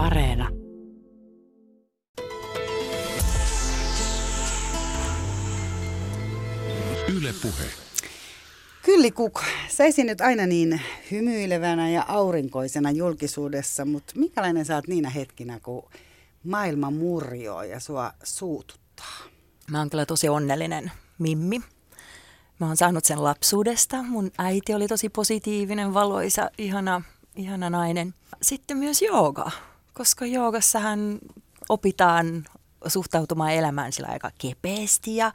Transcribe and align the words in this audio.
Areena. 0.00 0.48
Yle 7.16 7.34
Puhe. 7.42 7.64
Kylli 8.82 9.10
Kuk, 9.10 9.40
sä 9.68 9.84
nyt 10.04 10.20
aina 10.20 10.46
niin 10.46 10.80
hymyilevänä 11.10 11.90
ja 11.90 12.04
aurinkoisena 12.08 12.90
julkisuudessa, 12.90 13.84
mutta 13.84 14.12
minkälainen 14.16 14.64
sä 14.64 14.74
oot 14.74 14.88
niinä 14.88 15.10
hetkinä, 15.10 15.60
kun 15.60 15.90
maailma 16.44 16.90
murjoo 16.90 17.62
ja 17.62 17.80
sua 17.80 18.12
suututtaa? 18.22 19.16
Mä 19.70 19.78
oon 19.78 19.90
kyllä 19.90 20.06
tosi 20.06 20.28
onnellinen 20.28 20.92
Mimmi. 21.18 21.60
Mä 22.60 22.66
oon 22.66 22.76
saanut 22.76 23.04
sen 23.04 23.24
lapsuudesta. 23.24 24.02
Mun 24.02 24.30
äiti 24.38 24.74
oli 24.74 24.88
tosi 24.88 25.08
positiivinen, 25.08 25.94
valoisa, 25.94 26.50
ihana, 26.58 27.02
ihana 27.36 27.70
nainen. 27.70 28.14
Sitten 28.42 28.76
myös 28.76 29.02
jooga, 29.02 29.50
koska 30.00 30.26
joogassahan 30.26 31.18
opitaan 31.68 32.44
suhtautumaan 32.86 33.52
elämään 33.52 33.92
sillä 33.92 34.08
aika 34.08 34.30
kepeästi 34.38 35.16
ja 35.16 35.32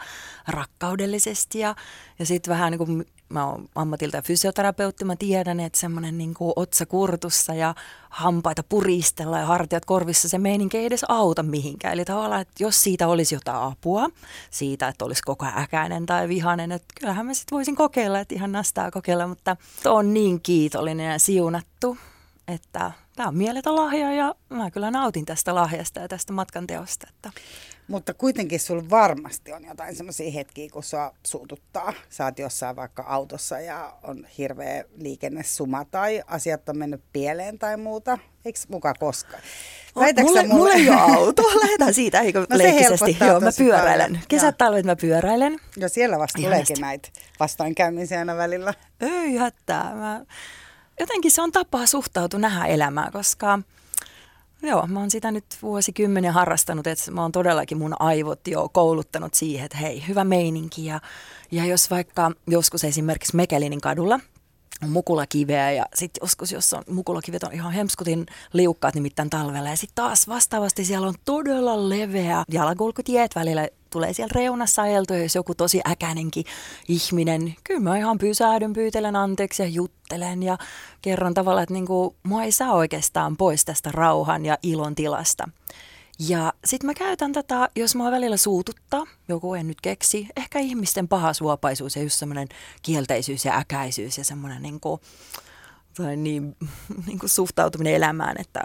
rakkaudellisesti. 0.48 1.60
Ja, 1.60 1.76
ja 2.20 2.26
sitten 2.26 2.52
vähän 2.52 2.72
niin 2.72 2.78
kuin 2.78 3.05
mä 3.30 3.46
oon 3.46 3.70
ammatilta 3.76 4.22
fysioterapeutti, 4.22 5.05
mä 5.05 5.16
tiedän, 5.16 5.60
että 5.60 5.80
semmoinen 5.80 6.18
niin 6.18 6.34
kuin 6.34 6.54
otsa 6.55 6.86
kurtussa 6.86 7.54
ja 7.54 7.76
hampaita 8.10 8.64
puristella 8.70 9.40
ja 9.40 9.46
hartiat 9.46 9.86
korvissa, 9.86 10.30
se 10.30 10.38
meininki 10.38 10.77
ei 10.77 10.86
edes 10.86 11.05
auta 11.10 11.44
mihinkään. 11.44 11.94
Eli 11.94 12.05
tavallaan, 12.05 12.41
että 12.41 12.63
jos 12.63 12.84
siitä 12.84 13.08
olisi 13.08 13.36
jotain 13.36 13.72
apua, 13.72 14.10
siitä, 14.50 14.88
että 14.88 15.05
olisi 15.05 15.24
koko 15.24 15.46
äkäinen 15.46 16.05
tai 16.05 16.27
vihainen, 16.27 16.72
että 16.72 16.94
kyllähän 17.00 17.26
mä 17.26 17.34
sitten 17.34 17.55
voisin 17.55 17.76
kokeilla, 17.76 18.20
että 18.20 18.36
ihan 18.36 18.52
nastaa 18.52 18.91
kokeilla, 18.91 19.27
mutta 19.27 19.58
on 19.86 20.13
niin 20.13 20.41
kiitollinen 20.41 21.12
ja 21.12 21.20
siunattu, 21.20 21.98
että 22.48 22.91
tämä 23.16 23.30
on 23.30 23.38
mieletön 23.38 23.76
lahja 23.76 24.14
ja 24.14 24.36
mä 24.50 24.72
kyllä 24.72 24.92
nautin 24.92 25.26
tästä 25.26 25.55
lahjasta 25.55 26.00
ja 26.00 26.08
tästä 26.08 26.34
matkan 26.34 26.68
teosta. 26.68 27.08
Että. 27.10 27.32
Mutta 27.88 28.13
kuitenkin 28.13 28.60
sulla 28.60 28.90
varmasti 28.90 29.54
on 29.54 29.66
jotain 29.66 29.96
semmoisia 29.96 30.32
hetkiä, 30.32 30.70
kun 30.74 30.84
sua 30.84 31.13
suututtaa. 31.26 31.93
Sä 32.10 32.26
oot 32.26 32.40
jossain 32.40 32.76
vaikka 32.76 33.04
autossa 33.04 33.60
ja 33.60 33.98
on 34.04 34.27
hirveä 34.38 34.84
liikennesuma 34.98 35.86
tai 35.86 36.24
asiat 36.27 36.70
on 36.70 36.77
mennyt 36.77 37.02
pieleen 37.13 37.60
tai 37.60 37.77
muuta. 37.77 38.18
Eikö 38.46 38.60
muka 38.68 38.93
koskaan? 38.93 39.43
mulle, 39.96 40.13
mulle... 40.21 40.43
mulle 40.43 40.74
ei 40.74 40.90
ole 40.90 40.99
auto. 41.18 41.41
Lähdetään 41.62 41.93
siitä, 41.93 42.20
eikö 42.21 42.40
no 42.49 42.58
leikkisesti. 42.58 43.18
Joo, 43.20 43.40
mä 43.40 43.49
pyöräilen. 43.58 44.12
Paljon. 44.12 44.27
Kesät, 44.27 44.58
talvet 44.58 44.86
mä 44.86 44.96
pyöräilen. 44.96 45.60
Joo, 45.77 45.90
siellä 45.90 46.20
vasta 46.20 46.41
tuleekin 46.41 46.82
näitä 46.82 47.10
vastoinkäymisiä 47.40 48.20
aina 48.20 48.38
välillä. 48.38 48.74
Ei 49.02 49.36
hätää. 49.36 49.96
Mä... 49.96 50.26
Jotenkin 50.99 51.32
se 51.32 51.41
on 51.41 51.51
tapa 51.51 51.85
suhtautua 51.85 52.40
nähdä 52.40 52.65
elämää, 52.65 53.10
koska 53.13 53.60
Joo, 54.62 54.88
mä 54.88 54.99
oon 54.99 55.12
sitä 55.12 55.32
nyt 55.32 55.46
vuosikymmenen 55.62 56.34
harrastanut, 56.34 56.87
että 56.87 57.12
mä 57.12 57.21
oon 57.21 57.32
todellakin 57.32 57.77
mun 57.77 57.96
aivot 57.99 58.48
jo 58.48 58.70
kouluttanut 58.70 59.34
siihen, 59.34 59.65
että 59.65 59.77
hei, 59.77 60.07
hyvä 60.07 60.24
meininki. 60.24 60.85
Ja, 60.85 60.99
ja 61.52 61.65
jos 61.65 61.91
vaikka 61.91 62.32
joskus 62.48 62.84
esimerkiksi 62.84 63.35
Mekelinin 63.35 63.82
kadulla 63.82 64.19
on 64.84 64.90
mukulakiveä 64.90 65.72
ja 65.72 65.85
sitten 65.96 66.22
joskus, 66.22 66.52
jos 66.52 66.74
on 66.74 66.84
mukulakivet 66.90 67.44
on 67.44 67.53
ihan 67.53 67.72
hemskutin 67.74 68.25
liukkaat 68.53 68.96
nimittäin 68.96 69.30
talvella. 69.30 69.69
Ja 69.69 69.75
sitten 69.75 69.96
taas 69.96 70.28
vastaavasti 70.28 70.85
siellä 70.85 71.07
on 71.07 71.16
todella 71.25 71.90
leveä 71.90 72.44
jalankulkutiet 72.52 73.35
välillä 73.35 73.68
tulee 73.96 74.13
siellä 74.13 74.31
reunassa 74.35 74.81
ajeltua, 74.81 75.18
jos 75.18 75.35
joku 75.35 75.56
tosi 75.56 75.81
äkäinenkin 75.88 76.46
ihminen, 76.88 77.56
kyllä 77.63 77.79
mä 77.79 77.97
ihan 77.97 78.18
pysähdyn, 78.18 78.74
pyytelen 78.74 79.16
anteeksi 79.16 79.63
ja 79.63 79.68
juttelen 79.68 80.44
ja 80.44 80.57
kerron 81.02 81.34
tavallaan, 81.34 81.63
että 81.63 81.74
niinku, 81.74 82.16
mua 82.24 82.44
ei 82.44 82.52
saa 82.52 82.74
oikeastaan 82.74 83.38
pois 83.38 83.66
tästä 83.66 83.91
rauhan 83.91 84.46
ja 84.46 84.57
ilon 84.63 84.96
tilasta. 84.96 85.50
Ja 86.19 86.53
sitten 86.66 86.88
mä 86.88 86.94
käytän 86.94 87.34
tätä, 87.34 87.69
jos 87.75 87.96
mua 87.96 88.12
välillä 88.12 88.38
suututtaa, 88.38 89.03
joku 89.28 89.53
en 89.53 89.68
nyt 89.68 89.81
keksi, 89.81 90.28
ehkä 90.35 90.59
ihmisten 90.59 91.07
paha 91.07 91.34
suopaisuus 91.34 91.96
ja 91.96 92.03
just 92.03 92.20
semmoinen 92.20 92.47
kielteisyys 92.81 93.46
ja 93.46 93.58
äkäisyys 93.58 94.18
ja 94.18 94.24
semmoinen 94.24 94.62
niinku, 94.62 95.00
tai 95.97 96.18
niin, 96.18 96.56
niinku 97.08 97.28
suhtautuminen 97.28 97.94
elämään, 97.94 98.36
että, 98.40 98.64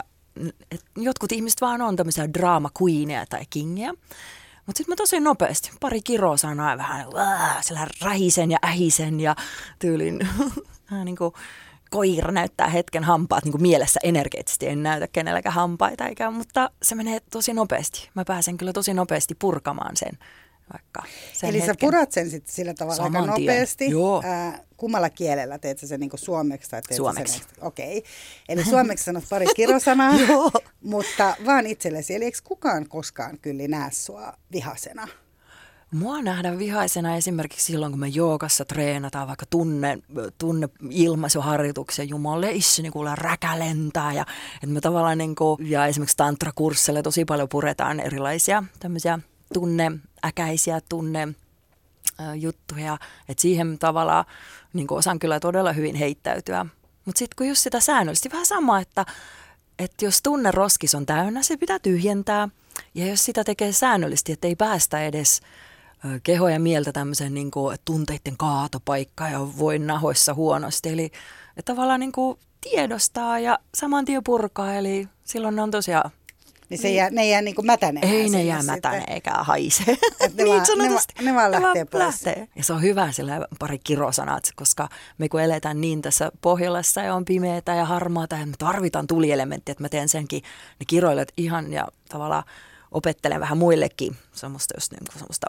että 0.70 0.86
jotkut 0.96 1.32
ihmiset 1.32 1.60
vaan 1.60 1.82
on 1.82 1.96
tämmöisiä 1.96 2.32
drama 2.32 2.70
queeneja 2.82 3.26
tai 3.26 3.44
kingeja. 3.50 3.94
Mutta 4.70 4.78
sitten 4.78 4.92
mä 4.92 4.96
tosi 4.96 5.20
nopeasti, 5.20 5.70
pari 5.80 6.02
kiroa 6.02 6.36
sanaa 6.36 6.78
vähän 6.78 7.06
sillä 7.60 7.86
rähisen 8.02 8.50
ja 8.50 8.58
ähisen 8.64 9.20
ja 9.20 9.36
tyylin 9.78 10.18
niin 11.04 11.16
kuin 11.16 11.32
koira 11.90 12.32
näyttää 12.32 12.68
hetken 12.68 13.04
hampaat 13.04 13.44
niin 13.44 13.52
kuin 13.52 13.62
mielessä 13.62 14.00
energeettisesti. 14.02 14.68
En 14.68 14.82
näytä 14.82 15.08
kenelläkään 15.08 15.54
hampaita, 15.54 16.06
eikä, 16.06 16.30
mutta 16.30 16.70
se 16.82 16.94
menee 16.94 17.20
tosi 17.30 17.52
nopeasti. 17.52 18.10
Mä 18.14 18.24
pääsen 18.24 18.58
kyllä 18.58 18.72
tosi 18.72 18.94
nopeasti 18.94 19.34
purkamaan 19.34 19.96
sen 19.96 20.18
vaikka 20.72 21.02
sen 21.32 21.50
Eli 21.50 21.58
hetken. 21.58 21.74
sä 21.74 21.80
purat 21.80 22.12
sen 22.12 22.30
sit 22.30 22.46
sillä 22.46 22.74
tavalla 22.74 22.96
Saman 22.96 23.22
aika 23.22 23.40
nopeasti. 23.40 23.90
Joo. 23.90 24.22
Ää, 24.24 24.58
kummalla 24.76 25.10
kielellä? 25.10 25.58
Teet 25.58 25.78
sä 25.78 25.86
sen 25.86 26.00
niinku 26.00 26.16
suomeksi? 26.16 26.70
Tai 26.70 26.82
teet 26.82 26.96
suomeksi. 26.96 27.42
Okei. 27.60 27.98
Okay. 27.98 28.10
Eli 28.48 28.64
suomeksi 28.64 29.04
sanot 29.04 29.24
pari 29.30 29.46
kirosanaa, 29.56 30.14
mutta 30.80 31.36
vaan 31.46 31.66
itsellesi. 31.66 32.14
Eli 32.14 32.24
eikö 32.24 32.38
kukaan 32.44 32.88
koskaan 32.88 33.38
kyllä 33.38 33.68
näe 33.68 33.90
sua 33.92 34.32
vihasena? 34.52 35.08
Mua 35.94 36.22
nähdään 36.22 36.58
vihaisena 36.58 37.16
esimerkiksi 37.16 37.66
silloin, 37.66 37.92
kun 37.92 38.00
me 38.00 38.08
joogassa 38.08 38.64
treenataan 38.64 39.28
vaikka 39.28 39.46
tunne, 39.50 39.98
tunne 40.38 40.68
ilmaisuharjoituksia. 40.90 42.04
Jumalle 42.04 42.52
issini 42.52 42.90
kuulee 42.90 43.14
räkälentää 43.16 44.12
ja, 44.12 44.26
että 44.54 44.66
me 44.66 44.80
tavallaan 44.80 45.18
niin 45.18 45.34
kuin, 45.34 45.70
ja 45.70 45.86
esimerkiksi 45.86 46.16
tantrakurssille 46.16 47.02
tosi 47.02 47.24
paljon 47.24 47.48
puretaan 47.48 48.00
erilaisia 48.00 48.64
tämmöisiä 48.78 49.18
tunneäkäisiä 49.54 50.80
tunne 50.88 51.28
juttuja, 52.34 52.98
että 53.28 53.42
siihen 53.42 53.78
tavallaan 53.78 54.24
niin 54.72 54.86
osaan 54.90 55.18
kyllä 55.18 55.40
todella 55.40 55.72
hyvin 55.72 55.94
heittäytyä. 55.94 56.66
Mutta 57.04 57.18
sitten 57.18 57.36
kun 57.36 57.48
just 57.48 57.60
sitä 57.60 57.80
säännöllisesti, 57.80 58.30
vähän 58.30 58.46
sama, 58.46 58.80
että, 58.80 59.06
että 59.78 60.04
jos 60.04 60.22
tunne 60.22 60.50
roskis 60.50 60.94
on 60.94 61.06
täynnä, 61.06 61.42
se 61.42 61.56
pitää 61.56 61.78
tyhjentää. 61.78 62.48
Ja 62.94 63.06
jos 63.06 63.24
sitä 63.24 63.44
tekee 63.44 63.72
säännöllisesti, 63.72 64.32
että 64.32 64.48
ei 64.48 64.56
päästä 64.56 65.04
edes 65.04 65.40
keho 66.22 66.48
ja 66.48 66.60
mieltä 66.60 66.92
tämmöisen 66.92 67.34
niin 67.34 67.50
kuin, 67.50 67.78
tunteiden 67.84 68.36
kaatopaikka 68.36 69.28
ja 69.28 69.40
voi 69.58 69.78
nahoissa 69.78 70.34
huonosti. 70.34 70.88
Eli 70.88 71.12
tavallaan 71.64 72.00
niin 72.00 72.12
kuin, 72.12 72.38
tiedostaa 72.60 73.38
ja 73.38 73.58
saman 73.74 74.04
tien 74.04 74.24
purkaa, 74.24 74.74
eli 74.74 75.08
silloin 75.24 75.56
ne 75.56 75.62
on 75.62 75.70
tosiaan 75.70 76.10
niin 76.70 76.80
se 76.80 76.90
jää, 76.90 77.10
ne 77.10 77.22
ei 77.22 77.30
jää 77.30 77.42
niinku 77.42 77.62
mätänemään. 77.62 78.14
Ei 78.14 78.28
ne 78.28 78.42
jää 78.42 78.62
mätäne 78.62 79.04
eikä 79.08 79.30
haise. 79.30 79.84
ne, 79.86 79.96
niin 80.36 80.48
vaan, 80.48 80.78
ne, 80.78 81.24
ne 81.24 81.34
vaan 81.34 81.50
lähtee 81.50 81.84
pois. 81.84 82.04
Lähtee. 82.04 82.48
Ja 82.56 82.64
se 82.64 82.72
on 82.72 82.82
hyvä 82.82 83.12
sillä 83.12 83.46
pari 83.58 83.78
kirosanat, 83.78 84.44
koska 84.56 84.88
me 85.18 85.28
kun 85.28 85.40
eletään 85.40 85.80
niin 85.80 86.02
tässä 86.02 86.32
Pohjolassa 86.40 87.00
ja 87.00 87.14
on 87.14 87.24
pimeätä 87.24 87.74
ja 87.74 87.84
harmaata 87.84 88.36
ja 88.36 88.46
me 88.46 88.52
tarvitaan 88.58 89.06
tulielementtiä, 89.06 89.72
että 89.72 89.84
mä 89.84 89.88
teen 89.88 90.08
senkin 90.08 90.42
ne 90.80 90.86
kiroilet 90.86 91.32
ihan 91.36 91.72
ja 91.72 91.88
tavallaan 92.08 92.44
opettelen 92.90 93.40
vähän 93.40 93.58
muillekin 93.58 94.16
semmoista 94.32 94.74
just 94.76 94.92
niin 94.92 95.04
kuin 95.10 95.18
semmoista, 95.18 95.46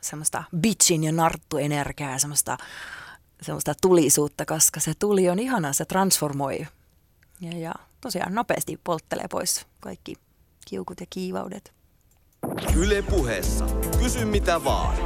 semmoista 0.00 0.44
bitchin 0.56 1.04
ja 1.04 1.12
narttuenergiaa 1.12 2.12
ja 2.12 2.18
semmoista, 2.18 2.58
semmoista 3.42 3.74
tulisuutta, 3.80 4.46
koska 4.46 4.80
se 4.80 4.92
tuli 4.98 5.28
on 5.28 5.38
ihana, 5.38 5.72
se 5.72 5.84
transformoi. 5.84 6.66
Ja, 7.40 7.58
ja 7.58 7.74
tosiaan 8.00 8.34
nopeasti 8.34 8.80
polttelee 8.84 9.26
pois 9.30 9.66
kaikki 9.80 10.14
kiukut 10.66 11.00
ja 11.00 11.06
kiivaudet. 11.10 11.72
Yle 12.76 13.02
puheessa. 13.02 13.66
Kysy 13.98 14.24
mitä 14.24 14.64
vaan. 14.64 14.96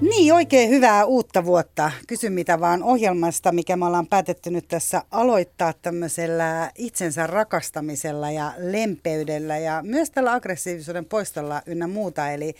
Niin, 0.00 0.34
oikein 0.34 0.70
hyvää 0.70 1.04
uutta 1.04 1.44
vuotta. 1.44 1.90
Kysy 2.06 2.30
mitä 2.30 2.60
vaan 2.60 2.82
ohjelmasta, 2.82 3.52
mikä 3.52 3.76
me 3.76 3.86
ollaan 3.86 4.06
päätetty 4.06 4.50
nyt 4.50 4.68
tässä 4.68 5.02
aloittaa 5.10 5.72
tämmöisellä 5.72 6.70
itsensä 6.74 7.26
rakastamisella 7.26 8.30
ja 8.30 8.52
lempeydellä 8.56 9.58
ja 9.58 9.82
myös 9.82 10.10
tällä 10.10 10.32
aggressiivisuuden 10.32 11.04
poistolla 11.04 11.62
ynnä 11.66 11.86
muuta. 11.86 12.30
Eli 12.30 12.54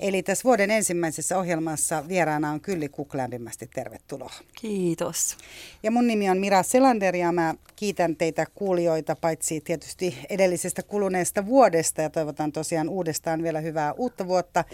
Eli 0.00 0.22
tässä 0.22 0.44
vuoden 0.44 0.70
ensimmäisessä 0.70 1.38
ohjelmassa 1.38 2.08
vieraana 2.08 2.50
on 2.50 2.60
Kylli 2.60 2.88
Kuk 2.88 3.14
lämpimästi 3.14 3.70
tervetuloa. 3.74 4.32
Kiitos. 4.60 5.36
Ja 5.82 5.90
mun 5.90 6.06
nimi 6.06 6.30
on 6.30 6.38
Mira 6.38 6.62
Selander 6.62 7.16
ja 7.16 7.32
mä 7.32 7.54
kiitän 7.76 8.16
teitä 8.16 8.46
kuulijoita 8.54 9.16
paitsi 9.16 9.60
tietysti 9.60 10.18
edellisestä 10.28 10.82
kuluneesta 10.82 11.46
vuodesta 11.46 12.02
ja 12.02 12.10
toivotan 12.10 12.52
tosiaan 12.52 12.88
uudestaan 12.88 13.42
vielä 13.42 13.60
hyvää 13.60 13.92
uutta 13.92 14.26
vuotta. 14.26 14.64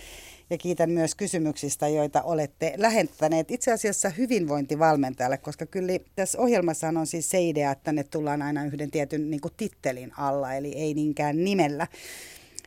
Ja 0.50 0.58
kiitän 0.58 0.90
myös 0.90 1.14
kysymyksistä, 1.14 1.88
joita 1.88 2.22
olette 2.22 2.74
lähettäneet 2.76 3.50
itse 3.50 3.72
asiassa 3.72 4.08
hyvinvointivalmentajalle, 4.08 5.38
koska 5.38 5.66
kyllä 5.66 5.92
tässä 6.16 6.38
ohjelmassa 6.38 6.88
on 6.88 7.06
siis 7.06 7.30
se 7.30 7.42
idea, 7.42 7.70
että 7.70 7.92
ne 7.92 8.04
tullaan 8.04 8.42
aina 8.42 8.64
yhden 8.64 8.90
tietyn 8.90 9.30
niin 9.30 9.40
tittelin 9.56 10.12
alla, 10.18 10.54
eli 10.54 10.72
ei 10.72 10.94
niinkään 10.94 11.44
nimellä. 11.44 11.86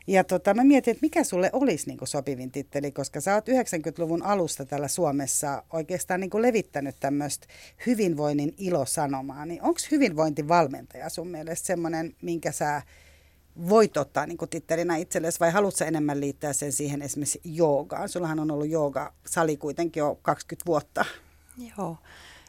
Ja 0.08 0.24
tota, 0.24 0.54
mä 0.54 0.64
mietin, 0.64 0.92
että 0.92 1.04
mikä 1.04 1.24
sulle 1.24 1.50
olisi 1.52 1.86
niin 1.86 1.98
kuin 1.98 2.08
sopivin 2.08 2.50
titteli, 2.50 2.92
koska 2.92 3.20
sä 3.20 3.34
oot 3.34 3.48
90-luvun 3.48 4.22
alusta 4.22 4.64
täällä 4.64 4.88
Suomessa 4.88 5.62
oikeastaan 5.72 6.20
niin 6.20 6.30
kuin 6.30 6.42
levittänyt 6.42 6.96
tämmöistä 7.00 7.46
hyvinvoinnin 7.86 8.54
ilosanomaa. 8.58 9.46
Niin 9.46 9.62
onko 9.62 9.80
hyvinvointivalmentaja 9.90 11.08
sun 11.08 11.28
mielestä 11.28 11.66
semmoinen, 11.66 12.14
minkä 12.22 12.52
sä 12.52 12.82
voit 13.68 13.96
ottaa 13.96 14.26
niin 14.26 14.38
kuin 14.38 14.48
tittelinä 14.48 14.96
itsellesi 14.96 15.40
vai 15.40 15.50
haluatko 15.50 15.84
enemmän 15.84 16.20
liittää 16.20 16.52
sen 16.52 16.72
siihen 16.72 17.02
esimerkiksi 17.02 17.40
joogaan? 17.44 18.08
Sullahan 18.08 18.40
on 18.40 18.50
ollut 18.50 18.68
jooga-sali 18.68 19.56
kuitenkin 19.56 20.00
jo 20.00 20.18
20 20.22 20.66
vuotta. 20.66 21.04
Joo. 21.76 21.96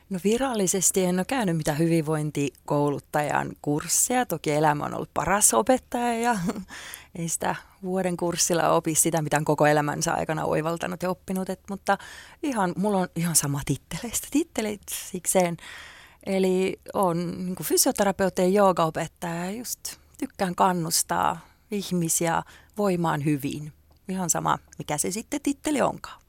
No 0.10 0.20
virallisesti 0.24 1.06
en 1.06 1.20
ole 1.20 1.26
käynyt 1.26 1.58
mitään 1.58 1.78
hyvinvointikouluttajan 1.78 3.52
kursseja. 3.62 4.26
Toki 4.26 4.52
elämä 4.52 4.86
on 4.86 4.94
ollut 4.94 5.14
paras 5.14 5.54
opettaja 5.54 6.14
ja 6.14 6.38
ei 7.16 7.30
sitä 7.30 7.56
vuoden 7.84 8.18
kurssilla 8.18 8.70
opi 8.70 8.96
sitä, 8.96 9.22
mitä 9.22 9.38
on 9.38 9.46
koko 9.46 9.68
elämänsä 9.68 10.14
aikana 10.14 10.46
oivaltanut 10.46 11.04
ja 11.04 11.10
oppinut. 11.10 11.50
Et, 11.50 11.60
mutta 11.70 11.98
ihan, 12.44 12.74
mulla 12.78 12.98
on 12.98 13.08
ihan 13.16 13.36
sama 13.36 13.62
titteleistä, 13.66 14.28
tittelit 14.32 14.82
sikseen. 14.90 15.58
Eli 16.26 16.80
on 16.94 17.46
niin 17.46 17.56
fysioterapeutti 17.64 18.42
ja 18.42 18.48
joogaopettaja 18.48 19.46
ja 19.46 19.52
just 19.52 19.80
tykkään 20.18 20.56
kannustaa 20.56 21.40
ihmisiä 21.72 22.44
voimaan 22.78 23.26
hyvin. 23.26 23.74
Ihan 24.10 24.30
sama, 24.30 24.60
mikä 24.78 24.98
se 24.98 25.12
sitten 25.12 25.42
titteli 25.42 25.82
onkaan. 25.82 26.22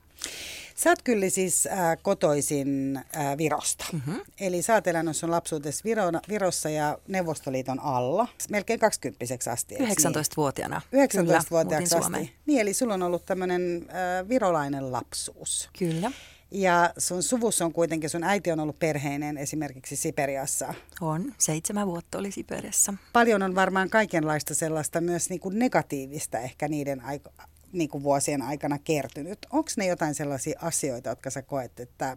Sä 0.83 0.91
oot 0.91 1.03
kyllä 1.03 1.29
siis 1.29 1.67
äh, 1.67 1.99
kotoisin 2.03 3.01
äh, 3.17 3.39
Virosta. 3.39 3.85
Mm-hmm. 3.93 4.21
Eli 4.41 4.63
sä 4.63 4.75
oot 4.75 4.87
elänyt 4.87 5.17
sun 5.17 5.31
lapsuudessa 5.31 5.83
Viro, 5.85 6.05
Virossa 6.29 6.71
ja 6.71 6.99
Neuvostoliiton 7.09 7.81
alla. 7.81 8.29
Melkein 8.51 8.81
20 8.81 9.25
asti. 9.53 9.75
19-vuotiaana. 9.75 10.81
19-vuotiaaksi 10.87 11.95
asti. 11.97 12.05
Suomeen. 12.05 12.31
Niin, 12.47 12.61
eli 12.61 12.75
sulla 12.75 12.95
on 12.95 13.03
ollut 13.03 13.27
tämmöinen 13.27 13.87
äh, 13.89 14.29
virolainen 14.29 14.93
lapsuus. 14.93 15.69
Kyllä. 15.79 16.11
Ja 16.51 16.93
sun 16.99 17.23
suvus 17.23 17.63
on 17.63 17.73
kuitenkin, 17.73 18.11
sun 18.11 18.25
äiti 18.25 18.53
on 18.53 18.61
ollut 18.61 18.79
perheinen 18.79 19.39
esimerkiksi 19.39 19.97
Siperiassa. 19.97 20.75
On, 21.01 21.35
seitsemän 21.39 21.87
vuotta 21.87 22.19
oli 22.19 22.31
Siperiassa. 22.31 22.95
Paljon 23.13 23.43
on 23.43 23.55
varmaan 23.55 23.91
kaikenlaista 23.91 24.55
sellaista 24.55 25.01
myös 25.01 25.31
niin 25.31 25.41
kuin 25.41 25.59
negatiivista 25.59 26.39
ehkä 26.39 26.69
niiden 26.69 27.01
aiko- 27.01 27.33
niin 27.73 27.89
kuin 27.89 28.03
vuosien 28.03 28.43
aikana 28.43 28.79
kertynyt. 28.79 29.39
Onko 29.51 29.71
ne 29.77 29.87
jotain 29.87 30.15
sellaisia 30.15 30.59
asioita, 30.63 31.09
jotka 31.09 31.31
sä 31.31 31.43
koet, 31.43 31.81
että 31.81 32.17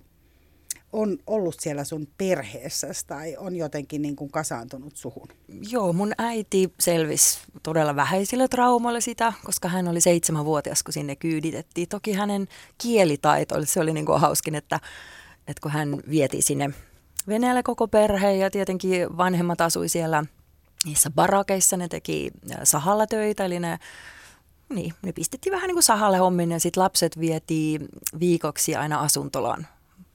on 0.93 1.17
ollut 1.27 1.55
siellä 1.59 1.83
sun 1.83 2.07
perheessä 2.17 2.87
tai 3.07 3.37
on 3.37 3.55
jotenkin 3.55 4.01
niin 4.01 4.15
kuin 4.15 4.31
kasaantunut 4.31 4.97
suhun? 4.97 5.27
Joo, 5.69 5.93
mun 5.93 6.13
äiti 6.17 6.73
selvisi 6.79 7.39
todella 7.63 7.95
vähäisillä 7.95 8.47
traumoilla 8.47 8.99
sitä, 8.99 9.33
koska 9.43 9.67
hän 9.67 9.87
oli 9.87 10.01
seitsemänvuotias, 10.01 10.83
kun 10.83 10.93
sinne 10.93 11.15
kyyditettiin. 11.15 11.89
Toki 11.89 12.13
hänen 12.13 12.47
kielitaito, 12.77 13.65
se 13.65 13.79
oli 13.79 13.93
niin 13.93 14.05
kuin 14.05 14.21
hauskin, 14.21 14.55
että, 14.55 14.79
että 15.47 15.61
kun 15.61 15.71
hän 15.71 15.97
vieti 16.09 16.41
sinne 16.41 16.69
Venäjälle 17.27 17.63
koko 17.63 17.87
perhe 17.87 18.33
ja 18.33 18.51
tietenkin 18.51 19.17
vanhemmat 19.17 19.61
asui 19.61 19.89
siellä 19.89 20.23
niissä 20.85 21.09
barakeissa, 21.09 21.77
ne 21.77 21.87
teki 21.87 22.31
sahalla 22.63 23.07
töitä, 23.07 23.45
eli 23.45 23.59
ne 23.59 23.79
niin, 24.69 24.93
ne 25.01 25.11
pistettiin 25.11 25.53
vähän 25.53 25.67
niin 25.67 25.75
kuin 25.75 25.83
sahalle 25.83 26.17
hommin 26.17 26.51
ja 26.51 26.59
sitten 26.59 26.83
lapset 26.83 27.19
vietiin 27.19 27.87
viikoksi 28.19 28.75
aina 28.75 28.99
asuntolaan 28.99 29.67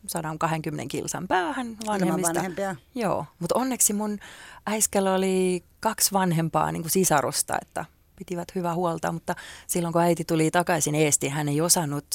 120 0.07 0.91
kilsan 0.91 1.29
päähän 1.29 1.77
vanhemmista. 1.87 2.35
vanhempia. 2.35 2.77
Joo, 2.95 3.27
mutta 3.39 3.59
onneksi 3.59 3.93
mun 3.93 4.19
äiskellä 4.67 5.15
oli 5.15 5.65
kaksi 5.81 6.13
vanhempaa 6.13 6.73
niin 6.73 6.83
kuin 6.83 6.91
sisarusta, 6.91 7.59
että 7.63 7.85
pitivät 8.17 8.55
hyvää 8.55 8.75
huolta, 8.75 9.13
mutta 9.13 9.35
silloin 9.67 9.93
kun 9.93 10.03
äiti 10.03 10.25
tuli 10.25 10.51
takaisin 10.51 10.95
Eestiin, 10.95 11.33
hän 11.33 11.49
ei 11.49 11.61
osannut 11.61 12.07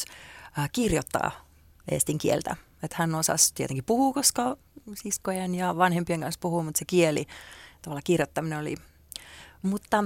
äh, 0.60 0.70
kirjoittaa 0.72 1.32
eestin 1.92 2.18
kieltä. 2.18 2.56
Että 2.84 2.96
hän 3.00 3.16
osasi 3.16 3.54
tietenkin 3.56 3.84
puhua, 3.84 4.14
koska 4.14 4.58
siskojen 4.96 5.56
ja 5.56 5.78
vanhempien 5.78 6.20
kanssa 6.20 6.40
puhuu, 6.40 6.64
mutta 6.64 6.80
se 6.80 6.86
kieli, 6.86 7.26
tavallaan 7.82 8.04
kirjoittaminen 8.04 8.60
oli. 8.60 8.76
Mutta 9.62 10.04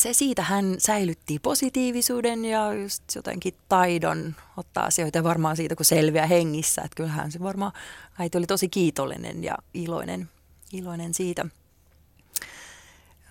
se 0.00 0.12
siitä 0.12 0.42
hän 0.42 0.74
säilytti 0.78 1.38
positiivisuuden 1.38 2.44
ja 2.44 2.72
just 2.74 3.02
jotenkin 3.14 3.54
taidon 3.68 4.34
ottaa 4.56 4.84
asioita 4.84 5.24
varmaan 5.24 5.56
siitä, 5.56 5.76
kun 5.76 5.84
selviää 5.84 6.26
hengissä. 6.26 6.82
Että 6.82 6.96
kyllähän 6.96 7.32
se 7.32 7.40
varmaan 7.40 7.72
äiti 8.18 8.38
oli 8.38 8.46
tosi 8.46 8.68
kiitollinen 8.68 9.44
ja 9.44 9.58
iloinen, 9.74 10.28
iloinen 10.72 11.14
siitä. 11.14 11.46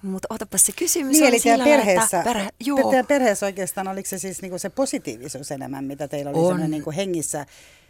Mutta 0.02 0.28
otapa 0.30 0.58
se 0.58 0.72
kysymys 0.72 1.12
niin, 1.12 1.26
eli 1.26 1.40
sillä 1.40 1.64
perheessä, 1.64 2.20
että 2.20 2.34
perhe, 2.34 2.50
joo. 2.60 3.04
perheessä 3.08 3.46
oikeastaan, 3.46 3.88
oliko 3.88 4.10
se 4.10 4.20
siis 4.20 4.42
niinku 4.42 4.60
se 4.60 4.70
positiivisuus 4.70 5.52
enemmän, 5.52 5.84
mitä 5.84 6.08
teillä 6.08 6.32
oli 6.32 6.40
on. 6.40 6.72
Niinku 6.72 6.92
hengissä 6.92 7.46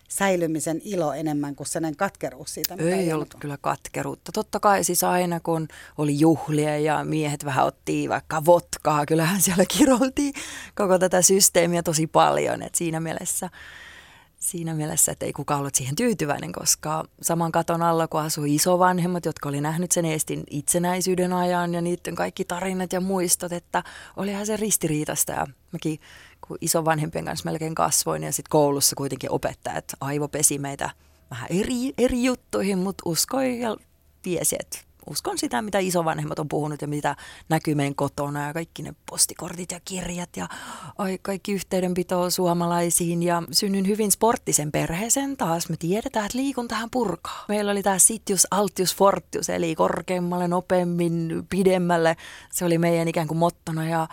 säilymisen 0.09 0.81
ilo 0.83 1.13
enemmän 1.13 1.56
kuin 1.56 1.67
sellainen 1.67 1.97
katkeruus 1.97 2.53
siitä? 2.53 2.75
Mitä 2.75 2.89
ei, 2.89 2.94
ei 2.94 3.13
ollut 3.13 3.35
kyllä 3.39 3.57
katkeruutta. 3.61 4.31
Totta 4.31 4.59
kai 4.59 4.83
siis 4.83 5.03
aina 5.03 5.39
kun 5.39 5.67
oli 5.97 6.19
juhlia 6.19 6.77
ja 6.77 7.03
miehet 7.03 7.45
vähän 7.45 7.65
otti 7.65 8.09
vaikka 8.09 8.45
votkaa, 8.45 9.06
kyllähän 9.06 9.41
siellä 9.41 9.65
kiroltiin 9.77 10.33
koko 10.75 11.00
tätä 11.00 11.21
systeemiä 11.21 11.83
tosi 11.83 12.07
paljon. 12.07 12.61
Et 12.61 12.75
siinä 12.75 13.00
mielessä 13.00 13.50
siinä 14.39 14.73
mielessä, 14.73 15.11
että 15.11 15.25
ei 15.25 15.33
kukaan 15.33 15.59
ollut 15.59 15.75
siihen 15.75 15.95
tyytyväinen, 15.95 16.51
koska 16.51 17.05
saman 17.21 17.51
katon 17.51 17.81
alla, 17.81 18.07
kun 18.07 18.21
asui 18.21 18.55
isovanhemmat, 18.55 19.25
jotka 19.25 19.50
oli 19.50 19.62
nähnyt 19.62 19.91
sen 19.91 20.05
Eestin 20.05 20.44
itsenäisyyden 20.50 21.33
ajan 21.33 21.73
ja 21.73 21.81
niiden 21.81 22.15
kaikki 22.15 22.45
tarinat 22.45 22.94
ja 22.94 23.01
muistot, 23.01 23.51
että 23.51 23.83
olihan 24.17 24.45
se 24.45 24.57
ristiriitasta 24.57 25.31
ja 25.31 25.47
mäkin 25.71 26.00
kun 26.50 26.57
isovanhempien 26.62 27.25
kanssa 27.25 27.50
melkein 27.50 27.75
kasvoin 27.75 28.24
ja 28.24 28.31
sitten 28.31 28.50
koulussa 28.50 28.96
kuitenkin 28.96 29.31
opettajat 29.31 29.86
aivopesi 30.01 30.60
meitä 30.60 30.90
vähän 31.31 31.48
eri, 31.50 31.94
eri 31.98 32.24
juttuihin, 32.24 32.78
mutta 32.78 33.04
uskoi 33.06 33.60
ja 33.60 33.78
tiesi, 34.22 34.56
että 34.60 34.80
uskon 35.10 35.38
sitä, 35.38 35.62
mitä 35.62 35.80
isovanhemmat 35.80 36.40
on 36.40 36.50
puhunut 36.50 36.81
ja 36.81 36.88
mitä 36.88 37.16
näkyy 37.50 37.75
meidän 37.75 37.96
kotona 37.96 38.48
ja 38.48 38.54
kaikki 38.54 38.84
ne 38.84 38.94
postikortit 39.10 39.72
ja 39.72 39.80
kirjat 39.86 40.38
ja 40.38 40.48
ai, 40.98 41.19
kaikki 41.22 41.54
yhteydenpito 41.54 42.30
suomalaisiin 42.30 43.24
ja 43.24 43.44
synnyin 43.51 43.88
hyvin 43.88 44.12
sporttisen 44.12 44.72
perheeseen 44.72 45.38
taas. 45.38 45.69
Me 45.69 45.75
tiedetään, 45.78 46.25
että 46.25 46.38
liikuntahan 46.38 46.90
purkaa. 46.92 47.46
Meillä 47.48 47.72
oli 47.72 47.84
tämä 47.84 48.00
sitius, 48.00 48.48
altius, 48.51 48.96
fortius 48.96 49.50
eli 49.50 49.75
korkeammalle, 49.75 50.48
nopeammin, 50.48 51.46
pidemmälle. 51.50 52.18
Se 52.51 52.66
oli 52.66 52.78
meidän 52.78 53.07
ikään 53.07 53.28
kuin 53.28 53.38
mottona 53.38 53.90
ja 53.90 54.07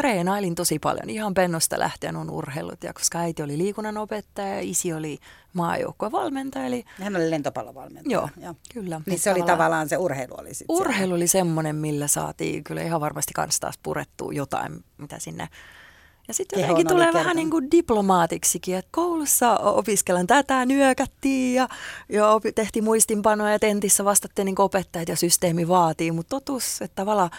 treenailin 0.00 0.54
tosi 0.54 0.78
paljon. 0.78 1.10
Ihan 1.10 1.34
pennosta 1.34 1.78
lähtien 1.78 2.16
on 2.16 2.30
urheilut. 2.30 2.84
Ja 2.84 2.92
koska 2.92 3.18
äiti 3.18 3.42
oli 3.42 3.58
liikunnan 3.58 3.96
opettaja 3.96 4.54
ja 4.54 4.60
isi 4.60 4.92
oli 4.92 5.18
maajoukkuevalmentaja. 5.52 6.66
Eli... 6.66 6.84
Hän 7.02 7.16
oli 7.16 7.30
lentopallovalmentaja. 7.30 8.12
Joo, 8.12 8.28
Joo. 8.42 8.54
kyllä. 8.74 9.00
Niin 9.06 9.18
se 9.18 9.30
oli 9.30 9.42
tavallaan 9.42 9.88
se 9.88 9.96
urheilu 9.96 10.34
oli 10.38 10.54
sitten 10.54 10.76
Urheilu 10.76 10.96
siellä. 10.96 11.14
oli 11.14 11.26
semmoinen, 11.26 11.76
millä 11.76 12.06
saatiin 12.06 12.64
kyllä 12.64 12.82
ihan 12.82 13.00
varmasti 13.00 13.32
kanssa 13.34 13.60
taas 13.60 13.78
purettua 13.82 14.32
jotain, 14.32 14.84
mitä 14.98 15.18
sinne 15.18 15.48
ja 16.30 16.34
sitten 16.34 16.60
jotenkin 16.60 16.86
tulee 16.86 17.04
kertonut. 17.04 17.24
vähän 17.24 17.36
niin 17.36 17.50
kuin 17.50 17.70
diplomaatiksikin, 17.70 18.76
että 18.76 18.88
koulussa 18.92 19.56
opiskellaan 19.56 20.26
tätä, 20.26 20.66
nyökättiin 20.66 21.54
ja, 21.54 21.68
ja 22.08 22.40
tehtiin 22.54 22.84
muistinpanoja 22.84 23.52
ja 23.52 23.58
tentissä 23.58 24.04
vastattiin 24.04 24.46
niin 24.46 24.60
opettajat 24.60 25.08
ja 25.08 25.16
systeemi 25.16 25.68
vaatii, 25.68 26.10
mutta 26.10 26.30
totuus, 26.30 26.82
että 26.82 26.94
tavallaan 26.94 27.30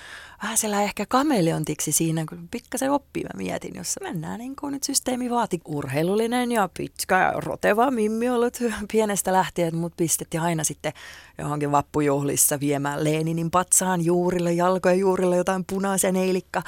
vähän 0.43 0.57
siellä 0.57 0.83
ehkä 0.83 1.05
kameleontiksi 1.05 1.91
siinä, 1.91 2.25
kun 2.29 2.47
pikkasen 2.51 2.91
oppii. 2.91 3.23
Mä 3.23 3.29
mietin, 3.37 3.75
jossa 3.75 3.99
mennään 4.03 4.39
niin 4.39 4.55
kuin 4.55 4.71
nyt 4.71 4.83
systeemi 4.83 5.29
vaati. 5.29 5.61
Urheilullinen 5.65 6.51
ja 6.51 6.69
pitkä 6.77 7.19
ja 7.19 7.31
roteva 7.35 7.91
mimmi 7.91 8.29
ollut 8.29 8.57
pienestä 8.91 9.33
lähtien, 9.33 9.75
mutta 9.75 9.95
pistettiin 9.95 10.41
aina 10.41 10.63
sitten 10.63 10.93
johonkin 11.37 11.71
vappujuhlissa 11.71 12.59
viemään 12.59 13.03
Leninin 13.03 13.51
patsaan 13.51 14.05
juurille, 14.05 14.53
jalkojen 14.53 14.99
juurille 14.99 15.35
jotain 15.35 15.65
punaisen 15.65 16.15
eilikka 16.15 16.63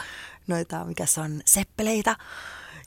noita, 0.48 0.86
mikä 0.86 1.06
se 1.06 1.22
on, 1.22 1.42
seppeleitä. 1.46 2.16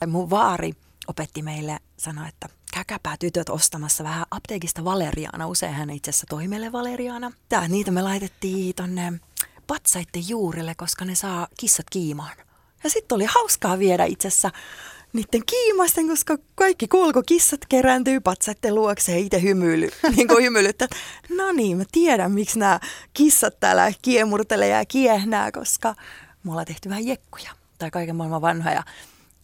Mun 0.07 0.29
vaari 0.29 0.73
opetti 1.07 1.41
meille, 1.41 1.79
sanoi, 1.97 2.27
että 2.27 2.49
käkäpää 2.73 3.15
tytöt 3.19 3.49
ostamassa 3.49 4.03
vähän 4.03 4.25
apteekista 4.31 4.83
valeriaana. 4.83 5.47
Usein 5.47 5.73
hän 5.73 5.89
itse 5.89 6.09
asiassa 6.09 6.27
toi 6.29 6.47
meille 6.47 6.71
valeriaana. 6.71 7.31
Tää, 7.49 7.67
niitä 7.67 7.91
me 7.91 8.01
laitettiin 8.01 8.75
tonne 8.75 9.13
patsaitten 9.67 10.29
juurille, 10.29 10.75
koska 10.75 11.05
ne 11.05 11.15
saa 11.15 11.47
kissat 11.59 11.89
kiimaan. 11.89 12.37
Ja 12.83 12.89
sitten 12.89 13.15
oli 13.15 13.25
hauskaa 13.25 13.79
viedä 13.79 14.05
itse 14.05 14.27
asiassa 14.27 14.51
niiden 15.13 15.45
kiimasten, 15.45 16.07
koska 16.07 16.37
kaikki 16.55 16.87
kuulko 16.87 17.23
kissat 17.23 17.59
kerääntyy 17.69 18.19
patsaitten 18.19 18.75
luokse 18.75 19.11
ja 19.11 19.17
itse 19.17 19.41
hymyily, 19.41 19.89
niin 20.15 20.27
kuin 20.27 20.43
hymyilyttää. 20.43 20.87
No 21.29 21.51
niin, 21.51 21.77
mä 21.77 21.83
tiedän, 21.91 22.31
miksi 22.31 22.59
nämä 22.59 22.79
kissat 23.13 23.59
täällä 23.59 23.91
kiemurtelee 24.01 24.67
ja 24.67 24.85
kiehnää, 24.85 25.51
koska 25.51 25.95
me 26.47 26.51
ollaan 26.51 26.67
tehty 26.67 26.89
vähän 26.89 27.05
jekkuja 27.07 27.51
tai 27.77 27.91
kaiken 27.91 28.15
maailman 28.15 28.41
vanhoja 28.41 28.83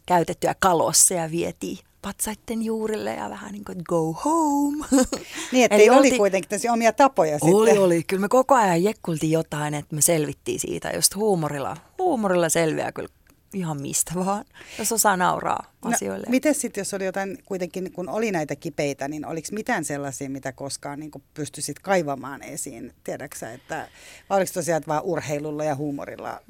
käytettyjä 0.05 0.55
kalosseja 0.59 1.31
vietiin 1.31 1.77
patsaitten 2.01 2.61
juurille 2.61 3.13
ja 3.13 3.29
vähän 3.29 3.51
niin 3.51 3.65
kuin 3.65 3.81
go 3.89 4.13
home. 4.13 4.85
Niin, 5.51 5.65
että 5.65 5.75
oli 5.75 5.89
olti... 5.89 6.17
kuitenkin 6.17 6.49
tässä 6.49 6.73
omia 6.73 6.93
tapoja 6.93 7.31
oli, 7.31 7.39
sitten. 7.39 7.55
Oli, 7.55 7.77
oli. 7.77 8.03
Kyllä 8.03 8.21
me 8.21 8.29
koko 8.29 8.55
ajan 8.55 8.83
jekkultiin 8.83 9.31
jotain, 9.31 9.73
että 9.73 9.95
me 9.95 10.01
selvittiin 10.01 10.59
siitä 10.59 10.91
just 10.95 11.15
huumorilla. 11.15 11.77
Huumorilla 11.99 12.49
selviää 12.49 12.91
kyllä 12.91 13.09
ihan 13.53 13.81
mistä 13.81 14.11
vaan, 14.15 14.45
jos 14.79 14.91
osaa 14.91 15.17
nauraa 15.17 15.73
No, 15.85 15.91
asioille. 15.91 16.27
miten 16.29 16.55
sitten, 16.55 16.81
jos 16.81 16.93
oli 16.93 17.05
jotain, 17.05 17.37
kuitenkin 17.45 17.91
kun 17.91 18.09
oli 18.09 18.31
näitä 18.31 18.55
kipeitä, 18.55 19.07
niin 19.07 19.25
oliko 19.25 19.47
mitään 19.51 19.85
sellaisia, 19.85 20.29
mitä 20.29 20.51
koskaan 20.51 20.99
niin 20.99 21.11
pystyisit 21.33 21.79
kaivamaan 21.79 22.43
esiin? 22.43 22.93
Tiedätkö 23.03 23.37
sä, 23.37 23.53
että 23.53 23.87
vai 24.29 24.37
oliko 24.37 24.51
tosiaan 24.53 24.77
että 24.77 24.87
vaan 24.87 25.03
urheilulla 25.03 25.63
ja 25.63 25.75
huumorilla? 25.75 26.41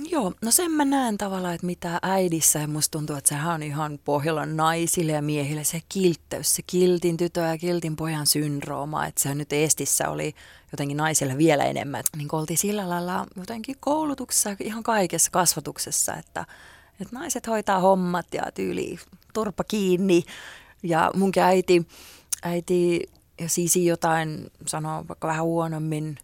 Joo, 0.00 0.32
no 0.42 0.50
sen 0.50 0.70
mä 0.70 0.84
näen 0.84 1.18
tavallaan, 1.18 1.54
että 1.54 1.66
mitä 1.66 1.98
äidissä, 2.02 2.58
ja 2.58 2.68
musta 2.68 2.98
tuntuu, 2.98 3.16
että 3.16 3.28
sehän 3.28 3.54
on 3.54 3.62
ihan 3.62 3.98
Pohjolan 4.04 4.56
naisille 4.56 5.12
ja 5.12 5.22
miehille 5.22 5.64
se 5.64 5.80
kiltteys, 5.88 6.54
se 6.54 6.62
kiltin 6.66 7.16
tytö 7.16 7.40
ja 7.40 7.58
kiltin 7.58 7.96
pojan 7.96 8.26
syndrooma, 8.26 9.06
että 9.06 9.22
se 9.22 9.34
nyt 9.34 9.52
Estissä 9.52 10.08
oli 10.08 10.34
jotenkin 10.72 10.96
naisille 10.96 11.38
vielä 11.38 11.64
enemmän. 11.64 12.04
Niin 12.16 12.28
oltiin 12.32 12.58
sillä 12.58 12.88
lailla 12.88 13.26
jotenkin 13.36 13.76
koulutuksessa 13.80 14.56
ihan 14.60 14.82
kaikessa 14.82 15.30
kasvatuksessa, 15.30 16.14
että, 16.14 16.46
että 17.00 17.16
naiset 17.16 17.46
hoitaa 17.46 17.80
hommat 17.80 18.26
ja 18.32 18.42
tyyli 18.54 18.98
turpa 19.34 19.64
kiinni. 19.64 20.24
Ja 20.82 21.10
munkin 21.14 21.42
äiti, 21.42 21.86
äiti 22.42 23.10
ja 23.40 23.48
sisi 23.48 23.86
jotain 23.86 24.50
sanoo 24.66 25.04
vaikka 25.08 25.28
vähän 25.28 25.44
huonommin, 25.44 26.18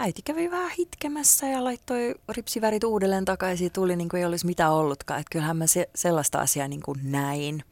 äiti 0.00 0.22
kävi 0.22 0.50
vähän 0.50 0.70
hitkemässä 0.78 1.46
ja 1.46 1.64
laittoi 1.64 2.14
ripsivärit 2.28 2.84
uudelleen 2.84 3.24
takaisin 3.24 3.64
ja 3.64 3.70
tuli 3.70 3.96
niin 3.96 4.08
kuin 4.08 4.18
ei 4.18 4.26
olisi 4.26 4.46
mitään 4.46 4.72
ollutkaan. 4.72 5.20
Että 5.20 5.30
kyllähän 5.30 5.56
mä 5.56 5.66
se, 5.66 5.90
sellaista 5.94 6.38
asiaa 6.40 6.68
niin 6.68 6.82
kuin 6.82 7.00
näin. 7.02 7.64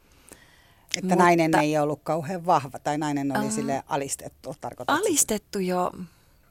Että 0.97 1.01
Mutta- 1.01 1.23
nainen 1.23 1.55
ei 1.55 1.77
ollut 1.77 1.99
kauhean 2.03 2.45
vahva 2.45 2.79
tai 2.79 2.97
nainen 2.97 3.31
oli 3.31 3.45
Aha. 3.45 3.55
sille 3.55 3.83
alistettu, 3.87 4.55
tarkoitat? 4.61 4.99
Alistettu 4.99 5.59
jo 5.59 5.91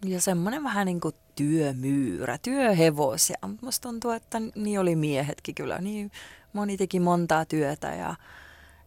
ja 0.05 0.21
semmoinen 0.21 0.65
vähän 0.65 0.87
niin 0.87 1.01
kuin 1.01 1.15
työmyyrä, 1.35 2.39
työhevosia. 2.39 3.39
Musta 3.61 3.89
tuntuu, 3.89 4.11
että 4.11 4.41
niin 4.55 4.81
oli 4.81 4.97
miehetkin 4.97 5.55
kyllä. 5.55 5.79
Niin 5.79 6.11
moni 6.53 6.77
teki 6.77 7.01
montaa 7.01 7.45
työtä 7.45 7.95
ja 7.95 8.15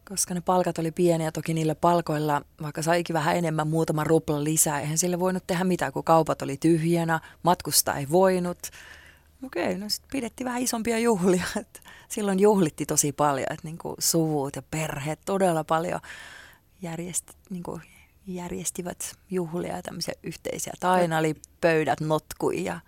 koska 0.08 0.34
ne 0.34 0.40
palkat 0.40 0.78
oli 0.78 0.90
pieniä, 0.90 1.32
toki 1.32 1.54
niillä 1.54 1.74
palkoilla, 1.74 2.42
vaikka 2.62 2.82
saikin 2.82 3.14
vähän 3.14 3.36
enemmän 3.36 3.68
muutama 3.68 4.04
rupla 4.04 4.44
lisää, 4.44 4.80
eihän 4.80 4.98
sille 4.98 5.20
voinut 5.20 5.46
tehdä 5.46 5.64
mitään, 5.64 5.92
kun 5.92 6.04
kaupat 6.04 6.42
oli 6.42 6.56
tyhjänä, 6.56 7.20
matkusta 7.42 7.94
ei 7.94 8.06
voinut. 8.10 8.58
Okei, 9.44 9.78
no 9.78 9.88
sitten 9.88 10.10
pidettiin 10.12 10.44
vähän 10.44 10.62
isompia 10.62 10.98
juhlia. 10.98 11.44
että 11.60 11.80
silloin 12.08 12.40
juhlitti 12.40 12.86
tosi 12.86 13.12
paljon, 13.12 13.52
että 13.52 13.68
niinku 13.68 13.94
suvut 13.98 14.56
ja 14.56 14.62
perheet 14.62 15.20
todella 15.24 15.64
paljon 15.64 16.00
järjesti, 16.82 17.32
niinku, 17.50 17.80
järjestivät 18.26 19.16
juhlia 19.30 19.76
ja 19.76 19.82
tämmöisiä 19.82 20.14
yhteisiä. 20.22 20.72
Tai 20.80 21.00
aina 21.00 21.18
oli 21.18 21.34
pöydät 21.60 22.00
notkui 22.00 22.64
ja 22.64 22.80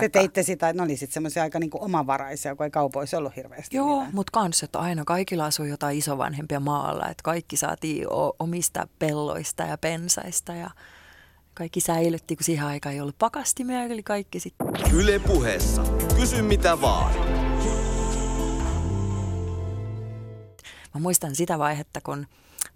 Te 0.00 0.08
teitte 0.08 0.42
sitä, 0.42 0.68
että 0.68 0.82
ne 0.82 0.84
oli 0.84 0.96
sitten 0.96 1.14
semmoisia 1.14 1.42
aika 1.42 1.58
niin 1.58 1.70
kuin 1.70 1.82
omavaraisia, 1.82 2.56
kun 2.56 2.64
ei 2.64 2.70
kaupoissa 2.70 3.18
ollut 3.18 3.36
hirveästi. 3.36 3.76
Joo, 3.76 4.04
mutta 4.12 4.30
kans, 4.32 4.62
että 4.62 4.78
aina 4.78 5.04
kaikilla 5.04 5.44
asui 5.46 5.68
jotain 5.68 5.98
isovanhempia 5.98 6.60
maalla, 6.60 7.08
että 7.08 7.22
kaikki 7.22 7.56
saatiin 7.56 8.06
omista 8.38 8.88
pelloista 8.98 9.62
ja 9.62 9.78
pensaista 9.78 10.52
ja 10.52 10.70
kaikki 11.54 11.80
säilytti, 11.80 12.36
kun 12.36 12.44
siihen 12.44 12.66
aikaan 12.66 12.94
ei 12.94 13.00
ollut 13.00 13.18
pakastimia, 13.18 13.82
eli 13.82 14.02
kaikki 14.02 14.40
sitten 14.40 14.66
Yle 14.92 15.18
puheessa. 15.18 15.82
Kysy 16.16 16.42
mitä 16.42 16.80
vaan. 16.80 17.14
Mä 20.94 21.00
muistan 21.00 21.34
sitä 21.34 21.58
vaihetta, 21.58 22.00
kun 22.00 22.26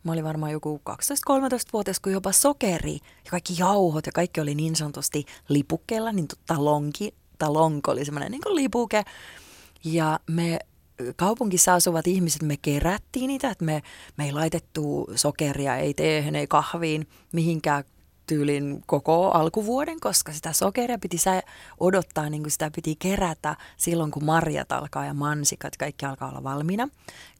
mä 0.04 0.12
olin 0.12 0.24
varmaan 0.24 0.52
joku 0.52 0.80
12-13-vuotias, 0.90 2.00
kun 2.00 2.12
jopa 2.12 2.32
sokeri 2.32 2.98
ja 3.24 3.30
kaikki 3.30 3.54
jauhot 3.58 4.06
ja 4.06 4.12
kaikki 4.12 4.40
oli 4.40 4.54
niin 4.54 4.76
sanotusti 4.76 5.24
lipukkeella, 5.48 6.12
niin 6.12 6.28
talonki, 6.46 7.14
talonko 7.38 7.90
oli 7.90 8.04
semmoinen 8.04 8.30
niin 8.30 8.42
kuin 8.42 8.56
lipuke. 8.56 9.04
Ja 9.84 10.20
me 10.30 10.58
kaupungissa 11.16 11.74
asuvat 11.74 12.06
ihmiset, 12.06 12.42
me 12.42 12.56
kerättiin 12.56 13.28
niitä, 13.28 13.50
että 13.50 13.64
me, 13.64 13.82
me 14.16 14.24
ei 14.24 14.32
laitettu 14.32 15.10
sokeria, 15.14 15.76
ei 15.76 15.94
teehen, 15.94 16.36
ei 16.36 16.46
kahviin, 16.46 17.08
mihinkään 17.32 17.84
tyylin 18.32 18.82
koko 18.86 19.30
alkuvuoden, 19.30 20.00
koska 20.00 20.32
sitä 20.32 20.52
sokeria 20.52 20.98
piti 20.98 21.18
sä 21.18 21.42
odottaa, 21.80 22.30
niin 22.30 22.42
kuin 22.42 22.50
sitä 22.50 22.70
piti 22.74 22.96
kerätä 22.98 23.56
silloin, 23.76 24.10
kun 24.10 24.24
marjat 24.24 24.72
alkaa 24.72 25.04
ja 25.06 25.14
mansikat, 25.14 25.76
kaikki 25.76 26.06
alkaa 26.06 26.28
olla 26.28 26.42
valmiina. 26.44 26.88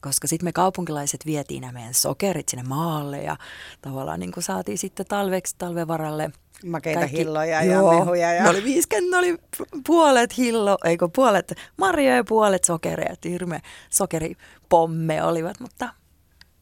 Koska 0.01 0.29
sitten 0.29 0.45
me 0.47 0.53
kaupunkilaiset 0.53 1.27
vietiin 1.27 1.61
nämä 1.61 1.73
meidän 1.73 1.95
sokerit 1.95 2.49
sinne 2.49 2.63
maalle 2.63 3.23
ja 3.23 3.37
tavallaan 3.83 4.21
niin 4.21 4.33
kuin 4.33 4.45
saatiin 4.45 4.79
sitten 4.79 5.07
talveksi 5.07 5.55
talvevaralle 5.59 6.31
Makeita 6.67 7.07
hilloja 7.07 7.63
ja 7.63 7.73
Joo, 7.73 7.99
mehuja 7.99 8.33
ja- 8.35 8.43
Ne 8.43 8.51
oli 8.51 8.65
50, 8.65 9.11
ne 9.11 9.19
oli 9.19 9.39
puolet 9.87 10.39
hillo, 10.39 10.79
eikö 10.85 11.09
puolet 11.15 11.55
marjoja 11.77 12.17
ja 12.17 12.25
puolet 12.25 12.65
sokeria. 12.65 13.15
Hirme 13.25 13.63
sokeripomme 13.91 15.23
olivat, 15.25 15.61
mutta 15.61 15.89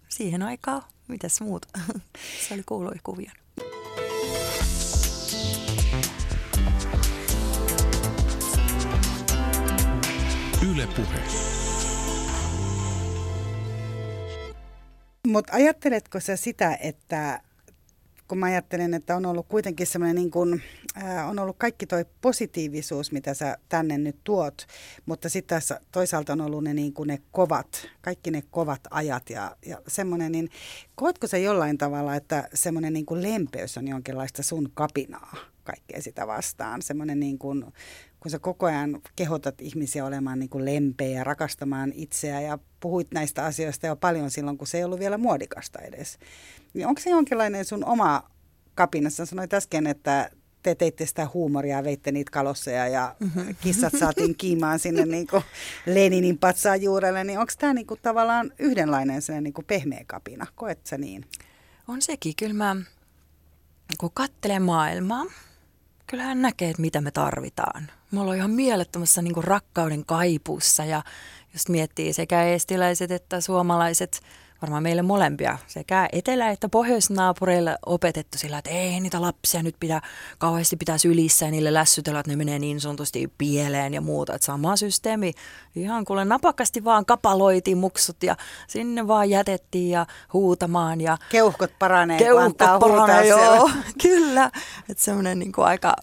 siihen 0.08 0.42
aikaan, 0.42 0.82
mitäs 1.08 1.40
muuta? 1.40 1.68
Se 2.48 2.54
oli 2.54 2.62
kuului 2.66 2.96
kuvia. 3.02 3.32
Yle 10.68 10.86
Puhe. 10.86 11.20
Mutta 15.26 15.52
ajatteletko 15.52 16.20
sä 16.20 16.36
sitä, 16.36 16.78
että 16.80 17.40
kun 18.28 18.38
mä 18.38 18.46
ajattelen, 18.46 18.94
että 18.94 19.16
on 19.16 19.26
ollut 19.26 19.46
kuitenkin 19.48 19.86
semmoinen 19.86 20.16
niin 20.16 20.30
kuin, 20.30 20.62
on 21.28 21.38
ollut 21.38 21.56
kaikki 21.58 21.86
toi 21.86 22.04
positiivisuus, 22.20 23.12
mitä 23.12 23.34
sä 23.34 23.58
tänne 23.68 23.98
nyt 23.98 24.16
tuot, 24.24 24.66
mutta 25.06 25.28
sitten 25.28 25.56
tässä 25.56 25.80
toisaalta 25.92 26.32
on 26.32 26.40
ollut 26.40 26.64
ne, 26.64 26.74
niin 26.74 26.92
kuin 26.92 27.06
ne 27.06 27.18
kovat, 27.32 27.86
kaikki 28.00 28.30
ne 28.30 28.42
kovat 28.50 28.80
ajat 28.90 29.30
ja, 29.30 29.56
ja 29.66 29.82
semmoinen, 29.88 30.32
niin 30.32 30.48
koetko 30.94 31.26
sä 31.26 31.38
jollain 31.38 31.78
tavalla, 31.78 32.14
että 32.14 32.48
semmoinen 32.54 32.92
niin 32.92 33.06
kuin 33.06 33.22
lempeys 33.22 33.78
on 33.78 33.88
jonkinlaista 33.88 34.42
sun 34.42 34.70
kapinaa 34.74 35.36
kaikkea 35.64 36.02
sitä 36.02 36.26
vastaan, 36.26 36.82
semmoinen 36.82 37.20
niin 37.20 37.38
kuin, 37.38 37.64
kun 38.20 38.30
sä 38.30 38.38
koko 38.38 38.66
ajan 38.66 39.00
kehotat 39.16 39.60
ihmisiä 39.60 40.04
olemaan 40.04 40.38
niin 40.38 40.48
kuin 40.48 40.64
lempeä 40.64 41.08
ja 41.08 41.24
rakastamaan 41.24 41.92
itseä 41.94 42.40
ja 42.40 42.58
puhuit 42.80 43.08
näistä 43.14 43.44
asioista 43.44 43.86
jo 43.86 43.96
paljon 43.96 44.30
silloin, 44.30 44.58
kun 44.58 44.66
se 44.66 44.78
ei 44.78 44.84
ollut 44.84 45.00
vielä 45.00 45.18
muodikasta 45.18 45.78
edes. 45.78 46.18
Niin 46.74 46.86
onko 46.86 47.00
se 47.00 47.10
jonkinlainen 47.10 47.64
sun 47.64 47.84
oma 47.84 48.30
kapinassa? 48.74 49.26
Sanoit 49.26 49.54
äsken, 49.54 49.86
että 49.86 50.30
te 50.62 50.74
teitte 50.74 51.06
sitä 51.06 51.28
huumoria 51.34 51.76
ja 51.76 51.84
veitte 51.84 52.12
niitä 52.12 52.30
kalosseja 52.30 52.88
ja 52.88 53.16
kissat 53.60 53.92
saatiin 53.98 54.36
kiimaan 54.36 54.78
sinne 54.78 55.06
niin 55.16 55.26
kuin 55.26 55.42
Leninin 55.86 56.38
patsaan 56.38 56.82
juurelle. 56.82 57.24
Niin 57.24 57.38
onko 57.38 57.52
tämä 57.58 57.74
niin 57.74 57.86
kuin 57.86 58.00
tavallaan 58.02 58.52
yhdenlainen 58.58 59.22
sellainen 59.22 59.44
niin 59.44 59.54
kuin 59.54 59.64
pehmeä 59.64 60.04
kapina? 60.06 60.46
Koet 60.54 60.86
sä 60.86 60.98
niin? 60.98 61.24
On 61.88 62.02
sekin, 62.02 62.36
kyllä 62.36 62.54
mä, 62.54 62.76
kun 63.98 64.10
katselee 64.14 64.58
maailmaa, 64.58 65.26
kyllähän 66.06 66.42
näkee, 66.42 66.70
että 66.70 66.82
mitä 66.82 67.00
me 67.00 67.10
tarvitaan. 67.10 67.90
Me 68.10 68.20
ollaan 68.20 68.36
ihan 68.36 68.50
mielettömässä 68.50 69.22
niin 69.22 69.44
rakkauden 69.44 70.04
kaipuussa 70.04 70.84
ja 70.84 71.02
just 71.52 71.68
miettii 71.68 72.12
sekä 72.12 72.42
eestiläiset 72.44 73.10
että 73.10 73.40
suomalaiset, 73.40 74.20
varmaan 74.62 74.82
meille 74.82 75.02
molempia, 75.02 75.58
sekä 75.66 76.08
etelä- 76.12 76.50
että 76.50 76.68
pohjoisnaapureille 76.68 77.78
opetettu 77.86 78.38
sillä, 78.38 78.58
että 78.58 78.70
ei 78.70 79.00
niitä 79.00 79.20
lapsia 79.20 79.62
nyt 79.62 79.76
pidä 79.80 80.00
kauheasti 80.38 80.76
pitää 80.76 80.98
sylissä 80.98 81.44
ja 81.44 81.50
niille 81.50 81.74
lässytellä, 81.74 82.20
että 82.20 82.32
ne 82.32 82.36
menee 82.36 82.58
niin 82.58 82.80
sanotusti 82.80 83.32
pieleen 83.38 83.94
ja 83.94 84.00
muuta. 84.00 84.34
Että 84.34 84.44
sama 84.44 84.76
systeemi, 84.76 85.32
ihan 85.76 86.04
kuule 86.04 86.24
napakasti 86.24 86.84
vaan 86.84 87.06
kapaloitiin 87.06 87.78
muksut 87.78 88.22
ja 88.22 88.36
sinne 88.68 89.06
vaan 89.06 89.30
jätettiin 89.30 89.90
ja 89.90 90.06
huutamaan 90.32 91.00
ja 91.00 91.18
Keuhkot 91.28 91.70
paranee, 91.78 92.18
Keuhkot 92.18 92.80
paranee, 92.80 93.22
siellä. 93.22 93.56
joo, 93.56 93.70
kyllä. 94.02 94.50
Että 94.88 95.04
semmoinen 95.04 95.38
niin 95.38 95.52
aika 95.56 95.96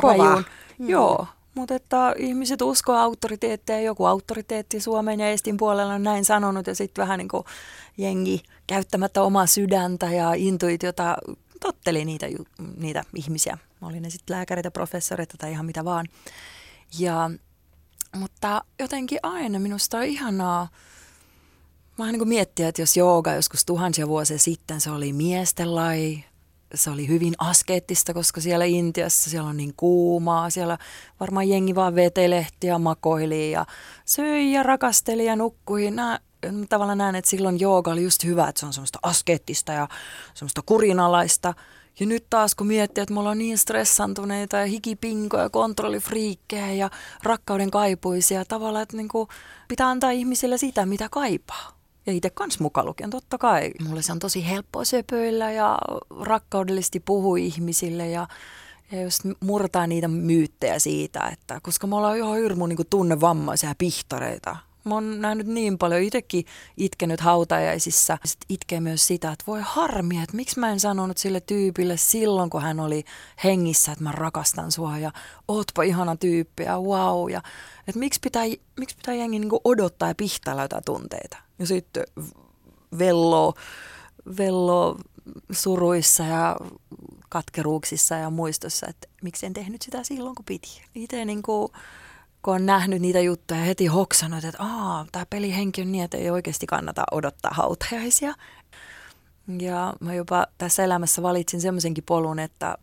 Kova. 0.00 0.42
Rajun. 0.78 0.90
Joo, 0.90 1.26
mutta 1.54 1.74
että 1.74 2.14
ihmiset 2.18 2.62
uskoo 2.62 2.96
auktoriteetteja. 2.96 3.80
Joku 3.80 4.04
auktoriteetti 4.04 4.80
Suomen 4.80 5.20
ja 5.20 5.28
Estin 5.28 5.56
puolella 5.56 5.94
on 5.94 6.02
näin 6.02 6.24
sanonut 6.24 6.66
ja 6.66 6.74
sitten 6.74 7.02
vähän 7.02 7.18
niin 7.18 7.28
kuin 7.28 7.44
jengi 7.98 8.42
käyttämättä 8.66 9.22
omaa 9.22 9.46
sydäntä 9.46 10.06
ja 10.06 10.34
intuitiota 10.34 11.16
totteli 11.60 12.04
niitä, 12.04 12.26
niitä 12.76 13.04
ihmisiä. 13.14 13.58
Oli 13.82 14.00
ne 14.00 14.10
sitten 14.10 14.36
lääkäreitä, 14.36 14.70
professoreita 14.70 15.34
tai 15.38 15.50
ihan 15.50 15.66
mitä 15.66 15.84
vaan. 15.84 16.06
Ja, 16.98 17.30
mutta 18.16 18.64
jotenkin 18.78 19.18
aina 19.22 19.58
minusta 19.58 19.98
on 19.98 20.04
ihanaa 20.04 20.68
Mä 21.98 22.12
niin 22.12 22.28
miettiä, 22.28 22.68
että 22.68 22.82
jos 22.82 22.96
jooga 22.96 23.34
joskus 23.34 23.64
tuhansia 23.64 24.08
vuosia 24.08 24.38
sitten 24.38 24.80
se 24.80 24.90
oli 24.90 25.12
miesten 25.12 25.74
laji, 25.74 26.24
se 26.74 26.90
oli 26.90 27.08
hyvin 27.08 27.34
askeettista, 27.38 28.14
koska 28.14 28.40
siellä 28.40 28.64
Intiassa 28.64 29.30
siellä 29.30 29.48
on 29.48 29.56
niin 29.56 29.74
kuumaa, 29.76 30.50
siellä 30.50 30.78
varmaan 31.20 31.48
jengi 31.48 31.74
vaan 31.74 31.94
vetelehti 31.94 32.66
ja 32.66 32.78
makoili 32.78 33.50
ja 33.50 33.66
söi 34.04 34.52
ja 34.52 34.62
rakasteli 34.62 35.24
ja 35.24 35.36
nukkui. 35.36 35.90
Nää, 35.90 36.18
tavallaan 36.68 36.98
näen, 36.98 37.14
että 37.14 37.30
silloin 37.30 37.60
jooga 37.60 37.90
oli 37.90 38.02
just 38.02 38.24
hyvä, 38.24 38.48
että 38.48 38.60
se 38.60 38.66
on 38.66 38.72
semmoista 38.72 38.98
askeettista 39.02 39.72
ja 39.72 39.88
semmoista 40.34 40.62
kurinalaista. 40.66 41.54
Ja 42.00 42.06
nyt 42.06 42.26
taas 42.30 42.54
kun 42.54 42.66
miettii, 42.66 43.02
että 43.02 43.14
me 43.14 43.20
ollaan 43.20 43.38
niin 43.38 43.58
stressantuneita 43.58 44.56
ja 44.56 44.66
hikipinkoja, 44.66 45.50
kontrollifriikkejä 45.50 46.72
ja 46.72 46.90
rakkauden 47.22 47.70
kaipuisia, 47.70 48.44
tavallaan, 48.44 48.82
että 48.82 48.96
niin 48.96 49.08
kuin 49.08 49.28
pitää 49.68 49.88
antaa 49.88 50.10
ihmisille 50.10 50.58
sitä, 50.58 50.86
mitä 50.86 51.08
kaipaa. 51.10 51.81
Ja 52.06 52.12
itse 52.12 52.30
kans 52.30 52.60
mukaan 52.60 52.86
lukien, 52.86 53.10
totta 53.10 53.38
kai. 53.38 53.70
Mulle 53.88 54.02
se 54.02 54.12
on 54.12 54.18
tosi 54.18 54.48
helppoa 54.48 54.84
söpöillä 54.84 55.52
ja 55.52 55.78
rakkaudellisesti 56.20 57.00
puhua 57.00 57.36
ihmisille 57.36 58.10
ja, 58.10 58.28
ja 58.92 59.02
just 59.02 59.20
murtaa 59.40 59.86
niitä 59.86 60.08
myyttejä 60.08 60.78
siitä, 60.78 61.28
että 61.32 61.60
koska 61.62 61.86
me 61.86 61.96
ollaan 61.96 62.16
ihan 62.16 62.36
hirmu 62.36 62.66
niin 62.66 62.78
tunnevammaisia 62.90 63.74
pihtareita. 63.78 64.56
Mä 64.84 64.94
oon 64.94 65.20
nähnyt 65.20 65.46
niin 65.46 65.78
paljon, 65.78 66.02
itsekin 66.02 66.44
itkenyt 66.76 67.20
hautajaisissa. 67.20 68.18
Sitten 68.24 68.46
itkee 68.48 68.80
myös 68.80 69.06
sitä, 69.06 69.32
että 69.32 69.44
voi 69.46 69.60
harmia, 69.62 70.22
että 70.22 70.36
miksi 70.36 70.60
mä 70.60 70.70
en 70.70 70.80
sanonut 70.80 71.18
sille 71.18 71.40
tyypille 71.40 71.96
silloin, 71.96 72.50
kun 72.50 72.62
hän 72.62 72.80
oli 72.80 73.04
hengissä, 73.44 73.92
että 73.92 74.04
mä 74.04 74.12
rakastan 74.12 74.72
sua 74.72 74.98
ja 74.98 75.12
ootpa 75.48 75.82
ihana 75.82 76.16
tyyppi 76.16 76.62
ja 76.62 76.80
wow. 76.80 77.30
Ja, 77.30 77.42
että 77.88 77.98
miksi 77.98 78.20
pitää, 78.22 78.44
miksi 78.78 78.96
pitää 78.96 79.14
jengi 79.14 79.38
niin 79.38 79.50
odottaa 79.64 80.08
ja 80.08 80.14
pihtailla 80.14 80.62
jotain 80.62 80.84
tunteita. 80.84 81.36
Ja 81.58 81.66
sitten 81.66 82.04
vello, 82.98 83.54
vello 84.38 84.98
suruissa 85.50 86.24
ja 86.24 86.56
katkeruuksissa 87.28 88.14
ja 88.14 88.30
muistossa, 88.30 88.86
että 88.88 89.08
miksi 89.22 89.46
en 89.46 89.52
tehnyt 89.52 89.82
sitä 89.82 90.04
silloin, 90.04 90.34
kun 90.34 90.44
piti. 90.44 90.82
Itse 90.94 91.24
niin 91.24 91.42
kuin, 91.42 91.72
kun 92.42 92.54
on 92.54 92.66
nähnyt 92.66 93.02
niitä 93.02 93.20
juttuja 93.20 93.60
heti 93.60 93.86
hoksannut, 93.86 94.44
että 94.44 94.62
Aa, 94.62 95.06
tämä 95.12 95.26
pelihenki 95.30 95.82
on 95.82 95.92
niin, 95.92 96.04
että 96.04 96.16
ei 96.16 96.30
oikeasti 96.30 96.66
kannata 96.66 97.04
odottaa 97.12 97.52
hautajaisia. 97.54 98.34
Ja 99.58 99.94
mä 100.00 100.14
jopa 100.14 100.46
tässä 100.58 100.84
elämässä 100.84 101.22
valitsin 101.22 101.60
semmoisenkin 101.60 102.04
polun, 102.04 102.38
että 102.38 102.78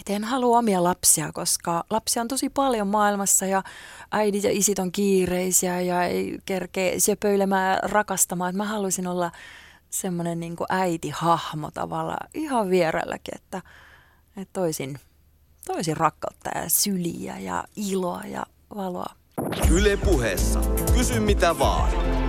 et 0.00 0.10
en 0.10 0.24
halua 0.24 0.58
omia 0.58 0.84
lapsia, 0.84 1.32
koska 1.32 1.84
lapsia 1.90 2.22
on 2.22 2.28
tosi 2.28 2.48
paljon 2.48 2.88
maailmassa 2.88 3.46
ja 3.46 3.62
äidit 4.12 4.44
ja 4.44 4.50
isit 4.52 4.78
on 4.78 4.92
kiireisiä 4.92 5.80
ja 5.80 6.04
ei 6.04 6.38
kerkeä 6.44 7.00
söpöilemään 7.00 7.78
rakastamaan. 7.82 8.50
Et 8.50 8.56
mä 8.56 8.64
haluaisin 8.64 9.06
olla 9.06 9.30
semmoinen 9.90 10.40
niin 10.40 10.56
äiti-hahmo 10.68 11.70
tavallaan 11.70 12.28
ihan 12.34 12.70
vierelläkin, 12.70 13.34
että, 13.34 13.62
että 14.36 14.52
toisin, 14.52 14.98
toisin 15.66 15.96
rakkautta 15.96 16.50
ja 16.54 16.68
syliä 16.68 17.38
ja 17.38 17.64
iloa 17.76 18.22
ja 18.26 18.46
valoa. 18.74 19.14
Yle 19.70 19.96
puheessa. 19.96 20.60
Kysy 20.94 21.20
mitä 21.20 21.58
vaan. 21.58 22.23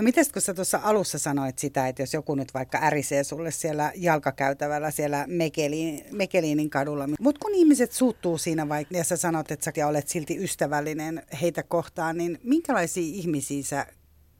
No 0.00 0.04
miten 0.04 0.24
kun 0.32 0.42
sä 0.42 0.54
tuossa 0.54 0.80
alussa 0.82 1.18
sanoit 1.18 1.58
sitä, 1.58 1.88
että 1.88 2.02
jos 2.02 2.14
joku 2.14 2.34
nyt 2.34 2.54
vaikka 2.54 2.78
ärisee 2.82 3.24
sulle 3.24 3.50
siellä 3.50 3.92
jalkakäytävällä 3.96 4.90
siellä 4.90 5.24
Mekeliin, 5.28 6.04
Mekeliinin 6.12 6.70
kadulla, 6.70 7.08
mutta 7.20 7.38
kun 7.38 7.54
ihmiset 7.54 7.92
suuttuu 7.92 8.38
siinä 8.38 8.68
vaikka 8.68 8.96
ja 8.96 9.04
sä 9.04 9.16
sanot, 9.16 9.50
että 9.50 9.72
sä 9.76 9.86
olet 9.86 10.08
silti 10.08 10.44
ystävällinen 10.44 11.22
heitä 11.40 11.62
kohtaan, 11.62 12.16
niin 12.16 12.38
minkälaisia 12.42 13.02
ihmisiä 13.02 13.62
sä 13.62 13.86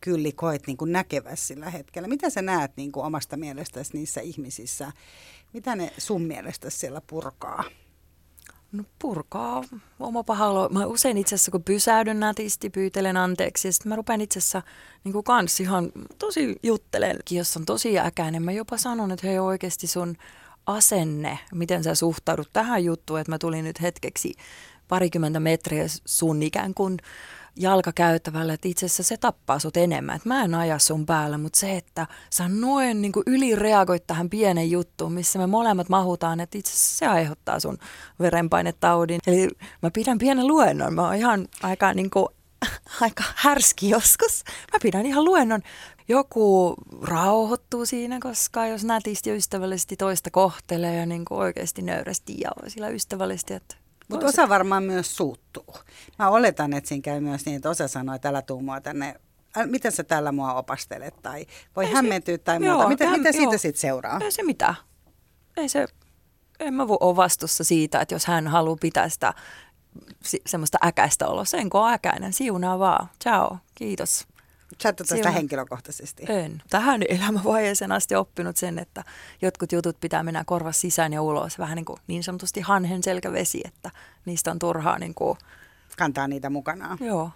kyllä 0.01 0.29
koet 0.35 0.67
niin 0.67 0.77
kuin 0.77 0.93
näkevässä 0.93 1.47
sillä 1.47 1.71
hetkellä? 1.71 2.09
Mitä 2.09 2.31
sä 2.31 2.43
näet 2.43 2.73
niin 2.77 2.93
kuin 2.93 3.07
omasta 3.07 3.37
mielestäsi 3.37 3.91
niissä 3.93 4.21
ihmisissä? 4.21 4.93
Mitä 5.53 5.77
ne 5.77 5.93
sun 5.99 6.23
mielestä 6.23 6.71
siellä 6.71 7.01
purkaa? 7.07 7.65
No 8.73 8.85
purkaa 8.99 9.65
oma 10.01 10.23
pahalo. 10.25 10.69
Mä 10.69 10.87
usein 10.87 11.19
itse 11.19 11.35
asiassa, 11.35 11.51
kun 11.51 11.63
pysähdyn 11.63 12.21
nätisti, 12.21 12.71
pyytelen 12.71 13.17
anteeksi. 13.17 13.69
Ja 13.69 13.73
sitten 13.73 13.89
mä 13.89 13.97
rupean 13.97 14.21
itse 14.21 14.39
asiassa 14.39 14.63
niin 15.05 15.25
kans 15.25 15.61
ihan 15.61 15.93
tosi 16.19 16.57
juttelenkin, 16.63 17.39
jos 17.39 17.57
on 17.57 17.65
tosi 17.65 17.99
äkäinen. 17.99 18.43
Mä 18.43 18.53
jopa 18.53 18.77
sanon, 18.77 19.11
että 19.11 19.27
hei 19.27 19.39
oikeasti 19.39 19.87
sun 19.87 20.17
asenne, 20.67 21.39
miten 21.55 21.85
sä 21.85 21.95
suhtaudut 21.95 22.49
tähän 22.53 22.85
juttuun, 22.85 23.21
että 23.21 23.33
mä 23.33 23.39
tulin 23.39 23.65
nyt 23.65 23.83
hetkeksi 23.83 24.35
parikymmentä 24.89 25.41
metriä 25.41 25.85
sun 26.05 26.43
ikään 26.43 26.75
kuin 26.75 26.99
jalkakäyttävällä, 27.57 28.53
että 28.53 28.69
itse 28.69 28.87
asiassa 28.87 29.03
se 29.03 29.17
tappaa 29.17 29.59
sut 29.59 29.77
enemmän. 29.77 30.17
Että 30.17 30.29
mä 30.29 30.45
en 30.45 30.55
aja 30.55 30.79
sun 30.79 31.07
päällä, 31.07 31.39
mutta 31.39 31.59
se, 31.59 31.77
että 31.77 32.07
sä 32.31 32.49
noin 32.49 33.03
niin 33.03 33.13
ylireagoit 33.27 34.07
tähän 34.07 34.31
pienen 34.31 34.71
juttuun, 34.71 35.13
missä 35.13 35.39
me 35.39 35.47
molemmat 35.47 35.89
mahutaan, 35.89 36.41
että 36.41 36.59
itse 36.59 36.73
asiassa 36.73 36.99
se 36.99 37.07
aiheuttaa 37.07 37.61
sun 37.61 37.79
verenpainetaudin. 38.21 39.21
Eli 39.27 39.49
mä 39.83 39.91
pidän 39.91 40.19
pienen 40.19 40.47
luennon. 40.47 40.95
Mä 40.95 41.07
oon 41.07 41.15
ihan 41.15 41.49
aika, 41.63 41.95
niin 41.95 42.11
kuin, 42.11 42.27
aika 43.01 43.25
härski 43.35 43.89
joskus. 43.89 44.45
Mä 44.73 44.79
pidän 44.83 45.07
ihan 45.07 45.25
luennon. 45.25 45.61
Joku 46.09 46.75
rauhoittuu 47.03 47.87
siinä, 47.87 48.19
koska 48.21 48.67
jos 48.67 48.85
nätisti 48.85 49.31
ja 49.31 49.37
ystävällisesti 49.37 49.97
toista 49.97 50.31
kohtelee 50.31 50.97
ja 50.97 51.07
niin 51.07 51.25
oikeasti 51.31 51.83
nöyrästi 51.83 52.35
ja 52.41 52.51
sillä 52.69 52.89
ystävällisesti, 52.89 53.55
että 53.55 53.77
mutta 54.11 54.27
osa 54.27 54.49
varmaan 54.49 54.83
myös 54.83 55.17
suuttuu. 55.17 55.75
Mä 56.19 56.29
oletan, 56.29 56.73
että 56.73 56.89
siinä 56.89 57.03
käy 57.03 57.21
myös 57.21 57.47
niin, 57.47 57.57
että 57.57 57.71
osa 57.71 57.89
sanoo, 57.89 58.15
että 58.15 58.29
älä 58.29 58.43
tuu 58.43 58.61
mua 58.61 58.81
tänne 58.81 59.15
miten 59.67 59.93
sä 59.93 60.05
tällä 60.05 60.33
mua 60.33 60.55
opastelet 60.55 61.15
tai 61.23 61.47
voi 61.77 61.85
ei 61.85 61.93
hämmentyä 61.93 62.35
se, 62.35 62.39
tai 62.39 62.59
muuta. 62.59 62.75
Joo, 62.75 62.89
mitä, 62.89 63.11
mitä 63.11 63.33
siitä 63.33 63.59
sitten 63.59 63.81
seuraa? 63.81 64.19
Ei 64.23 64.33
se 64.33 64.43
mitään. 64.43 64.75
Ei 65.57 65.69
se, 65.69 65.87
en 66.61 66.75
mä 66.75 66.89
voi 66.89 66.97
ole 67.01 67.17
vastuussa 67.17 67.65
siitä, 67.65 68.01
että 68.01 68.15
jos 68.15 68.27
hän 68.27 68.49
haluaa 68.49 68.77
pitää 68.81 69.09
sitä 69.09 69.35
semmoista 70.47 70.79
äkäistä 70.85 71.29
oloa. 71.29 71.45
Sen 71.45 71.71
kun 71.71 71.81
on 71.81 71.93
äkäinen, 71.93 72.33
siunaa 72.33 72.79
vaan. 72.79 73.09
Ciao, 73.23 73.59
kiitos. 73.75 74.27
Sä 74.83 74.89
et 74.89 75.03
sitä 75.05 75.31
henkilökohtaisesti? 75.31 76.23
En. 76.29 76.63
Tähän 76.71 77.03
elämänvaiheeseen 77.09 77.93
asti 77.93 78.15
oppinut 78.15 78.57
sen, 78.57 78.79
että 78.79 79.05
jotkut 79.43 79.73
jutut 79.73 80.01
pitää 80.01 80.23
mennä 80.23 80.45
korvas 80.47 80.81
sisään 80.81 81.13
ja 81.13 81.23
ulos. 81.23 81.59
Vähän 81.59 81.77
niin, 81.77 81.85
kuin 81.85 81.99
niin 82.07 82.25
sanotusti 82.25 82.61
hanhen 82.61 83.03
selkävesi, 83.03 83.61
että 83.65 83.91
niistä 84.25 84.51
on 84.51 84.59
turhaa 84.59 84.99
niin 84.99 85.15
kuin... 85.15 85.39
Kantaa 85.97 86.29
niitä 86.29 86.51
mukanaan. 86.51 86.99
Joo. 87.01 87.31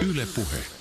Yle 0.00 0.26
Puhe. 0.34 0.75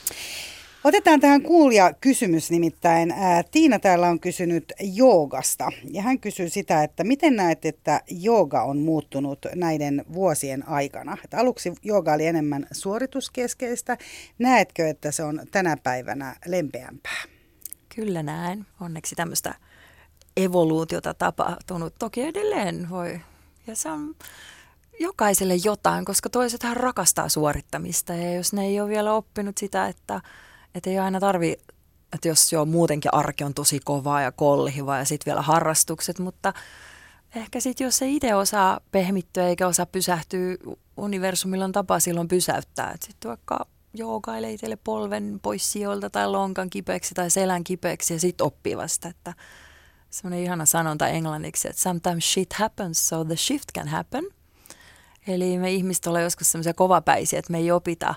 Otetaan 0.86 1.20
tähän 1.20 1.42
kuulija 1.42 1.94
kysymys 1.94 2.52
nimittäin. 2.52 3.12
Ää, 3.12 3.44
Tiina 3.44 3.80
täällä 3.80 4.08
on 4.08 4.20
kysynyt 4.20 4.74
joogasta 4.80 5.72
ja 5.92 6.02
hän 6.02 6.20
kysyy 6.20 6.50
sitä, 6.50 6.84
että 6.84 7.04
miten 7.04 7.36
näet, 7.36 7.66
että 7.66 8.02
jooga 8.10 8.64
on 8.64 8.78
muuttunut 8.78 9.40
näiden 9.56 10.06
vuosien 10.14 10.68
aikana? 10.70 11.18
Et 11.24 11.34
aluksi 11.34 11.74
jooga 11.84 12.14
oli 12.14 12.26
enemmän 12.26 12.68
suorituskeskeistä. 12.72 13.98
Näetkö, 14.40 14.88
että 14.88 15.12
se 15.12 15.24
on 15.24 15.42
tänä 15.52 15.78
päivänä 15.84 16.36
lempeämpää? 16.46 17.24
Kyllä 17.96 18.24
näen. 18.24 18.66
Onneksi 18.82 19.16
tämmöistä 19.16 19.56
evoluutiota 20.38 21.14
tapahtunut. 21.14 21.94
Toki 22.00 22.22
edelleen 22.22 22.90
voi. 22.90 23.20
Ja 23.68 23.76
se 23.76 23.90
on 23.90 24.16
jokaiselle 25.00 25.56
jotain, 25.64 26.06
koska 26.06 26.30
toisethan 26.30 26.78
rakastaa 26.78 27.30
suorittamista 27.30 28.14
ja 28.14 28.34
jos 28.34 28.54
ne 28.54 28.66
ei 28.66 28.82
ole 28.82 28.90
vielä 28.90 29.14
oppinut 29.14 29.58
sitä, 29.58 29.88
että 29.88 30.22
että 30.76 30.90
ei 30.90 31.00
aina 31.00 31.20
tarvi, 31.20 31.58
että 32.14 32.28
jos 32.28 32.52
jo 32.52 32.66
muutenkin 32.66 33.14
arki 33.14 33.44
on 33.44 33.54
tosi 33.54 33.80
kovaa 33.80 34.22
ja 34.22 34.32
kolhiva 34.32 34.98
ja 34.98 35.06
sitten 35.06 35.32
vielä 35.32 35.42
harrastukset, 35.42 36.20
mutta 36.20 36.54
ehkä 37.36 37.60
sitten 37.60 37.86
jos 37.86 37.98
se 37.98 38.08
itse 38.08 38.36
osaa 38.36 38.80
pehmittyä 38.92 39.48
eikä 39.48 39.68
osaa 39.68 39.86
pysähtyä, 39.86 40.58
universumilla 40.98 41.66
on 41.66 41.72
tapa 41.72 42.00
silloin 42.00 42.28
pysäyttää. 42.28 42.96
Sitten 43.00 43.30
vaikka 43.30 43.68
joogailee 43.94 44.52
itselle 44.52 44.76
polven 44.76 45.40
pois 45.42 45.72
sijoilta 45.72 46.10
tai 46.10 46.28
lonkan 46.28 46.70
kipeäksi 46.70 47.14
tai 47.14 47.30
selän 47.30 47.64
kipeäksi 47.64 48.14
ja 48.14 48.20
sitten 48.20 48.48
oppii 48.48 48.78
vasta, 48.78 49.08
että 49.08 49.34
semmoinen 50.10 50.44
ihana 50.44 50.66
sanonta 50.66 51.08
englanniksi, 51.08 51.68
että 51.70 51.82
sometimes 51.82 52.34
shit 52.34 52.54
happens 52.54 53.10
so 53.10 53.26
the 53.26 53.36
shift 53.36 53.72
can 53.78 53.88
happen. 53.88 54.24
Eli 55.28 55.58
me 55.58 55.72
ihmiset 55.72 56.08
ollaan 56.08 56.24
joskus 56.24 56.52
semmoisia 56.52 56.74
kovapäisiä, 56.74 57.40
että 57.40 57.52
me 57.52 57.58
ei 57.58 57.72
opita, 57.72 58.16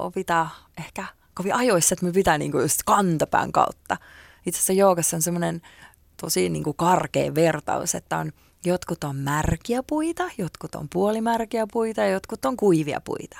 opita 0.00 0.48
ehkä 0.78 1.04
kovin 1.38 1.54
ajoissa, 1.54 1.92
että 1.92 2.06
me 2.06 2.12
pitää 2.12 2.38
niin 2.38 2.52
kuin 2.52 2.62
just 2.62 2.80
kantapään 2.84 3.52
kautta. 3.52 3.96
Itse 4.46 4.58
asiassa 4.58 4.72
joogassa 4.72 5.16
on 5.16 5.22
semmoinen 5.22 5.60
tosi 6.20 6.50
kuin 6.64 6.76
karkea 6.76 7.34
vertaus, 7.34 7.94
että 7.94 8.18
on, 8.18 8.32
jotkut 8.64 9.04
on 9.04 9.16
märkiä 9.16 9.82
puita, 9.82 10.30
jotkut 10.38 10.74
on 10.74 10.88
puolimärkiä 10.92 11.66
puita 11.72 12.00
ja 12.00 12.08
jotkut 12.08 12.44
on 12.44 12.56
kuivia 12.56 13.00
puita. 13.00 13.38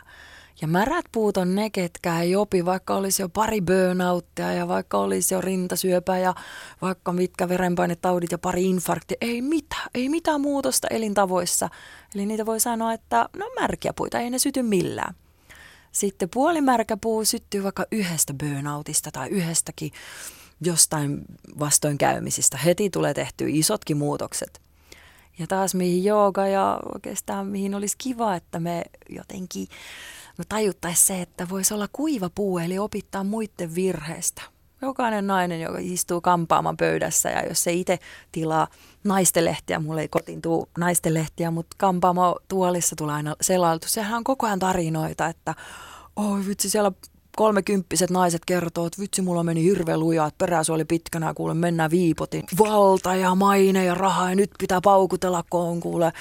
Ja 0.61 0.69
märät 0.69 1.05
puut 1.13 1.37
on 1.37 1.55
ne, 1.55 1.71
ketkä 1.71 2.21
ei 2.21 2.37
opi, 2.37 2.65
vaikka 2.65 2.95
olisi 2.95 3.23
jo 3.23 3.29
pari 3.29 3.61
burnouttia 3.61 4.53
ja 4.53 4.69
vaikka 4.69 4.99
olisi 4.99 5.35
jo 5.35 5.41
rintasyöpä 5.41 6.19
ja 6.19 6.35
vaikka 6.83 7.13
mitkä 7.13 7.49
verenpainetaudit 7.49 8.33
ja 8.33 8.39
pari 8.39 8.65
infarktia. 8.65 9.17
Ei 9.21 9.43
mitään, 9.43 9.87
ei 9.95 10.09
mitään 10.09 10.41
muutosta 10.41 10.89
elintavoissa. 10.91 11.69
Eli 12.15 12.27
niitä 12.27 12.47
voi 12.47 12.61
sanoa, 12.61 12.93
että 12.93 13.29
no 13.37 13.51
märkiä 13.61 13.93
puita, 13.93 14.19
ei 14.19 14.31
ne 14.31 14.39
syty 14.39 14.63
millään. 14.63 15.15
Sitten 15.93 16.29
puolimärkä 16.35 16.97
puu 16.97 17.25
syttyy 17.25 17.63
vaikka 17.63 17.87
yhdestä 17.93 18.35
burnoutista 18.35 19.11
tai 19.11 19.29
yhdestäkin 19.29 19.93
jostain 20.61 21.25
vastoinkäymisistä. 21.59 22.57
Heti 22.57 22.91
tulee 22.91 23.15
tehty 23.15 23.45
isotkin 23.49 23.97
muutokset. 23.97 24.61
Ja 25.39 25.47
taas 25.47 25.75
mihin 25.75 26.05
jooga 26.05 26.47
ja 26.47 26.81
oikeastaan 26.95 27.47
mihin 27.47 27.75
olisi 27.75 27.97
kiva, 27.99 28.35
että 28.35 28.61
me 28.61 28.85
jotenkin 29.09 29.69
me 30.39 30.45
tajuttaisiin 30.49 31.07
se, 31.07 31.23
että 31.23 31.49
voisi 31.49 31.75
olla 31.75 31.89
kuiva 31.93 32.31
puu, 32.35 32.59
eli 32.59 32.79
opittaa 32.79 33.25
muiden 33.25 33.75
virheistä. 33.75 34.43
Jokainen 34.83 35.27
nainen, 35.27 35.61
joka 35.61 35.79
istuu 35.81 36.21
kampaaman 36.21 36.77
pöydässä 36.77 37.31
ja 37.31 37.49
jos 37.49 37.65
se 37.65 37.73
itse 37.73 37.99
tilaa 38.33 38.69
naistenlehtiä, 39.05 39.79
mulle 39.79 40.01
ei 40.01 40.09
kotiin 40.09 40.43
tuu 40.43 40.69
naistenlehtiä, 40.79 41.51
mutta 41.51 41.77
kampaamo 41.79 42.37
tuolissa 42.49 42.97
tulee 42.97 43.15
aina 43.15 43.37
selailtu. 43.41 43.87
Sehän 43.89 44.17
on 44.17 44.25
koko 44.25 44.47
ajan 44.47 44.59
tarinoita, 44.59 45.27
että 45.27 45.55
oi 46.17 46.47
vitsi 46.47 46.71
siellä 46.71 46.93
kolmekymppiset 47.37 48.11
naiset 48.11 48.45
kertoo, 48.45 48.87
että 48.87 49.03
vitsi 49.03 49.23
mulla 49.23 49.45
meni 49.45 49.63
hirveän 49.63 50.01
lujaa, 50.01 50.27
että 50.27 50.39
peräsuoli 50.39 50.85
pitkänä 50.85 51.35
kuule 51.35 51.55
mennään 51.55 51.91
viipotin. 51.91 52.45
Valta 52.59 53.15
ja 53.15 53.35
maine 53.35 53.85
ja 53.85 53.95
raha 53.95 54.31
ja 54.31 54.37
nyt 54.37 54.51
pitää 54.59 54.81
paukutella, 54.81 55.45
kun 55.51 55.81
kuule 55.81 56.13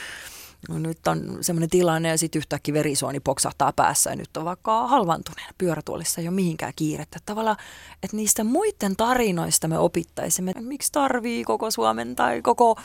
no 0.70 0.80
nyt 0.80 1.08
on 1.08 1.38
semmoinen 1.42 1.70
tilanne 1.70 2.10
ja 2.10 2.18
sitten 2.18 2.40
yhtäkkiä 2.40 2.74
verisuoni 2.74 3.20
poksahtaa 3.20 3.74
päässä 3.74 4.10
ja 4.10 4.16
nyt 4.16 4.38
on 4.38 4.46
vaikka 4.46 4.88
halvantuneena 4.88 5.54
pyörätuolissa 5.58 6.22
ei 6.22 6.28
ole 6.28 6.36
mihinkään 6.36 6.74
kiirettä. 6.76 7.20
Tavallaan, 7.26 7.58
että 8.04 8.18
niistä 8.18 8.44
muiden 8.44 8.96
tarinoista 8.96 9.68
me 9.68 9.78
opittaisimme, 9.78 10.52
että 10.52 10.64
miksi 10.64 10.92
tarvii 10.92 11.44
koko 11.44 11.72
Suomen 11.72 12.16
tai 12.16 12.42
koko 12.42 12.80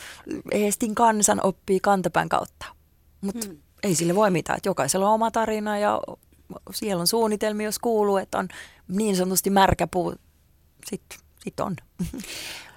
Eestin 0.51 0.95
kansan 0.95 1.41
oppii 1.43 1.81
kantapään 1.81 2.29
kautta. 2.29 2.67
Mutta 3.21 3.47
hmm. 3.47 3.59
ei 3.83 3.95
sille 3.95 4.15
voi 4.15 4.31
mitään, 4.31 4.57
että 4.57 4.69
jokaisella 4.69 5.09
on 5.09 5.15
oma 5.15 5.31
tarina 5.31 5.79
ja 5.79 6.01
siellä 6.73 7.01
on 7.01 7.07
suunnitelmia, 7.07 7.65
jos 7.65 7.79
kuuluu, 7.79 8.17
että 8.17 8.39
on 8.39 8.49
niin 8.89 9.17
sanotusti 9.17 9.51
märkä 9.51 9.87
puu, 9.87 10.15
sitten 10.91 11.19
sit 11.45 11.61
on. 11.61 11.77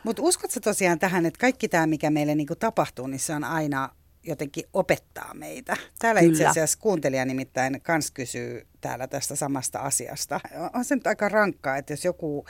Mutta 0.03 0.21
uskotko 0.21 0.59
tosiaan 0.59 0.99
tähän, 0.99 1.25
että 1.25 1.39
kaikki 1.39 1.69
tämä, 1.69 1.87
mikä 1.87 2.09
meille 2.09 2.35
niinku 2.35 2.55
tapahtuu, 2.55 3.07
niin 3.07 3.19
se 3.19 3.35
on 3.35 3.43
aina 3.43 3.89
jotenkin 4.25 4.63
opettaa 4.73 5.33
meitä. 5.33 5.77
Täällä 5.99 6.21
Kyllä. 6.21 6.31
itse 6.31 6.47
asiassa 6.47 6.79
kuuntelija 6.81 7.25
nimittäin 7.25 7.81
kans 7.81 8.11
kysyy 8.11 8.67
täällä 8.81 9.07
tästä 9.07 9.35
samasta 9.35 9.79
asiasta. 9.79 10.39
On 10.73 10.85
se 10.85 10.95
nyt 10.95 11.07
aika 11.07 11.29
rankkaa, 11.29 11.77
että 11.77 11.93
jos 11.93 12.05
joku 12.05 12.45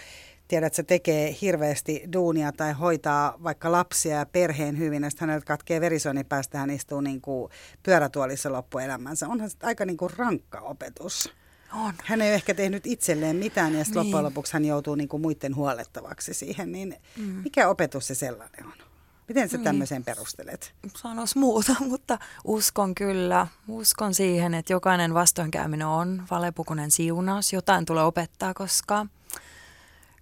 tiedät, 0.48 0.68
että 0.68 0.76
se 0.76 0.84
tekee 0.84 1.36
hirveästi 1.42 2.04
duunia 2.14 2.52
tai 2.52 2.74
hoitaa 2.74 3.38
vaikka 3.44 3.72
lapsia 3.72 4.16
ja 4.16 4.26
perheen 4.26 4.78
hyvin, 4.78 5.04
ja 5.04 5.10
sitten 5.10 5.30
häneltä 5.30 5.46
katkee 5.46 5.82
verisuoni 5.82 6.24
päästä, 6.24 6.58
hän 6.58 6.70
istuu 6.70 7.02
niin 7.02 7.22
kuin 7.22 7.52
pyörätuolissa 7.84 8.52
loppuelämänsä. 8.52 9.28
Onhan 9.28 9.50
se 9.50 9.58
aika 9.64 9.86
niin 9.86 9.98
kuin 9.98 10.12
rankka 10.18 10.60
opetus. 10.60 11.34
On. 11.74 11.94
Hän 12.04 12.22
ei 12.22 12.30
ole 12.30 12.36
ehkä 12.36 12.54
tehnyt 12.54 12.88
itselleen 12.88 13.36
mitään 13.36 13.74
ja 13.74 13.84
sitten 13.84 14.02
niin. 14.02 14.06
loppujen 14.06 14.26
lopuksi 14.26 14.54
hän 14.54 14.66
joutuu 14.66 14.96
niin 14.96 15.10
kuin 15.10 15.22
muiden 15.22 15.56
huolettavaksi 15.56 16.34
siihen. 16.34 16.72
Niin 16.72 16.96
mm. 17.18 17.24
Mikä 17.24 17.70
opetus 17.70 18.08
se 18.08 18.16
sellainen 18.16 18.66
on? 18.66 18.95
Miten 19.28 19.50
sä 19.50 19.58
tämmöisen 19.58 20.04
perustelet? 20.04 20.74
Sanois 20.98 21.36
muuta, 21.36 21.76
mutta 21.90 22.18
uskon 22.44 22.96
kyllä. 22.96 23.48
Uskon 23.68 24.14
siihen, 24.14 24.54
että 24.54 24.74
jokainen 24.74 25.14
vastoinkäyminen 25.14 25.88
on 25.88 26.24
valepukunen 26.32 26.92
siunaus. 26.92 27.54
Jotain 27.54 27.86
tulee 27.86 28.04
opettaa, 28.04 28.54
koska 28.54 29.06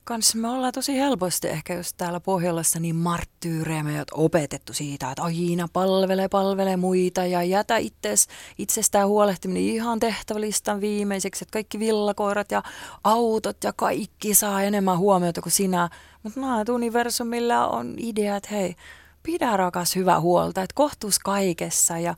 kans 0.04 0.36
me 0.36 0.50
ollaan 0.50 0.74
tosi 0.74 0.98
helposti 0.98 1.48
ehkä 1.48 1.74
just 1.74 1.98
täällä 1.98 2.20
Pohjolassa 2.20 2.80
niin 2.80 2.96
marttyyrejä. 2.96 3.84
Me 3.84 4.04
opetettu 4.12 4.74
siitä, 4.74 5.12
että 5.12 5.24
aina 5.24 5.68
palvele, 5.74 6.28
palvele 6.28 6.78
muita 6.78 7.26
ja 7.26 7.44
jätä 7.44 7.78
itses, 7.78 8.28
itsestään 8.58 9.08
huolehtiminen 9.08 9.63
ihan 9.63 10.00
tehtävälistan 10.00 10.82
viimeiseksi. 10.82 11.44
Että 11.44 11.54
kaikki 11.54 11.80
villakoirat 11.80 12.52
ja 12.52 12.63
autot 13.04 13.63
ja 13.63 13.74
kaikki 13.74 14.36
saa 14.36 14.63
enemmän 14.63 14.98
huomiota 14.98 15.42
kuin 15.42 15.54
sinä. 15.54 15.89
Mutta 16.24 16.39
näet 16.39 16.70
universumilla 16.70 17.68
on 17.68 17.96
idea, 17.98 18.36
että 18.36 18.50
hei, 18.52 18.76
pidä 19.24 19.58
rakas 19.58 19.96
hyvä 19.96 20.20
huolta, 20.20 20.62
että 20.62 20.76
kohtuus 20.76 21.20
kaikessa 21.20 22.00
ja, 22.00 22.16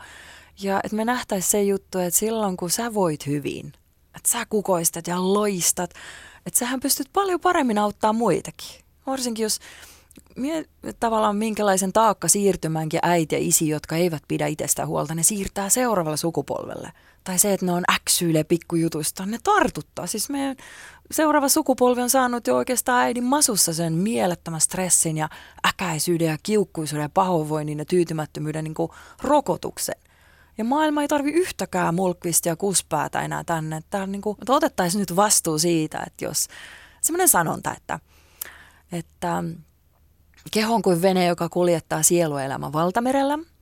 ja 0.61 0.79
että 0.83 0.95
me 0.95 1.05
nähtäisiin 1.05 1.51
se 1.51 1.63
juttu, 1.63 1.99
että 1.99 2.19
silloin 2.19 2.57
kun 2.57 2.69
sä 2.69 2.93
voit 2.93 3.27
hyvin, 3.27 3.73
että 4.15 4.29
sä 4.29 4.45
kukoistat 4.49 5.07
ja 5.07 5.33
loistat, 5.33 5.93
että 6.45 6.59
sähän 6.59 6.79
pystyt 6.79 7.09
paljon 7.13 7.39
paremmin 7.39 7.77
auttaa 7.77 8.13
muitakin. 8.13 8.81
Varsinkin 9.07 9.43
jos 9.43 9.59
mie, 10.35 10.65
tavallaan 10.99 11.35
minkälaisen 11.35 11.93
taakka 11.93 12.27
siirtymänkin 12.27 12.99
äiti 13.03 13.35
ja 13.35 13.39
isi, 13.41 13.67
jotka 13.67 13.95
eivät 13.95 14.23
pidä 14.27 14.47
itsestä 14.47 14.85
huolta, 14.85 15.15
ne 15.15 15.23
siirtää 15.23 15.69
seuraavalle 15.69 16.17
sukupolvelle. 16.17 16.91
Tai 17.23 17.39
se, 17.39 17.53
että 17.53 17.65
ne 17.65 17.71
on 17.71 17.83
äksyilee 17.95 18.43
pikkujutuista, 18.43 19.25
ne 19.25 19.37
tartuttaa. 19.43 20.07
Siis 20.07 20.29
meidän 20.29 20.55
seuraava 21.11 21.49
sukupolvi 21.49 22.01
on 22.01 22.09
saanut 22.09 22.47
jo 22.47 22.55
oikeastaan 22.55 23.01
äidin 23.01 23.23
masussa 23.23 23.73
sen 23.73 23.93
mielettömän 23.93 24.61
stressin 24.61 25.17
ja 25.17 25.29
äkäisyyden 25.67 26.27
ja 26.27 26.37
kiukkuisuuden 26.43 27.03
ja 27.03 27.09
pahoinvoinnin 27.09 27.79
ja 27.79 27.85
tyytymättömyyden 27.85 28.63
niin 28.63 28.75
rokotuksen. 29.21 29.95
Ja 30.57 30.63
maailma 30.63 31.01
ei 31.01 31.07
tarvi 31.07 31.31
yhtäkään 31.31 31.95
mulkvistia 31.95 32.51
ja 32.51 32.55
kuspäätä 32.55 33.21
enää 33.21 33.43
tänne. 33.43 33.77
Että, 33.77 34.07
niin 34.07 34.21
kuin, 34.21 34.37
otettaisiin 34.49 34.99
nyt 34.99 35.15
vastuu 35.15 35.59
siitä, 35.59 36.03
että 36.07 36.25
jos 36.25 36.47
semmoinen 37.01 37.29
sanonta, 37.29 37.75
että, 37.77 37.99
että 38.91 39.43
keho 40.51 40.75
on 40.75 40.81
kuin 40.81 41.01
vene, 41.01 41.25
joka 41.25 41.49
kuljettaa 41.49 42.03
sieluelämän 42.03 42.73
valtamerellä– 42.73 43.39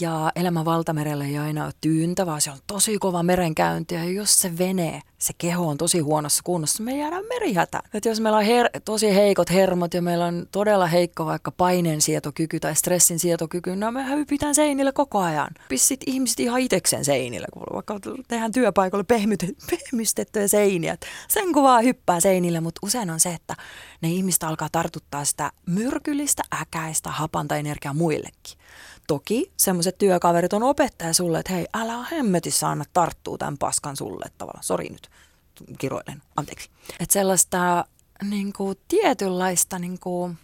ja 0.00 0.32
elämä 0.36 0.64
valtamerellä 0.64 1.24
ei 1.24 1.38
aina 1.38 1.64
ole 1.64 1.72
tyyntä, 1.80 2.26
vaan 2.26 2.40
se 2.40 2.50
on 2.50 2.58
tosi 2.66 2.98
kova 2.98 3.22
merenkäynti. 3.22 3.94
Ja 3.94 4.04
jos 4.04 4.40
se 4.40 4.58
vene, 4.58 5.02
se 5.18 5.32
keho 5.38 5.68
on 5.68 5.78
tosi 5.78 5.98
huonossa 5.98 6.42
kunnossa, 6.44 6.82
me 6.82 6.96
jäädään 6.96 7.24
merihätä. 7.28 7.80
Et 7.94 8.04
jos 8.04 8.20
meillä 8.20 8.38
on 8.38 8.44
her- 8.44 8.80
tosi 8.84 9.14
heikot 9.14 9.50
hermot 9.50 9.94
ja 9.94 10.02
meillä 10.02 10.24
on 10.24 10.46
todella 10.52 10.86
heikko 10.86 11.26
vaikka 11.26 11.50
paineensietokyky 11.50 12.60
tai 12.60 12.76
stressin 12.76 13.18
sietokyky, 13.18 13.76
no 13.76 13.92
me 13.92 14.08
hypitään 14.08 14.54
seinille 14.54 14.92
koko 14.92 15.18
ajan. 15.18 15.50
Pissit 15.68 16.00
ihmiset 16.06 16.40
ihan 16.40 16.60
itekseen 16.60 17.04
seinille, 17.04 17.46
kun 17.52 17.62
vaikka 17.74 18.00
tehdään 18.28 18.52
työpaikalle 18.52 19.04
pehmystettyjä 19.70 20.48
seiniä. 20.48 20.96
Sen 21.28 21.52
kuvaa 21.52 21.80
hyppää 21.80 22.20
seinille, 22.20 22.60
mutta 22.60 22.78
usein 22.82 23.10
on 23.10 23.20
se, 23.20 23.34
että 23.34 23.56
ne 24.00 24.08
ihmiset 24.08 24.42
alkaa 24.42 24.68
tartuttaa 24.72 25.24
sitä 25.24 25.52
myrkyllistä, 25.66 26.42
äkäistä, 26.60 27.10
hapanta 27.10 27.56
energiaa 27.56 27.94
muillekin. 27.94 28.58
Toki 29.06 29.52
semmoiset 29.56 29.98
työkaverit 29.98 30.52
on 30.52 30.62
opettaja 30.62 31.12
sulle, 31.12 31.38
että 31.38 31.52
hei, 31.52 31.66
älä 31.74 32.02
hemmetissä 32.10 32.68
anna 32.68 32.84
tarttuu 32.92 33.38
tämän 33.38 33.58
paskan 33.58 33.96
sulle 33.96 34.26
tavallaan. 34.38 34.64
Sori 34.64 34.88
nyt, 34.88 35.10
kiroilen, 35.78 36.22
anteeksi. 36.36 36.70
Että 37.00 37.12
sellaista 37.12 37.84
niin 38.22 38.52
kuin, 38.52 38.78
tietynlaista 38.88 39.78
niin 39.78 39.98
kuin, 40.00 40.38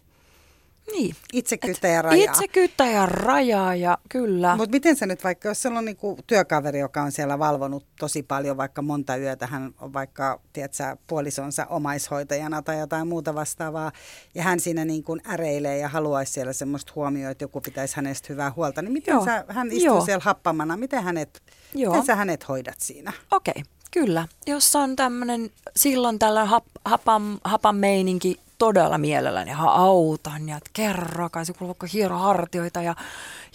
niin. 0.91 1.17
Itsekyyttä 1.33 1.89
ja 1.89 2.03
rajaa. 2.03 2.33
Itsekyyttä 2.33 2.87
ja 2.87 3.07
rajaa, 3.07 3.75
ja 3.75 3.99
kyllä. 4.09 4.57
Mutta 4.57 4.71
miten 4.71 4.97
se 4.97 5.07
nyt 5.07 5.25
vaikka, 5.25 5.49
jos 5.49 5.63
siellä 5.63 5.79
on 5.79 5.85
niinku 5.85 6.19
työkaveri, 6.27 6.79
joka 6.79 7.03
on 7.03 7.13
siellä 7.13 7.39
valvonut 7.39 7.87
tosi 7.99 8.23
paljon, 8.23 8.57
vaikka 8.57 8.83
monta 8.83 9.17
yötä, 9.17 9.47
hän 9.47 9.75
on 9.81 9.93
vaikka, 9.93 10.41
tiedätkö, 10.53 10.97
puolisonsa 11.07 11.67
omaishoitajana 11.67 12.63
tai 12.63 12.79
jotain 12.79 13.09
muuta 13.09 13.35
vastaavaa, 13.35 13.93
ja 14.35 14.43
hän 14.43 14.61
siinä 14.61 14.85
niin 14.85 15.03
kuin 15.03 15.21
äreilee 15.29 15.79
ja 15.79 15.89
haluaisi 15.89 16.33
siellä 16.33 16.53
semmoista 16.53 16.93
huomioon, 16.97 17.33
että 17.33 17.45
joku 17.45 17.61
pitäisi 17.61 17.97
hänestä 17.97 18.27
hyvää 18.29 18.53
huolta, 18.57 18.83
niin 18.83 18.93
miten 18.93 19.25
sä, 19.25 19.45
hän 19.49 19.67
istuu 19.67 19.85
Joo. 19.85 20.05
siellä 20.05 20.25
happamana, 20.25 20.77
miten, 20.77 21.03
hänet, 21.03 21.43
Joo. 21.75 21.93
miten 21.93 22.07
sä 22.07 22.17
hänet 22.17 22.49
hoidat 22.49 22.81
siinä? 22.81 23.13
Okei, 23.31 23.55
okay, 23.57 23.63
kyllä. 23.91 24.29
Jos 24.47 24.77
on 24.77 24.97
tämmöinen, 24.97 25.51
silloin 25.77 26.19
tällä 26.19 26.45
hap, 26.45 26.65
hapan, 26.85 27.39
hapan 27.45 27.77
meininki 27.77 28.41
todella 28.63 28.99
mielelläni 28.99 29.51
ja 29.51 29.57
autan 29.59 30.49
ja 30.49 30.61
kerro, 30.73 31.31
kai 31.31 31.47
se 31.47 31.53
kuuluu 31.53 31.77
hiero 31.93 32.19
hartioita 32.19 32.83
ja, 32.83 32.95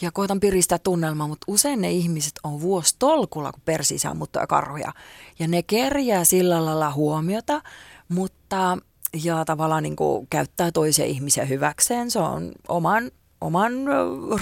ja 0.02 0.12
koitan 0.12 0.40
piristää 0.40 0.78
tunnelmaa, 0.78 1.28
mutta 1.28 1.46
usein 1.48 1.82
ne 1.82 1.92
ihmiset 1.92 2.34
on 2.44 2.62
vuosi 2.62 2.96
tolkulla, 3.00 3.52
kun 3.52 3.62
persii 3.66 4.00
sammuttaa 4.00 4.48
karhuja. 4.48 4.92
Ja 5.40 5.48
ne 5.48 5.64
kerjää 5.64 6.24
sillä 6.24 6.66
lailla 6.66 6.92
huomiota, 6.92 7.62
mutta 8.10 8.78
ja 9.24 9.46
tavallaan 9.46 9.84
niin 9.84 9.96
kuin 9.96 10.28
käyttää 10.30 10.72
toisia 10.72 11.06
ihmisiä 11.06 11.46
hyväkseen. 11.46 12.12
Se 12.12 12.20
on 12.20 12.52
oman 12.68 13.12
oman 13.42 13.74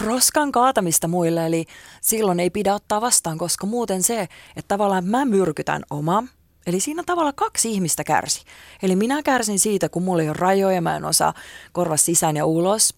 roskan 0.06 0.51
kaatamista 0.51 1.08
muille, 1.08 1.45
eli 1.45 1.65
silloin 2.01 2.39
ei 2.39 2.49
pidä 2.49 2.75
ottaa 2.75 3.01
vastaan, 3.01 3.38
koska 3.38 3.67
muuten 3.67 4.04
se, 4.04 4.21
että 4.56 4.67
tavallaan 4.67 5.06
mä 5.06 5.25
myrkytän 5.25 5.84
oma 5.89 6.23
Eli 6.67 6.80
siinä 6.80 7.04
tavalla 7.06 7.34
kaksi 7.34 7.71
ihmistä 7.71 8.04
kärsi. 8.04 8.43
Eli 8.84 8.95
minä 8.95 9.23
kärsin 9.23 9.60
siitä, 9.60 9.89
kun 9.89 10.04
mulla 10.04 10.21
ei 10.21 10.30
ole 10.30 10.38
rajoja, 10.39 10.82
mä 10.82 10.95
en 10.95 11.06
osaa 11.06 11.34
korva 11.71 11.97
sisään 11.97 12.36
ja 12.36 12.45
ulos. 12.45 12.95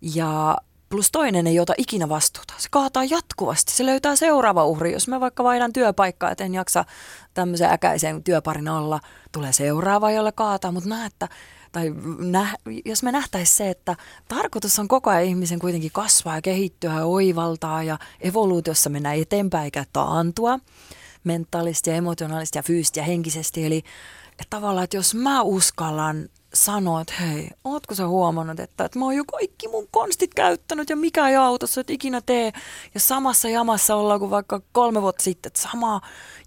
Ja 0.00 0.56
plus 0.88 1.10
toinen 1.10 1.46
ei 1.46 1.60
ota 1.60 1.74
ikinä 1.78 2.08
vastuuta. 2.08 2.54
Se 2.58 2.68
kaataa 2.70 3.04
jatkuvasti. 3.04 3.72
Se 3.72 3.86
löytää 3.86 4.16
seuraava 4.16 4.64
uhri. 4.64 4.92
Jos 4.92 5.08
mä 5.08 5.20
vaikka 5.20 5.44
vaihdan 5.44 5.72
työpaikkaa, 5.72 6.30
että 6.30 6.44
en 6.44 6.54
jaksa 6.54 6.84
tämmöisen 7.34 7.70
äkäisen 7.70 8.24
työparin 8.24 8.68
olla, 8.68 9.00
tulee 9.32 9.52
seuraava, 9.52 10.10
jolle 10.10 10.32
kaataa. 10.32 10.72
Mutta 10.72 10.88
näe, 10.88 11.06
että 11.06 11.28
tai 11.72 11.94
nä, 12.18 12.56
jos 12.84 13.02
me 13.02 13.12
nähtäisiin 13.12 13.56
se, 13.56 13.70
että 13.70 13.96
tarkoitus 14.28 14.78
on 14.78 14.88
koko 14.88 15.10
ajan 15.10 15.24
ihmisen 15.24 15.58
kuitenkin 15.58 15.90
kasvaa 15.92 16.34
ja 16.34 16.42
kehittyä 16.42 16.94
ja 16.94 17.04
oivaltaa 17.04 17.82
ja 17.82 17.98
evoluutiossa 18.20 18.90
mennä 18.90 19.12
eteenpäin 19.12 19.64
eikä 19.64 19.84
taantua, 19.92 20.58
mentaalisesti 21.24 21.90
ja 21.90 21.96
emotionaalisesti 21.96 22.58
ja 22.58 22.62
fyysisesti 22.62 23.00
ja 23.00 23.04
henkisesti. 23.04 23.66
Eli 23.66 23.82
että 24.32 24.56
tavallaan, 24.56 24.84
että 24.84 24.96
jos 24.96 25.14
mä 25.14 25.42
uskallan 25.42 26.28
sanoo, 26.54 27.00
että 27.00 27.14
hei, 27.20 27.50
ootko 27.64 27.94
sä 27.94 28.06
huomannut, 28.06 28.60
että, 28.60 28.84
että 28.84 28.98
mä 28.98 29.04
oon 29.04 29.16
jo 29.16 29.24
kaikki 29.24 29.68
mun 29.68 29.88
konstit 29.90 30.34
käyttänyt 30.34 30.90
ja 30.90 30.96
mikä 30.96 31.28
ei 31.28 31.36
autossa 31.36 31.80
et 31.80 31.90
ikinä 31.90 32.20
tee. 32.20 32.52
Ja 32.94 33.00
samassa 33.00 33.48
jamassa 33.48 33.94
ollaan 33.94 34.20
kuin 34.20 34.30
vaikka 34.30 34.60
kolme 34.72 35.02
vuotta 35.02 35.22
sitten, 35.22 35.50
että 35.50 35.60
sama 35.60 36.00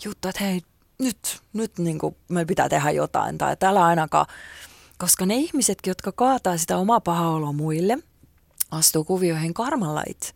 juttu, 0.06 0.28
että 0.28 0.44
hei, 0.44 0.62
nyt, 1.00 1.42
nyt 1.54 1.78
niin 1.78 2.00
kuin 2.00 2.16
pitää 2.48 2.70
tehdä 2.70 2.92
jotain 2.92 3.38
tai 3.38 3.58
täällä 3.58 3.86
ainakaan. 3.86 4.26
Koska 4.98 5.26
ne 5.26 5.36
ihmisetkin, 5.36 5.92
jotka 5.92 6.12
kaataa 6.12 6.58
sitä 6.58 6.78
omaa 6.78 7.02
paha 7.02 7.54
muille, 7.54 7.98
astuu 8.72 9.04
kuvioihin 9.04 9.54
karmalait 9.54 10.34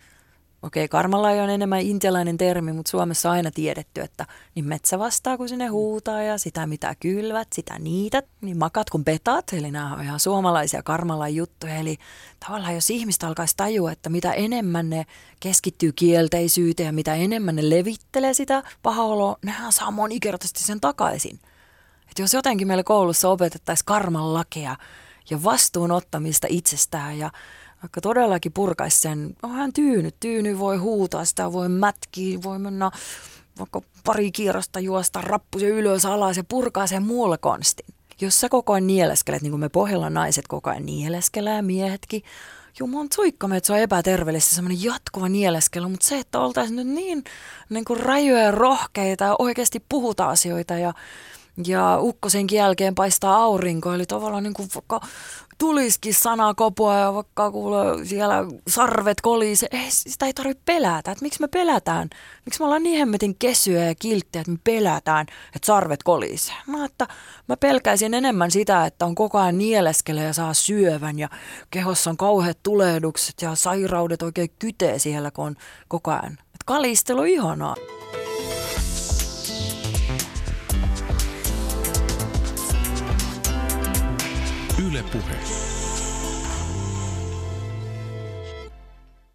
okei, 0.61 0.87
karmalla 0.87 1.27
on 1.27 1.49
enemmän 1.49 1.81
intialainen 1.81 2.37
termi, 2.37 2.73
mutta 2.73 2.89
Suomessa 2.89 3.29
on 3.29 3.35
aina 3.35 3.51
tiedetty, 3.51 4.01
että 4.01 4.25
niin 4.55 4.65
metsä 4.65 4.99
vastaa, 4.99 5.37
kun 5.37 5.49
sinne 5.49 5.67
huutaa 5.67 6.23
ja 6.23 6.37
sitä 6.37 6.67
mitä 6.67 6.95
kylvät, 6.99 7.47
sitä 7.53 7.79
niitä, 7.79 8.23
niin 8.41 8.57
makat 8.57 8.89
kun 8.89 9.03
petat, 9.03 9.53
eli 9.53 9.71
nämä 9.71 9.95
on 9.95 10.03
ihan 10.03 10.19
suomalaisia 10.19 10.83
karmalain 10.83 11.35
juttuja. 11.35 11.75
Eli 11.75 11.97
tavallaan 12.47 12.75
jos 12.75 12.89
ihmistä 12.89 13.27
alkaisi 13.27 13.53
tajua, 13.57 13.91
että 13.91 14.09
mitä 14.09 14.31
enemmän 14.31 14.89
ne 14.89 15.05
keskittyy 15.39 15.91
kielteisyyteen 15.91 16.87
ja 16.87 16.93
mitä 16.93 17.15
enemmän 17.15 17.55
ne 17.55 17.69
levittelee 17.69 18.33
sitä 18.33 18.63
paha 18.83 19.03
oloa, 19.03 19.37
nehän 19.45 19.71
saa 19.71 19.91
monikertaisesti 19.91 20.63
sen 20.63 20.81
takaisin. 20.81 21.39
Että 22.09 22.21
jos 22.21 22.33
jotenkin 22.33 22.67
meillä 22.67 22.83
koulussa 22.83 23.29
opetettaisiin 23.29 23.85
karman 23.85 24.33
lakeja 24.33 24.75
ja 25.29 25.43
vastuun 25.43 25.91
ottamista 25.91 26.47
itsestään 26.49 27.17
ja 27.17 27.31
vaikka 27.83 28.01
todellakin 28.01 28.53
purkaisi 28.53 28.99
sen, 28.99 29.35
on 29.43 29.51
hän 29.51 29.73
tyynyt, 29.73 30.15
tyyny 30.19 30.59
voi 30.59 30.77
huutaa, 30.77 31.25
sitä 31.25 31.53
voi 31.53 31.69
mätkiä, 31.69 32.39
voi 32.43 32.59
mennä 32.59 32.91
vaikka 33.59 33.81
pari 34.03 34.31
kierrosta 34.31 34.79
juosta 34.79 35.21
rappusen 35.21 35.69
ylös 35.69 36.05
alas 36.05 36.37
ja 36.37 36.43
purkaa 36.43 36.87
sen 36.87 37.03
muulla 37.03 37.37
konstin. 37.37 37.95
Jos 38.21 38.41
sä 38.41 38.49
koko 38.49 38.73
ajan 38.73 38.87
nieleskelet, 38.87 39.41
niin 39.41 39.51
kuin 39.51 39.59
me 39.59 39.69
pohjalla 39.69 40.09
naiset 40.09 40.47
koko 40.47 40.69
ajan 40.69 40.85
nieleskelee 40.85 41.61
miehetkin, 41.61 42.23
Jumalan 42.79 43.07
suikkamme, 43.13 43.57
että 43.57 43.67
se 43.67 43.73
on 43.73 43.79
epäterveellistä 43.79 44.55
semmoinen 44.55 44.83
jatkuva 44.83 45.29
nieleskely, 45.29 45.87
mutta 45.87 46.07
se, 46.07 46.19
että 46.19 46.39
oltaisiin 46.39 46.75
nyt 46.75 46.87
niin, 46.87 47.23
niin 47.69 47.85
kuin 47.85 47.99
rajoja 47.99 48.43
ja 48.43 48.51
rohkeita 48.51 49.23
ja 49.23 49.35
oikeasti 49.39 49.85
puhuta 49.89 50.29
asioita 50.29 50.73
ja 50.73 50.93
ja 51.67 51.97
ukkosenkin 52.01 52.57
jälkeen 52.57 52.95
paistaa 52.95 53.37
aurinko, 53.37 53.93
eli 53.93 54.05
tavallaan 54.05 54.43
niin 54.43 54.53
kuin 54.53 54.69
vaikka 54.75 55.01
tulisikin 55.59 56.13
kopoa 56.55 56.99
ja 56.99 57.13
vaikka 57.13 57.51
kuule 57.51 58.05
siellä 58.05 58.35
sarvet 58.67 59.21
kolise, 59.21 59.67
ei, 59.71 59.85
sitä 59.89 60.25
ei 60.25 60.33
tarvitse 60.33 60.63
pelätä. 60.65 61.11
Että 61.11 61.23
miksi 61.23 61.41
me 61.41 61.47
pelätään? 61.47 62.09
Miksi 62.45 62.59
me 62.59 62.65
ollaan 62.65 62.83
niin 62.83 62.99
hemmetin 62.99 63.35
kesyä 63.39 63.85
ja 63.85 63.95
kilttejä, 63.95 64.41
että 64.41 64.51
me 64.51 64.59
pelätään, 64.63 65.25
että 65.55 65.65
sarvet 65.65 66.03
kolise? 66.03 66.53
Mä, 66.67 66.85
että 66.85 67.07
mä 67.47 67.57
pelkäisin 67.57 68.13
enemmän 68.13 68.51
sitä, 68.51 68.85
että 68.85 69.05
on 69.05 69.15
koko 69.15 69.37
ajan 69.37 69.57
nieleskele 69.57 70.23
ja 70.23 70.33
saa 70.33 70.53
syövän 70.53 71.19
ja 71.19 71.29
kehossa 71.71 72.09
on 72.09 72.17
kauheat 72.17 72.57
tulehdukset 72.63 73.41
ja 73.41 73.55
sairaudet 73.55 74.21
oikein 74.21 74.49
kytee 74.59 74.99
siellä, 74.99 75.31
kun 75.31 75.45
on 75.45 75.55
koko 75.87 76.11
ajan. 76.11 76.33
Että 76.33 76.65
kalistelu 76.65 77.23
ihanaa. 77.23 77.75
Yle 84.87 85.03
Puhe. 85.03 85.35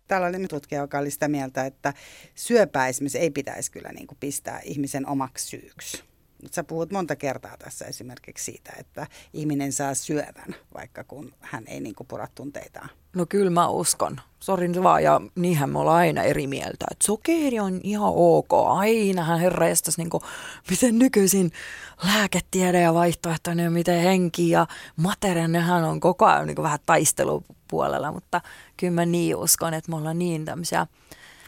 Täällä 0.08 0.26
oli 0.26 0.48
tutkija, 0.48 0.80
joka 0.80 0.98
oli 0.98 1.10
sitä 1.10 1.28
mieltä, 1.28 1.66
että 1.66 1.94
syöpää 2.34 2.88
esimerkiksi 2.88 3.18
ei 3.18 3.30
pitäisi 3.30 3.70
kyllä 3.70 3.92
niin 3.92 4.06
kuin 4.06 4.18
pistää 4.20 4.60
ihmisen 4.64 5.08
omaksi 5.08 5.46
syyksi. 5.46 6.13
Sä 6.50 6.64
puhut 6.64 6.90
monta 6.90 7.16
kertaa 7.16 7.56
tässä 7.56 7.84
esimerkiksi 7.84 8.44
siitä, 8.44 8.72
että 8.78 9.06
ihminen 9.32 9.72
saa 9.72 9.94
syövän, 9.94 10.54
vaikka 10.74 11.04
kun 11.04 11.34
hän 11.40 11.64
ei 11.66 11.80
niin 11.80 11.94
pura 12.08 12.28
tunteitaan. 12.34 12.88
No 13.14 13.26
kyllä 13.26 13.50
mä 13.50 13.68
uskon. 13.68 14.20
Sorin 14.40 14.82
vaan, 14.82 15.02
ja 15.02 15.20
niinhän 15.34 15.70
me 15.70 15.78
ollaan 15.78 15.96
aina 15.96 16.22
eri 16.22 16.46
mieltä. 16.46 16.86
Että 16.90 17.06
sokeri 17.06 17.60
on 17.60 17.80
ihan 17.82 18.12
ok. 18.14 18.52
Ainahan 18.66 19.40
herra 19.40 19.68
jestas, 19.68 19.98
niin 19.98 20.10
kuin, 20.10 20.22
miten 20.70 20.98
nykyisin 20.98 21.52
lääketiede 22.04 22.80
ja 22.80 22.94
vaihtoehtoinen, 22.94 23.72
miten 23.72 24.02
henki 24.02 24.50
ja 24.50 24.66
materia, 24.96 25.48
nehän 25.48 25.84
on 25.84 26.00
koko 26.00 26.26
ajan 26.26 26.46
niin 26.46 26.54
kuin 26.54 26.62
vähän 26.62 26.78
taistelupuolella. 26.86 28.12
Mutta 28.12 28.40
kyllä 28.76 28.92
mä 28.92 29.06
niin 29.06 29.36
uskon, 29.36 29.74
että 29.74 29.90
me 29.90 29.96
ollaan 29.96 30.18
niin 30.18 30.44
tämmöisiä 30.44 30.86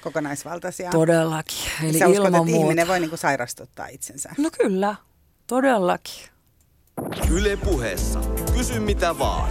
kokonaisvaltaisia. 0.07 0.91
Todellakin. 0.91 1.57
Eli 1.85 1.99
Sä 1.99 2.09
uskot, 2.09 2.27
että 2.27 2.39
muuta. 2.39 2.53
ihminen 2.57 2.89
voi 2.89 3.01
niinku 3.01 3.17
sairastuttaa 3.17 3.87
itsensä? 3.87 4.31
No 4.39 4.51
kyllä, 4.61 4.95
todellakin. 5.47 6.25
Yle 7.31 7.57
puheessa. 7.57 8.21
Kysy 8.57 8.81
mitä 8.81 9.19
vaan. 9.19 9.51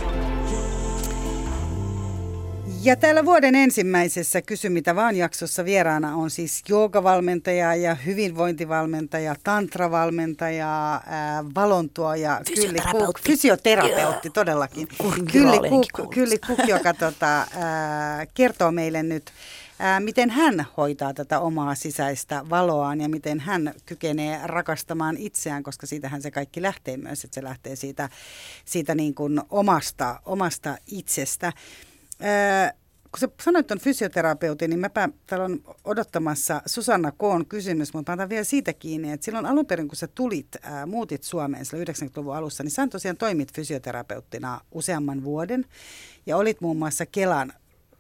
Ja 2.82 2.96
täällä 2.96 3.26
vuoden 3.26 3.56
ensimmäisessä 3.56 4.41
Kysy 4.41 4.70
mitä 4.70 4.96
vaan 4.96 5.15
jaksossa 5.15 5.65
vieraana 5.65 6.15
on 6.15 6.30
siis 6.30 6.63
joogavalmentaja 6.70 7.76
ja 7.76 7.96
hyvinvointivalmentaja, 7.96 9.36
tantravalmentaja, 9.44 11.02
ää, 11.06 11.46
valontuoja, 11.56 12.41
fysioterapeutti, 12.48 13.06
Kuk, 13.06 13.20
fysioterapeutti 13.20 14.30
todellakin. 14.30 14.88
Kylli 15.32 15.70
Kuk, 15.70 16.10
Kylli 16.13 16.38
Kuk, 16.48 16.60
joka 16.68 16.94
tota, 16.94 17.46
ää, 17.58 18.26
kertoo 18.34 18.72
meille 18.72 19.04
nyt, 19.04 19.32
ää, 19.79 19.99
miten 19.99 20.29
hän 20.29 20.65
hoitaa 20.77 21.13
tätä 21.13 21.39
omaa 21.39 21.75
sisäistä 21.75 22.45
valoaan 22.49 23.01
ja 23.01 23.09
miten 23.09 23.39
hän 23.39 23.73
kykenee 23.85 24.39
rakastamaan 24.43 25.17
itseään, 25.17 25.63
koska 25.63 25.88
siitähän 25.88 26.21
se 26.21 26.31
kaikki 26.31 26.61
lähtee 26.61 26.97
myös, 26.97 27.23
että 27.23 27.35
se 27.35 27.43
lähtee 27.43 27.75
siitä, 27.75 28.09
siitä 28.65 28.95
niin 28.95 29.15
kuin 29.15 29.41
omasta, 29.49 30.21
omasta 30.25 30.77
itsestä. 30.88 31.53
Kun 33.11 33.19
sä 33.19 33.27
sanoit 33.43 33.67
tuon 33.67 33.79
fysioterapeutin, 33.79 34.69
niin 34.69 34.79
mäpä 34.79 35.09
täällä 35.27 35.45
on 35.45 35.59
odottamassa 35.83 36.61
Susanna 36.65 37.11
Koon 37.11 37.45
kysymys, 37.45 37.93
mutta 37.93 38.11
mä 38.11 38.13
otan 38.13 38.29
vielä 38.29 38.43
siitä 38.43 38.73
kiinni, 38.73 39.11
että 39.11 39.25
silloin 39.25 39.45
alun 39.45 39.65
perin, 39.65 39.88
kun 39.88 39.95
sä 39.95 40.07
tulit, 40.07 40.47
ää, 40.61 40.85
muutit 40.85 41.23
Suomeen 41.23 41.65
90-luvun 41.65 42.35
alussa, 42.35 42.63
niin 42.63 42.71
sä 42.71 42.88
tosiaan 42.88 43.17
toimit 43.17 43.53
fysioterapeuttina 43.53 44.61
useamman 44.71 45.23
vuoden 45.23 45.65
ja 46.25 46.38
olit 46.38 46.61
muun 46.61 46.77
muassa 46.77 47.05
Kelan 47.05 47.53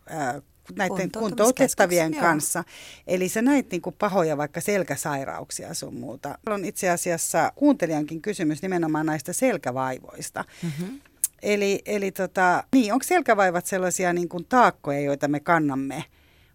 ää, 0.09 0.41
näiden 0.75 1.11
kuntoutettavien 1.11 2.15
kanssa. 2.15 2.63
Eli 3.07 3.29
sä 3.29 3.41
näit 3.41 3.71
niin 3.71 3.81
kuin 3.81 3.95
pahoja 3.99 4.37
vaikka 4.37 4.61
selkäsairauksia 4.61 5.73
sun 5.73 5.95
muuta. 5.95 6.37
On 6.45 6.65
itse 6.65 6.89
asiassa 6.89 7.51
kuuntelijankin 7.55 8.21
kysymys 8.21 8.61
nimenomaan 8.61 9.05
näistä 9.05 9.33
selkävaivoista. 9.33 10.45
Mm-hmm. 10.63 10.99
Eli, 11.41 11.81
eli 11.85 12.11
tota, 12.11 12.63
niin, 12.73 12.93
onko 12.93 13.03
selkävaivat 13.03 13.65
sellaisia 13.65 14.13
niin 14.13 14.29
kuin 14.29 14.45
taakkoja, 14.45 14.99
joita 14.99 15.27
me 15.27 15.39
kannamme 15.39 16.03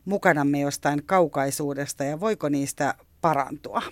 mukanamme 0.05 0.61
jostain 0.61 1.03
kaukaisuudesta 1.07 2.05
ja 2.05 2.21
voiko 2.21 2.49
niistä 2.49 2.95
parantua? 3.21 3.83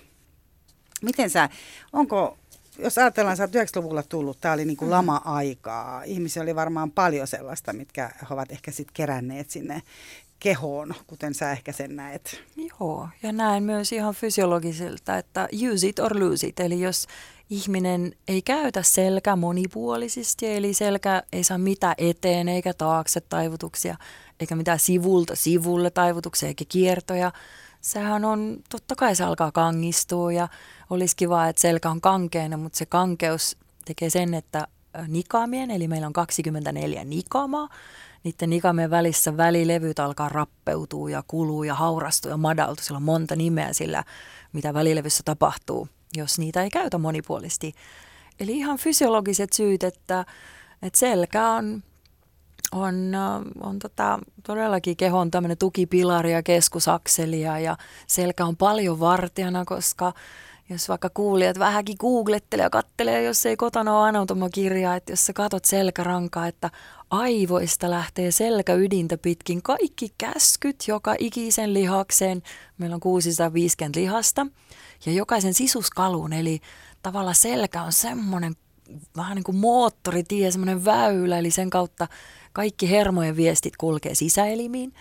Miten 1.01 1.29
sä, 1.29 1.49
onko, 1.93 2.37
jos 2.83 2.97
ajatellaan, 2.97 3.37
sä 3.37 3.43
oot 3.43 3.55
90-luvulla 3.55 4.03
tullut, 4.03 4.41
tämä 4.41 4.53
oli 4.53 4.65
niin 4.65 4.77
kuin 4.77 4.89
mm. 4.89 4.91
lama-aikaa. 4.91 6.03
Ihmisiä 6.03 6.43
oli 6.43 6.55
varmaan 6.55 6.91
paljon 6.91 7.27
sellaista, 7.27 7.73
mitkä 7.73 8.09
he 8.21 8.27
ovat 8.33 8.51
ehkä 8.51 8.71
sitten 8.71 8.93
keränneet 8.93 9.49
sinne 9.49 9.81
kehoon, 10.39 10.93
kuten 11.07 11.33
sä 11.33 11.51
ehkä 11.51 11.71
sen 11.71 11.95
näet. 11.95 12.43
Joo, 12.55 13.09
ja 13.23 13.31
näen 13.31 13.63
myös 13.63 13.91
ihan 13.91 14.15
fysiologiselta, 14.15 15.17
että 15.17 15.47
use 15.73 15.87
it 15.87 15.99
or 15.99 16.19
lose 16.19 16.47
it. 16.47 16.59
Eli 16.59 16.81
jos 16.81 17.07
ihminen 17.49 18.13
ei 18.27 18.41
käytä 18.41 18.83
selkä 18.83 19.35
monipuolisesti, 19.35 20.47
eli 20.47 20.73
selkä 20.73 21.23
ei 21.33 21.43
saa 21.43 21.57
mitään 21.57 21.95
eteen 21.97 22.49
eikä 22.49 22.73
taakse 22.73 23.21
taivutuksia, 23.21 23.95
eikä 24.39 24.55
mitään 24.55 24.79
sivulta 24.79 25.35
sivulle 25.35 25.89
taivutuksia 25.89 26.47
eikä 26.47 26.65
kiertoja. 26.69 27.31
Sehän 27.81 28.25
on, 28.25 28.57
totta 28.69 28.95
kai 28.95 29.15
se 29.15 29.23
alkaa 29.23 29.51
kangistua 29.51 30.31
ja 30.31 30.47
olisi 30.89 31.15
kiva, 31.15 31.47
että 31.47 31.61
selkä 31.61 31.89
on 31.89 32.01
kankeena, 32.01 32.57
mutta 32.57 32.77
se 32.77 32.85
kankeus 32.85 33.57
tekee 33.85 34.09
sen, 34.09 34.33
että 34.33 34.67
nikaamien, 35.07 35.71
eli 35.71 35.87
meillä 35.87 36.07
on 36.07 36.13
24 36.13 37.03
nikamaa, 37.03 37.69
niiden 38.23 38.49
nikamien 38.49 38.89
välissä 38.89 39.37
välilevyt 39.37 39.99
alkaa 39.99 40.29
rappeutua 40.29 41.09
ja 41.09 41.23
kuluu 41.27 41.63
ja 41.63 41.75
haurastua 41.75 42.31
ja 42.31 42.37
madaltua. 42.37 42.83
Sillä 42.83 42.97
on 42.97 43.03
monta 43.03 43.35
nimeä 43.35 43.73
sillä, 43.73 44.03
mitä 44.53 44.73
välilevyssä 44.73 45.23
tapahtuu 45.25 45.87
jos 46.15 46.39
niitä 46.39 46.63
ei 46.63 46.69
käytä 46.69 46.97
monipuolisesti. 46.97 47.73
Eli 48.39 48.57
ihan 48.57 48.77
fysiologiset 48.77 49.53
syyt, 49.53 49.83
että, 49.83 50.25
että 50.81 50.99
selkä 50.99 51.49
on, 51.49 51.83
on, 52.71 53.11
on 53.61 53.79
tota, 53.79 54.19
todellakin 54.43 54.97
kehon 54.97 55.31
tämmöinen 55.31 55.57
tukipilari 55.57 56.31
ja 56.31 56.43
keskusakselia 56.43 57.59
ja 57.59 57.77
selkä 58.07 58.45
on 58.45 58.57
paljon 58.57 58.99
vartijana, 58.99 59.65
koska 59.65 60.13
jos 60.69 60.89
vaikka 60.89 61.09
kuulijat 61.13 61.59
vähänkin 61.59 61.95
googlettelee 61.99 62.63
ja 62.63 62.69
kattelee, 62.69 63.23
jos 63.23 63.45
ei 63.45 63.57
kotona 63.57 63.99
ole 63.99 64.07
anatomakirjaa, 64.07 64.95
että 64.95 65.11
jos 65.11 65.25
sä 65.25 65.33
katot 65.33 65.65
selkärankaa, 65.65 66.47
että 66.47 66.69
aivoista 67.09 67.89
lähtee 67.89 68.31
selkäydintä 68.31 69.17
pitkin 69.17 69.61
kaikki 69.61 70.13
käskyt 70.17 70.87
joka 70.87 71.15
ikisen 71.19 71.73
lihakseen. 71.73 72.41
Meillä 72.77 72.93
on 72.93 72.99
650 72.99 73.99
lihasta 73.99 74.47
ja 75.05 75.11
jokaisen 75.11 75.53
sisuskalun, 75.53 76.33
eli 76.33 76.59
tavallaan 77.01 77.35
selkä 77.35 77.83
on 77.83 77.93
semmoinen 77.93 78.55
vähän 79.17 79.35
niin 79.35 79.43
kuin 79.43 79.57
moottoritie, 79.57 80.51
semmoinen 80.51 80.85
väylä, 80.85 81.37
eli 81.37 81.51
sen 81.51 81.69
kautta 81.69 82.07
kaikki 82.59 82.89
hermojen 82.89 83.35
viestit 83.35 83.77
kulkee 83.77 84.15
sisäelimiin. 84.15 84.93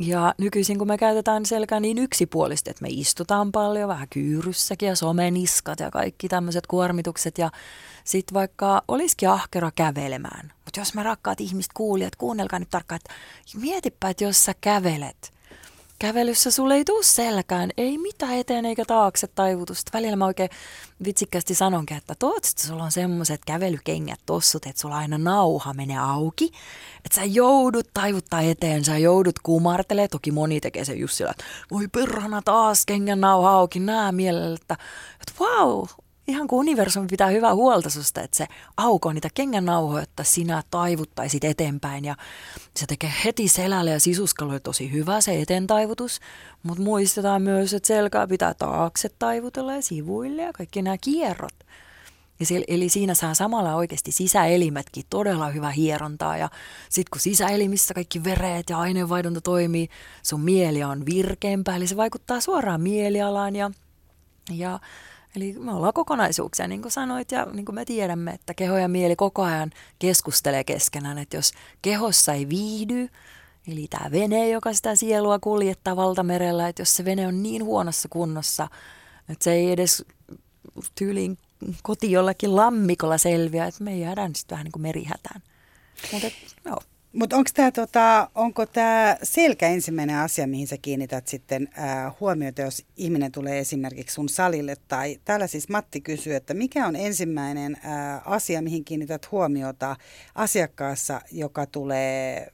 Ja 0.00 0.34
nykyisin 0.38 0.78
kun 0.78 0.88
me 0.88 0.98
käytetään 0.98 1.46
selkää 1.46 1.80
niin 1.80 1.98
yksipuolisesti, 1.98 2.70
että 2.70 2.82
me 2.82 2.88
istutaan 2.90 3.52
paljon, 3.52 3.88
vähän 3.88 4.08
kyyryssäkin 4.10 4.88
ja 4.88 4.96
someniskat 4.96 5.80
ja 5.80 5.90
kaikki 5.90 6.28
tämmöiset 6.28 6.66
kuormitukset 6.66 7.38
ja 7.38 7.50
sitten 8.04 8.34
vaikka 8.34 8.82
olisikin 8.88 9.28
ahkera 9.28 9.70
kävelemään. 9.70 10.52
Mutta 10.64 10.80
jos 10.80 10.94
me 10.94 11.02
rakkaat 11.02 11.40
ihmiset 11.40 11.72
kuulijat, 11.72 12.16
kuunnelkaa 12.16 12.58
nyt 12.58 12.70
tarkkaan, 12.70 13.00
että 13.04 13.14
mietipä, 13.60 14.08
että 14.08 14.24
jos 14.24 14.44
sä 14.44 14.54
kävelet, 14.60 15.31
kävelyssä 16.02 16.50
sulle 16.50 16.74
ei 16.74 16.84
tuu 16.84 17.02
selkään, 17.02 17.70
ei 17.76 17.98
mitään 17.98 18.34
eteen 18.34 18.66
eikä 18.66 18.84
taakse 18.84 19.26
taivutusta. 19.26 19.90
Välillä 19.94 20.16
mä 20.16 20.26
oikein 20.26 20.50
vitsikkästi 21.04 21.54
sanonkin, 21.54 21.96
että 21.96 22.14
toivottavasti 22.18 22.66
sulla 22.66 22.84
on 22.84 22.92
semmoiset 22.92 23.40
kävelykengät 23.46 24.20
tossut, 24.26 24.66
että 24.66 24.82
sulla 24.82 24.96
aina 24.96 25.18
nauha 25.18 25.74
menee 25.74 25.98
auki. 25.98 26.52
Että 27.04 27.14
sä 27.14 27.24
joudut 27.24 27.88
taivuttaa 27.94 28.40
eteen, 28.40 28.84
sä 28.84 28.98
joudut 28.98 29.38
kumartelee. 29.42 30.08
Toki 30.08 30.30
moni 30.30 30.60
tekee 30.60 30.84
sen 30.84 30.98
just 30.98 31.14
sillä, 31.14 31.30
että 31.30 31.44
voi 31.70 31.88
perhana 31.88 32.42
taas 32.44 32.86
kengän 32.86 33.20
nauha 33.20 33.50
auki, 33.50 33.80
nää 33.80 34.12
mielellä, 34.12 34.54
että, 34.54 34.76
että 35.20 35.44
wow, 35.44 35.84
ihan 36.28 36.48
kuin 36.48 36.58
universumi 36.60 37.06
pitää 37.06 37.28
hyvää 37.28 37.54
huolta 37.54 37.90
susta, 37.90 38.20
että 38.20 38.36
se 38.36 38.46
aukoo 38.76 39.12
niitä 39.12 39.28
kengän 39.34 39.64
nauhoja, 39.64 40.02
että 40.02 40.24
sinä 40.24 40.62
taivuttaisit 40.70 41.44
eteenpäin. 41.44 42.04
Ja 42.04 42.16
se 42.76 42.86
tekee 42.86 43.12
heti 43.24 43.48
selälle 43.48 43.90
ja 43.90 44.00
sisuskalle 44.00 44.60
tosi 44.60 44.92
hyvä 44.92 45.20
se 45.20 45.42
eteen 45.42 45.66
taivutus, 45.66 46.20
mutta 46.62 46.82
muistetaan 46.82 47.42
myös, 47.42 47.74
että 47.74 47.86
selkää 47.86 48.26
pitää 48.26 48.54
taakse 48.54 49.08
taivutella 49.18 49.74
ja 49.74 49.82
sivuille 49.82 50.42
ja 50.42 50.52
kaikki 50.52 50.82
nämä 50.82 50.96
kierrot. 50.98 51.54
Ja 52.40 52.46
se, 52.46 52.64
eli 52.68 52.88
siinä 52.88 53.14
saa 53.14 53.34
samalla 53.34 53.74
oikeasti 53.74 54.12
sisäelimetkin 54.12 55.04
todella 55.10 55.48
hyvä 55.48 55.70
hierontaa. 55.70 56.36
Ja 56.36 56.48
sitten 56.88 57.10
kun 57.12 57.20
sisäelimissä 57.20 57.94
kaikki 57.94 58.24
vereet 58.24 58.70
ja 58.70 58.78
aineenvaihdunta 58.78 59.40
toimii, 59.40 59.88
sun 60.22 60.40
mieli 60.40 60.84
on 60.84 61.06
virkeämpää, 61.06 61.76
eli 61.76 61.86
se 61.86 61.96
vaikuttaa 61.96 62.40
suoraan 62.40 62.80
mielialaan 62.80 63.56
ja, 63.56 63.70
ja 64.50 64.80
Eli 65.36 65.54
me 65.58 65.72
ollaan 65.72 65.92
kokonaisuuksia, 65.92 66.68
niin 66.68 66.82
kuin 66.82 66.92
sanoit, 66.92 67.32
ja 67.32 67.44
niin 67.44 67.64
kuin 67.64 67.74
me 67.74 67.84
tiedämme, 67.84 68.30
että 68.30 68.54
keho 68.54 68.76
ja 68.76 68.88
mieli 68.88 69.16
koko 69.16 69.42
ajan 69.42 69.70
keskustelee 69.98 70.64
keskenään, 70.64 71.18
että 71.18 71.36
jos 71.36 71.52
kehossa 71.82 72.32
ei 72.32 72.48
viihdy, 72.48 73.08
eli 73.68 73.86
tämä 73.90 74.10
vene, 74.10 74.48
joka 74.48 74.72
sitä 74.72 74.96
sielua 74.96 75.38
kuljettaa 75.38 75.96
valtamerellä, 75.96 76.68
että 76.68 76.82
jos 76.82 76.96
se 76.96 77.04
vene 77.04 77.26
on 77.26 77.42
niin 77.42 77.64
huonossa 77.64 78.08
kunnossa, 78.08 78.68
että 79.28 79.44
se 79.44 79.52
ei 79.52 79.72
edes 79.72 80.04
tyyliin 80.94 81.38
koti 81.82 82.10
jollakin 82.10 82.56
lammikolla 82.56 83.18
selviä, 83.18 83.66
että 83.66 83.84
me 83.84 83.98
jäädään 83.98 84.34
sitten 84.34 84.54
vähän 84.54 84.64
niin 84.64 84.72
kuin 84.72 84.82
merihätään. 84.82 85.42
Mutta 86.12 86.28
joo. 86.64 86.82
Mutta 87.12 87.36
onko 87.36 87.50
tämä 87.54 87.70
tota, 87.70 88.30
onko 88.34 88.66
tää 88.66 89.16
selkä 89.22 89.68
ensimmäinen 89.68 90.16
asia, 90.16 90.46
mihin 90.46 90.66
sä 90.66 90.76
kiinnität 90.82 91.28
sitten 91.28 91.68
ää, 91.74 92.12
huomiota, 92.20 92.62
jos 92.62 92.84
ihminen 92.96 93.32
tulee 93.32 93.58
esimerkiksi 93.58 94.14
sun 94.14 94.28
salille? 94.28 94.76
Tai 94.88 95.20
täällä 95.24 95.46
siis 95.46 95.68
Matti 95.68 96.00
kysyy, 96.00 96.34
että 96.34 96.54
mikä 96.54 96.86
on 96.86 96.96
ensimmäinen 96.96 97.76
ää, 97.82 98.22
asia, 98.24 98.62
mihin 98.62 98.84
kiinnität 98.84 99.30
huomiota 99.30 99.96
asiakkaassa, 100.34 101.20
joka 101.32 101.66
tulee 101.66 102.52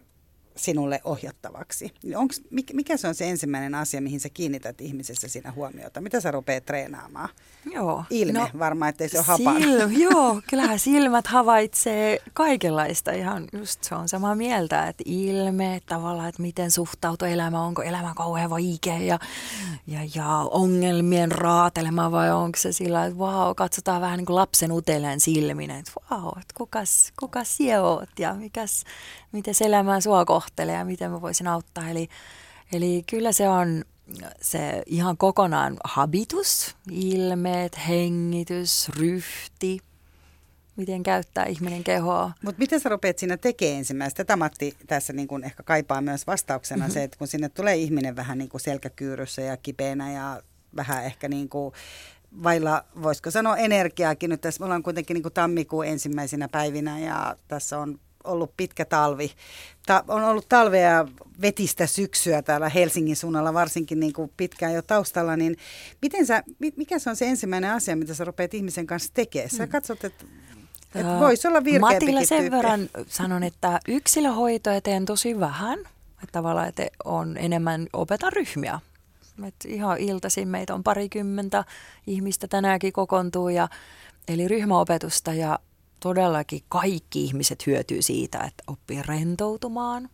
sinulle 0.59 1.01
ohjattavaksi. 1.05 1.95
Onks, 2.17 2.43
mikä 2.73 2.97
se 2.97 3.09
on 3.09 3.15
se 3.15 3.29
ensimmäinen 3.29 3.75
asia, 3.75 4.01
mihin 4.01 4.21
sä 4.21 4.29
kiinnität 4.29 4.81
ihmisessä 4.81 5.29
siinä 5.29 5.53
huomiota? 5.53 6.01
Mitä 6.01 6.21
sä 6.21 6.31
rupeat 6.31 6.65
treenaamaan? 6.65 7.29
Joo. 7.75 8.05
Ilme 8.11 8.39
no, 8.39 8.49
varmaan, 8.59 8.89
ettei 8.89 9.09
se 9.09 9.19
ole 9.19 9.27
hapana. 9.27 9.59
Sil- 9.59 9.99
joo, 10.11 10.43
kyllähän 10.51 10.79
silmät 10.79 11.27
havaitsee 11.27 12.19
kaikenlaista. 12.35 13.13
Ihan 13.13 13.49
just 13.53 13.85
se 13.85 13.95
on 13.95 14.09
samaa 14.09 14.35
mieltä, 14.35 14.89
että 14.89 15.05
ilme 15.07 15.81
tavallaan, 15.87 16.29
että 16.29 16.43
miten 16.43 16.71
suhtautuu 16.71 17.29
elämä, 17.29 17.65
onko 17.65 17.83
elämä 17.83 18.13
kauhean 18.17 18.51
vaikea 18.51 18.99
ja, 18.99 19.19
ja, 19.87 20.01
ja 20.15 20.29
ongelmien 20.51 21.33
raatelema 21.33 22.11
vai 22.11 22.33
onko 22.33 22.59
se 22.59 22.73
sillä, 22.73 23.05
että 23.05 23.19
vau, 23.19 23.55
katsotaan 23.55 24.01
vähän 24.01 24.19
niin 24.19 24.27
kuin 24.27 24.37
lapsen 24.37 24.73
uteliaan 24.73 25.21
silmin, 25.21 25.71
että 25.71 25.93
vau, 26.11 26.29
että 26.29 26.55
kukas, 26.57 27.13
kukas 27.21 27.57
sie 27.57 27.81
oot 27.81 28.19
ja 28.19 28.35
mikäs, 28.35 28.85
miten 29.33 29.55
elämä 29.61 30.01
sua 30.01 30.25
kohtelee 30.49 30.75
ja 30.75 30.85
miten 30.85 31.11
mä 31.11 31.21
voisin 31.21 31.47
auttaa. 31.47 31.91
Eli, 31.91 32.09
eli 32.73 33.03
kyllä 33.11 33.33
se 33.33 33.49
on 33.49 33.85
se 34.41 34.83
ihan 34.87 35.17
kokonaan 35.17 35.77
habitus, 35.85 36.77
ilmeet, 36.91 37.79
hengitys, 37.89 38.89
ryhti, 38.89 39.81
miten 40.77 41.03
käyttää 41.03 41.45
ihminen 41.45 41.85
kehoa. 41.85 42.33
Mutta 42.43 42.59
miten 42.59 42.81
sä 42.81 42.89
rupeat 42.89 43.19
siinä 43.19 43.37
tekemään 43.37 43.79
ensimmäistä? 43.79 44.25
Tätä 44.25 44.37
Matti 44.37 44.77
tässä 44.87 45.13
niin 45.13 45.29
kun 45.29 45.45
ehkä 45.45 45.63
kaipaa 45.63 46.01
myös 46.01 46.27
vastauksena 46.27 46.79
mm-hmm. 46.79 46.95
se, 46.95 47.03
että 47.03 47.19
kun 47.19 47.29
sinne 47.29 47.49
tulee 47.49 47.77
ihminen 47.77 48.17
vähän 48.17 48.39
niin 48.39 48.49
kuin 48.49 48.61
selkäkyyryssä 48.61 49.43
ja 49.43 49.57
kipeänä 49.57 50.13
ja 50.13 50.43
vähän 50.77 51.05
ehkä 51.05 51.29
niin 51.29 51.49
kuin 51.49 51.75
vailla, 52.43 52.85
voisiko 53.03 53.31
sanoa 53.31 53.57
energiaakin 53.57 54.31
nyt 54.31 54.41
tässä. 54.41 54.61
Me 54.61 54.65
ollaan 54.65 54.83
kuitenkin 54.83 55.15
niin 55.15 55.23
kuin 55.23 55.35
tammikuun 55.35 55.87
ensimmäisenä 55.87 56.49
päivinä 56.49 56.99
ja 56.99 57.37
tässä 57.49 57.79
on 57.79 58.01
ollut 58.29 58.57
pitkä 58.57 58.85
talvi. 58.85 59.31
Ta- 59.87 60.05
on 60.09 60.25
ollut 60.25 60.49
talvea 60.49 61.09
vetistä 61.41 61.87
syksyä 61.87 62.43
täällä 62.43 62.69
Helsingin 62.69 63.17
suunnalla, 63.17 63.55
varsinkin 63.55 64.01
niin 64.01 64.13
kuin 64.13 64.33
pitkään 64.37 64.75
jo 64.75 64.83
taustalla, 64.83 65.37
niin 65.37 65.57
miten 66.03 66.27
sä, 66.27 66.43
mikä 66.77 66.99
se 66.99 67.11
on 67.11 67.17
se 67.17 67.27
ensimmäinen 67.27 67.73
asia, 67.73 67.97
mitä 67.97 68.15
sä 68.15 68.25
rupeat 68.25 68.55
ihmisen 68.55 68.87
kanssa 68.87 69.11
tekemään? 69.15 69.51
Sä 69.51 69.67
mm. 69.67 69.73
katsot, 69.73 70.05
että 70.05 70.25
et 70.95 71.07
voisi 71.07 71.49
olla 71.49 71.63
Matille 71.81 72.25
sen 72.25 72.41
tyyppi. 72.41 72.57
verran 72.57 72.89
sanon, 73.07 73.43
että 73.43 73.81
yksilöhoitoja 73.89 74.81
teen 74.81 75.05
tosi 75.05 75.41
vähän. 75.41 75.79
Että 76.23 76.33
tavallaan 76.33 76.69
että 76.69 76.87
on 77.05 77.37
enemmän 77.37 77.87
opetan 77.93 78.33
ryhmiä. 78.33 78.81
Et 79.47 79.55
ihan 79.67 79.99
iltaisin 79.99 80.49
meitä 80.49 80.75
on 80.75 80.83
parikymmentä 80.83 81.65
ihmistä 82.07 82.49
tänäänkin 82.49 82.93
kokoontuu. 82.93 83.49
Ja, 83.49 83.69
eli 84.29 84.49
ryhmäopetusta 84.49 85.35
ja 85.35 85.59
todellakin 86.01 86.63
kaikki 86.69 87.25
ihmiset 87.25 87.67
hyötyy 87.67 88.03
siitä, 88.03 88.39
että 88.39 88.65
oppii 88.67 89.03
rentoutumaan, 89.03 90.09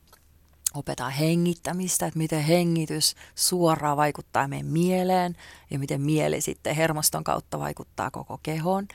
opetaan 0.74 1.12
hengittämistä, 1.12 2.06
että 2.06 2.18
miten 2.18 2.42
hengitys 2.42 3.14
suoraan 3.34 3.96
vaikuttaa 3.96 4.48
meidän 4.48 4.66
mieleen 4.66 5.36
ja 5.70 5.78
miten 5.78 6.00
mieli 6.00 6.40
sitten 6.40 6.76
hermoston 6.76 7.24
kautta 7.24 7.58
vaikuttaa 7.58 8.10
koko 8.10 8.38
kehoon. 8.42 8.88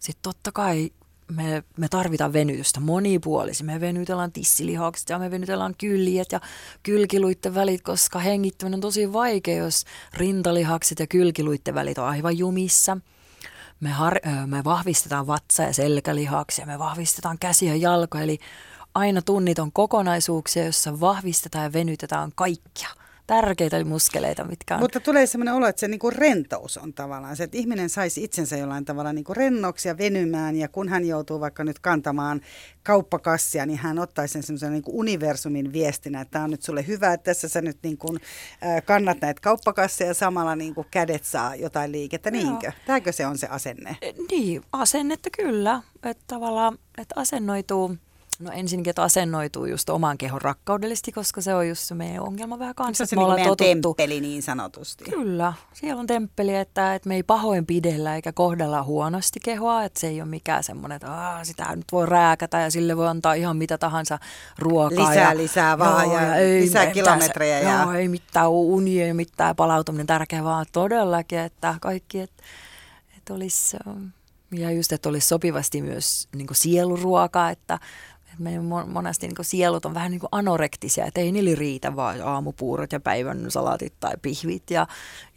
Sitten 0.00 0.22
totta 0.22 0.52
kai 0.52 0.90
me, 1.32 1.62
me 1.76 1.88
tarvitaan 1.88 2.32
venytystä 2.32 2.80
monipuolisesti. 2.80 3.64
Me 3.64 3.80
venytellään 3.80 4.32
tissilihakset 4.32 5.08
ja 5.08 5.18
me 5.18 5.30
venytellään 5.30 5.74
kyljet 5.78 6.32
ja 6.32 6.40
kylkiluitten 6.82 7.54
välit, 7.54 7.82
koska 7.82 8.18
hengittäminen 8.18 8.76
on 8.76 8.80
tosi 8.80 9.12
vaikea, 9.12 9.56
jos 9.56 9.84
rintalihakset 10.14 10.98
ja 10.98 11.06
kylkiluitten 11.06 11.74
välit 11.74 11.98
on 11.98 12.08
aivan 12.08 12.38
jumissa– 12.38 12.96
me, 13.80 13.90
har, 13.90 14.20
me 14.46 14.64
vahvistetaan 14.64 15.26
vatsa- 15.26 15.62
ja 15.62 15.72
selkälihaksia, 15.72 16.66
me 16.66 16.78
vahvistetaan 16.78 17.38
käsiä 17.38 17.74
ja 17.74 17.76
jalkoja, 17.76 18.24
eli 18.24 18.38
aina 18.94 19.22
tunnit 19.22 19.58
on 19.58 19.72
kokonaisuuksia, 19.72 20.62
joissa 20.64 21.00
vahvistetaan 21.00 21.64
ja 21.64 21.72
venytetään 21.72 22.32
kaikkia– 22.34 22.88
tärkeitä 23.26 23.84
muskeleita, 23.84 24.44
mitkä 24.44 24.74
on. 24.74 24.80
Mutta 24.80 25.00
tulee 25.00 25.26
sellainen 25.26 25.54
olo, 25.54 25.66
että 25.66 25.80
se 25.80 25.88
niinku 25.88 26.10
rentous 26.10 26.78
on 26.78 26.92
tavallaan 26.92 27.36
se, 27.36 27.44
että 27.44 27.58
ihminen 27.58 27.90
saisi 27.90 28.24
itsensä 28.24 28.56
jollain 28.56 28.84
tavalla 28.84 29.12
niinku 29.12 29.34
rennoksi 29.34 29.88
ja 29.88 29.98
venymään 29.98 30.56
ja 30.56 30.68
kun 30.68 30.88
hän 30.88 31.04
joutuu 31.04 31.40
vaikka 31.40 31.64
nyt 31.64 31.78
kantamaan 31.78 32.40
kauppakassia, 32.82 33.66
niin 33.66 33.78
hän 33.78 33.98
ottaisi 33.98 34.32
sen 34.32 34.42
semmoisen 34.42 34.72
niinku 34.72 34.98
universumin 34.98 35.72
viestinä, 35.72 36.20
että 36.20 36.32
tämä 36.32 36.44
on 36.44 36.50
nyt 36.50 36.62
sulle 36.62 36.86
hyvä, 36.86 37.12
että 37.12 37.24
tässä 37.24 37.48
sä 37.48 37.62
nyt 37.62 37.78
niinku, 37.82 38.16
kannat 38.84 39.20
näitä 39.20 39.40
kauppakasseja 39.40 40.10
ja 40.10 40.14
samalla 40.14 40.56
niinku 40.56 40.86
kädet 40.90 41.24
saa 41.24 41.54
jotain 41.54 41.92
liikettä, 41.92 42.30
niinkö? 42.30 42.72
Tämäkö 42.86 43.12
se 43.12 43.26
on 43.26 43.38
se 43.38 43.46
asenne? 43.46 43.96
Niin, 44.30 44.62
asennetta 44.72 45.30
kyllä, 45.36 45.82
että 46.02 46.24
tavallaan, 46.26 46.78
että 46.98 47.14
asennoituu 47.20 47.96
No 48.38 48.50
ensinnäkin, 48.52 48.90
että 48.90 49.02
asennoituu 49.02 49.64
just 49.66 49.90
oman 49.90 50.18
kehon 50.18 50.42
rakkaudellisesti, 50.42 51.12
koska 51.12 51.40
se 51.40 51.54
on 51.54 51.68
just 51.68 51.82
se 51.82 51.94
meidän 51.94 52.22
ongelma 52.22 52.58
vähän 52.58 52.74
kanssa. 52.74 53.06
Se 53.06 53.16
on 53.16 53.22
niin 53.22 53.34
meidän 53.34 53.56
totuttu. 53.56 53.94
temppeli 53.94 54.20
niin 54.20 54.42
sanotusti. 54.42 55.04
Kyllä, 55.04 55.52
siellä 55.72 56.00
on 56.00 56.06
temppeli, 56.06 56.56
että, 56.56 56.94
että 56.94 57.08
me 57.08 57.14
ei 57.14 57.22
pahoin 57.22 57.66
pidellä 57.66 58.16
eikä 58.16 58.32
kohdella 58.32 58.82
huonosti 58.82 59.40
kehoa, 59.44 59.84
että 59.84 60.00
se 60.00 60.06
ei 60.06 60.20
ole 60.20 60.28
mikään 60.28 60.64
semmoinen, 60.64 60.96
että 60.96 61.12
Aa, 61.12 61.44
sitä 61.44 61.76
nyt 61.76 61.84
voi 61.92 62.06
rääkätä 62.06 62.60
ja 62.60 62.70
sille 62.70 62.96
voi 62.96 63.08
antaa 63.08 63.34
ihan 63.34 63.56
mitä 63.56 63.78
tahansa 63.78 64.18
ruokaa. 64.58 65.10
Lisää, 65.10 65.30
ja, 65.30 65.36
lisää 65.36 65.78
vaan 65.78 66.04
joo, 66.04 66.14
ja, 66.14 66.22
ja 66.22 66.34
ei, 66.36 66.60
lisää 66.60 66.86
kilometrejä. 66.86 67.60
ja... 67.60 67.82
Joo, 67.82 67.92
ei 67.92 68.08
mitään 68.08 68.50
unia, 68.50 69.06
ei 69.06 69.14
mitään 69.14 69.56
palautuminen 69.56 70.06
tärkeä, 70.06 70.44
vaan 70.44 70.66
todellakin, 70.72 71.38
että 71.38 71.74
kaikki, 71.80 72.20
että, 72.20 72.42
että 73.16 73.34
olisi... 73.34 73.76
Ja 74.50 74.70
just, 74.70 74.92
että 74.92 75.08
olisi 75.08 75.26
sopivasti 75.26 75.82
myös 75.82 76.28
niin 76.36 76.46
sieluruokaa, 76.52 77.50
että 77.50 77.78
meidän 78.38 78.64
monesti 78.86 79.28
niin 79.28 79.36
sielut 79.42 79.84
on 79.84 79.94
vähän 79.94 80.10
niin 80.10 80.20
kuin 80.20 80.28
anorektisia, 80.32 81.04
että 81.04 81.20
ei 81.20 81.32
niille 81.32 81.54
riitä 81.54 81.96
vaan 81.96 82.22
aamupuurot 82.22 82.92
ja 82.92 83.00
päivän 83.00 83.50
salaatit 83.50 83.94
tai 84.00 84.14
pihvit 84.22 84.70
ja, 84.70 84.86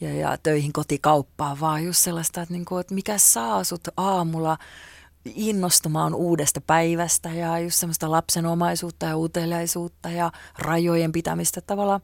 ja, 0.01 0.13
ja 0.15 0.37
töihin 0.43 0.73
kotikauppaan, 0.73 1.59
vaan 1.59 1.85
just 1.85 1.99
sellaista, 1.99 2.41
että, 2.41 2.53
niin 2.53 2.65
kuin, 2.65 2.81
että 2.81 2.95
mikä 2.95 3.17
saa 3.17 3.63
sut 3.63 3.87
aamulla 3.97 4.57
innostumaan 5.25 6.13
uudesta 6.13 6.61
päivästä 6.61 7.29
ja 7.29 7.59
just 7.59 7.79
semmoista 7.79 8.11
lapsenomaisuutta 8.11 9.05
ja 9.05 9.17
uteliaisuutta 9.17 10.09
ja 10.09 10.31
rajojen 10.57 11.11
pitämistä 11.11 11.61
tavalla. 11.61 12.01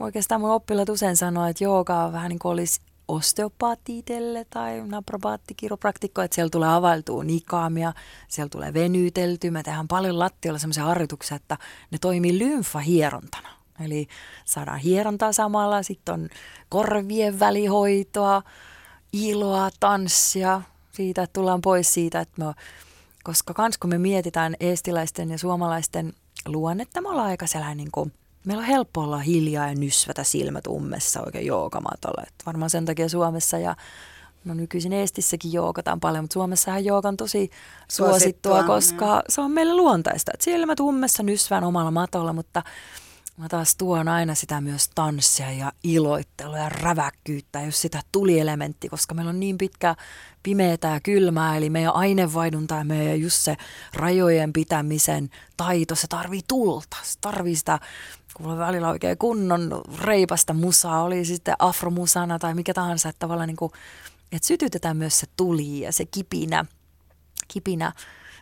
Oikeastaan 0.00 0.40
mun 0.40 0.50
oppilaat 0.50 0.88
usein 0.88 1.16
sanoo, 1.16 1.46
että 1.46 1.64
jooga 1.64 2.04
on 2.04 2.12
vähän 2.12 2.28
niin 2.28 2.38
kuin 2.38 2.52
olisi 2.52 2.80
osteopaatti 3.08 3.98
itselle 3.98 4.46
tai 4.50 4.82
napropaatti, 4.86 5.54
kiropraktikko, 5.54 6.22
että 6.22 6.34
siellä 6.34 6.50
tulee 6.50 6.68
availtua 6.68 7.24
nikaamia, 7.24 7.92
siellä 8.28 8.50
tulee 8.50 8.74
venytelty. 8.74 9.50
Me 9.50 9.62
tehdään 9.62 9.88
paljon 9.88 10.18
lattiolla 10.18 10.58
semmoisia 10.58 10.84
harjoituksia, 10.84 11.36
että 11.36 11.58
ne 11.90 11.98
toimii 11.98 12.38
lymfahierontana. 12.38 13.48
Eli 13.84 14.08
saadaan 14.44 14.78
hierontaa 14.78 15.32
samalla, 15.32 15.82
sitten 15.82 16.14
on 16.14 16.28
korvien 16.68 17.38
välihoitoa, 17.38 18.42
iloa, 19.12 19.70
tanssia, 19.80 20.62
siitä, 20.92 21.22
että 21.22 21.32
tullaan 21.32 21.60
pois 21.60 21.94
siitä, 21.94 22.20
että 22.20 22.44
me, 22.44 22.52
koska 23.24 23.54
kans 23.54 23.78
kun 23.78 23.90
me 23.90 23.98
mietitään 23.98 24.56
eestiläisten 24.60 25.30
ja 25.30 25.38
suomalaisten 25.38 26.12
luonnetta, 26.46 27.00
me 27.00 27.08
ollaan 27.08 27.28
aika 27.28 27.46
sellainen 27.46 27.76
niin 27.76 27.90
kuin, 27.92 28.12
meillä 28.46 28.60
on 28.60 28.66
helppo 28.66 29.00
olla 29.00 29.18
hiljaa 29.18 29.68
ja 29.68 29.74
nysvätä 29.74 30.24
silmät 30.24 30.66
ummessa 30.66 31.22
oikein 31.26 31.46
joogamatolla. 31.46 32.22
Että 32.22 32.44
varmaan 32.46 32.70
sen 32.70 32.84
takia 32.84 33.08
Suomessa 33.08 33.58
ja 33.58 33.76
no 34.44 34.54
nykyisin 34.54 34.92
Eestissäkin 34.92 35.52
joogataan 35.52 36.00
paljon, 36.00 36.24
mutta 36.24 36.34
Suomessahan 36.34 36.84
jooga 36.84 37.08
on 37.08 37.16
tosi 37.16 37.50
suosittua, 37.90 38.52
suosittua 38.52 38.62
koska 38.62 39.16
mm. 39.16 39.22
se 39.28 39.40
on 39.40 39.50
meille 39.50 39.74
luontaista. 39.74 40.30
Että 40.34 40.44
silmät 40.44 40.80
ummessa 40.80 41.22
nysvään 41.22 41.64
omalla 41.64 41.90
matolla, 41.90 42.32
mutta 42.32 42.62
Mä 43.36 43.48
taas 43.48 43.76
tuon 43.76 44.08
aina 44.08 44.34
sitä 44.34 44.60
myös 44.60 44.88
tanssia 44.94 45.52
ja 45.52 45.72
iloittelua 45.82 46.58
ja 46.58 46.68
räväkkyyttä, 46.68 47.60
jos 47.60 47.80
sitä 47.80 48.02
elementti, 48.40 48.88
koska 48.88 49.14
meillä 49.14 49.30
on 49.30 49.40
niin 49.40 49.58
pitkä 49.58 49.94
pimeätä 50.42 50.88
ja 50.88 51.00
kylmää, 51.00 51.56
eli 51.56 51.70
meidän 51.70 51.94
ainevaihdunta 51.94 52.74
ja 52.74 52.84
meidän 52.84 53.20
just 53.20 53.36
se 53.36 53.56
rajojen 53.94 54.52
pitämisen 54.52 55.30
taito, 55.56 55.94
se 55.94 56.06
tarvii 56.06 56.40
tulta, 56.48 56.96
se 57.02 57.18
tarvii 57.20 57.56
sitä 57.56 57.78
kuule 58.36 58.58
välillä 58.58 58.88
oikein 58.88 59.18
kunnon 59.18 59.82
reipasta 59.98 60.52
musaa, 60.52 61.02
oli 61.02 61.24
sitten 61.24 61.54
afromusana 61.58 62.38
tai 62.38 62.54
mikä 62.54 62.74
tahansa, 62.74 63.08
että 63.08 63.18
tavallaan 63.18 63.48
niin 63.48 63.56
kuin, 63.56 63.72
että 64.32 64.48
sytytetään 64.48 64.96
myös 64.96 65.20
se 65.20 65.26
tuli 65.36 65.80
ja 65.80 65.92
se 65.92 66.04
kipinä, 66.04 66.64
kipinä 67.48 67.92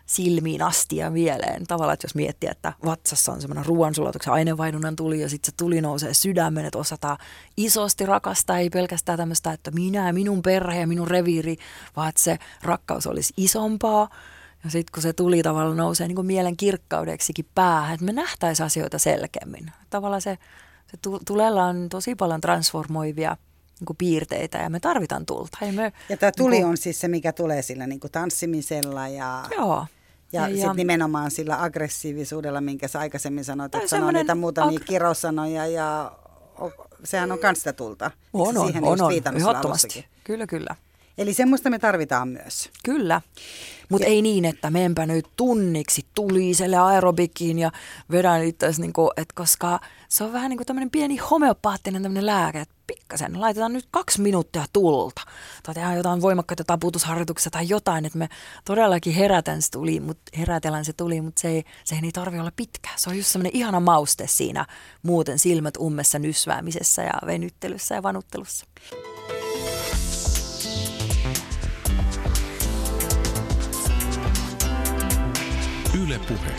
silmiin 0.07 0.63
asti 0.63 0.97
ja 0.97 1.11
mieleen. 1.11 1.67
Tavallaan, 1.67 1.95
että 1.95 2.05
jos 2.05 2.15
miettii, 2.15 2.51
että 2.51 2.73
vatsassa 2.85 3.33
on 3.33 3.41
semmoinen 3.41 3.67
ruoansulatuksen 3.67 4.33
aineenvaihdunnan 4.33 4.97
tuli 4.97 5.21
ja 5.21 5.29
sitten 5.29 5.53
se 5.53 5.57
tuli 5.57 5.81
nousee 5.81 6.15
sydämen, 6.15 6.65
että 6.65 6.79
osataan 6.79 7.19
isosti 7.57 8.07
rakastaa, 8.07 8.59
ei 8.59 8.71
pelkästään 8.71 9.19
tämmöistä, 9.19 9.53
että 9.53 9.71
minä 9.71 10.07
ja 10.07 10.13
minun 10.13 10.43
perhe 10.43 10.81
ja 10.81 10.87
minun 10.87 11.09
reviiri, 11.09 11.57
vaan 11.97 12.09
että 12.09 12.23
se 12.23 12.39
rakkaus 12.63 13.07
olisi 13.07 13.35
isompaa. 13.37 14.09
Ja 14.65 14.71
sitten 14.71 14.93
kun 14.95 15.03
se 15.03 15.13
tuli 15.13 15.43
tavallaan 15.43 15.77
nousee 15.77 16.09
niin 16.09 16.17
kuin 16.17 16.27
mielen 16.27 16.57
kirkkaudeksikin 16.57 17.47
päähän, 17.55 17.95
että 17.95 18.07
me 18.07 18.13
nähtäisiin 18.13 18.67
asioita 18.67 18.99
selkeämmin. 18.99 19.73
Tavallaan 19.91 20.23
se, 20.23 20.39
se 20.91 20.99
tulella 21.27 21.65
on 21.65 21.89
tosi 21.89 22.15
paljon 22.15 22.41
transformoivia 22.41 23.37
niin 23.81 23.87
kuin 23.87 23.97
piirteitä 23.97 24.59
ja 24.59 24.71
me 24.71 24.81
tarvitaan 24.81 25.27
tulta. 25.27 25.59
Ei 25.63 25.73
me, 25.73 25.93
ja 26.09 26.17
tämä 26.17 26.33
tuli 26.33 26.51
niin 26.51 26.63
kuin, 26.63 26.71
on 26.71 26.77
siis 26.77 27.01
se, 27.01 27.09
mikä 27.09 27.33
tulee 27.33 27.63
sillä 27.63 27.87
niin 27.87 28.01
kuin 28.01 28.11
tanssimisella 28.11 29.09
ja... 29.09 29.45
Joo. 29.57 29.87
Ja, 30.33 30.49
ja 30.49 30.57
sitten 30.57 30.77
nimenomaan 30.77 31.31
sillä 31.31 31.63
aggressiivisuudella, 31.63 32.61
minkä 32.61 32.89
sä 32.89 32.99
aikaisemmin 32.99 33.45
sanoit, 33.45 33.75
että 33.75 33.89
sanoo 33.89 34.11
niitä 34.11 34.35
muutamia 34.35 34.79
ag- 34.79 34.85
kirosanoja 34.85 35.67
ja 35.67 36.13
sehän 37.05 37.33
on 37.33 37.39
kans 37.39 37.59
sitä 37.59 37.73
tulta. 37.73 38.11
On, 38.33 38.59
on, 38.59 38.73
on, 38.83 39.03
on, 39.03 39.13
ehdottomasti. 39.37 40.07
Kyllä, 40.25 40.47
kyllä. 40.47 40.77
Eli 41.19 41.35
semmoista 41.35 41.71
me 41.71 41.79
tarvitaan 41.79 42.29
myös. 42.29 42.71
Kyllä. 42.85 43.21
Mutta 43.89 44.07
ei 44.07 44.23
niin, 44.23 44.45
että 44.45 44.71
menpä 44.71 45.07
nyt 45.07 45.27
tunniksi 45.37 46.07
tuliselle 46.15 46.77
aerobikiin 46.77 47.59
ja 47.59 47.73
vedän 48.11 48.45
itse 48.45 48.71
niinku, 48.79 49.11
että 49.17 49.35
koska 49.35 49.81
se 50.09 50.25
on 50.25 50.33
vähän 50.33 50.51
niin 50.51 50.59
kuin 50.59 50.67
tämmöinen 50.67 50.91
pieni 50.91 51.17
homeopaattinen 51.17 52.03
tämmöinen 52.03 52.27
lääke, 52.27 52.61
että 52.61 52.75
pikkasen 52.87 53.41
laitetaan 53.41 53.73
nyt 53.73 53.89
kaksi 53.91 54.21
minuuttia 54.21 54.65
tulta 54.73 55.21
tai 55.63 55.75
tehdään 55.75 55.97
jotain 55.97 56.21
voimakkaita 56.21 56.65
taputusharjoituksia 56.65 57.51
tai 57.51 57.69
jotain, 57.69 58.05
että 58.05 58.19
me 58.19 58.29
todellakin 58.65 59.15
herätän 59.15 59.63
se 59.63 59.71
tuli, 59.71 60.01
mut, 60.01 60.19
herätellään 60.39 60.85
se 60.85 60.93
tuli, 60.93 61.21
mutta 61.21 61.41
se 61.41 61.49
ei, 61.49 61.65
se 61.85 61.99
ei 62.03 62.13
tarvi 62.13 62.41
olla 62.41 62.53
pitkä. 62.57 62.91
Se 62.97 63.11
on 63.11 63.17
just 63.17 63.29
semmoinen 63.29 63.57
ihana 63.57 63.81
mauste 63.81 64.27
siinä 64.27 64.67
muuten 65.03 65.39
silmät 65.39 65.77
ummessa 65.77 66.19
nysväämisessä 66.19 67.03
ja 67.03 67.27
venyttelyssä 67.27 67.95
ja 67.95 68.03
vanuttelussa. 68.03 68.67
Yle 76.03 76.19
Puhe. 76.19 76.55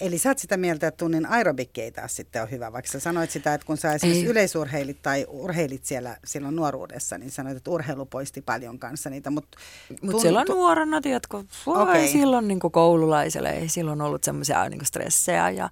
Eli 0.00 0.18
sä 0.18 0.28
oot 0.28 0.38
sitä 0.38 0.56
mieltä, 0.56 0.86
että 0.86 0.98
tunnin 0.98 1.26
aerobikki 1.26 1.90
taas 1.90 2.16
sitten 2.16 2.42
on 2.42 2.50
hyvä, 2.50 2.72
vaikka 2.72 2.90
sä 2.90 3.00
sanoit 3.00 3.30
sitä, 3.30 3.54
että 3.54 3.66
kun 3.66 3.76
sä 3.76 3.92
esimerkiksi 3.94 4.24
Ei. 4.24 4.30
yleisurheilit 4.30 5.02
tai 5.02 5.26
urheilit 5.28 5.84
siellä 5.84 6.16
silloin 6.24 6.56
nuoruudessa, 6.56 7.18
niin 7.18 7.30
sanoit, 7.30 7.56
että 7.56 7.70
urheilu 7.70 8.06
poisti 8.06 8.42
paljon 8.42 8.78
kanssa 8.78 9.10
niitä. 9.10 9.30
Mutta 9.30 9.58
Mut 10.02 10.14
tun- 10.14 10.20
silloin 10.20 10.46
nuorena, 10.48 11.00
tiedätkö, 11.00 11.42
okay. 11.66 12.06
silloin 12.08 12.48
niin 12.48 12.60
koululaiselle 12.60 13.50
ei 13.50 13.68
silloin 13.68 14.00
ollut 14.00 14.24
semmoisia 14.24 14.68
niin 14.68 14.86
stressejä 14.86 15.50
ja 15.50 15.70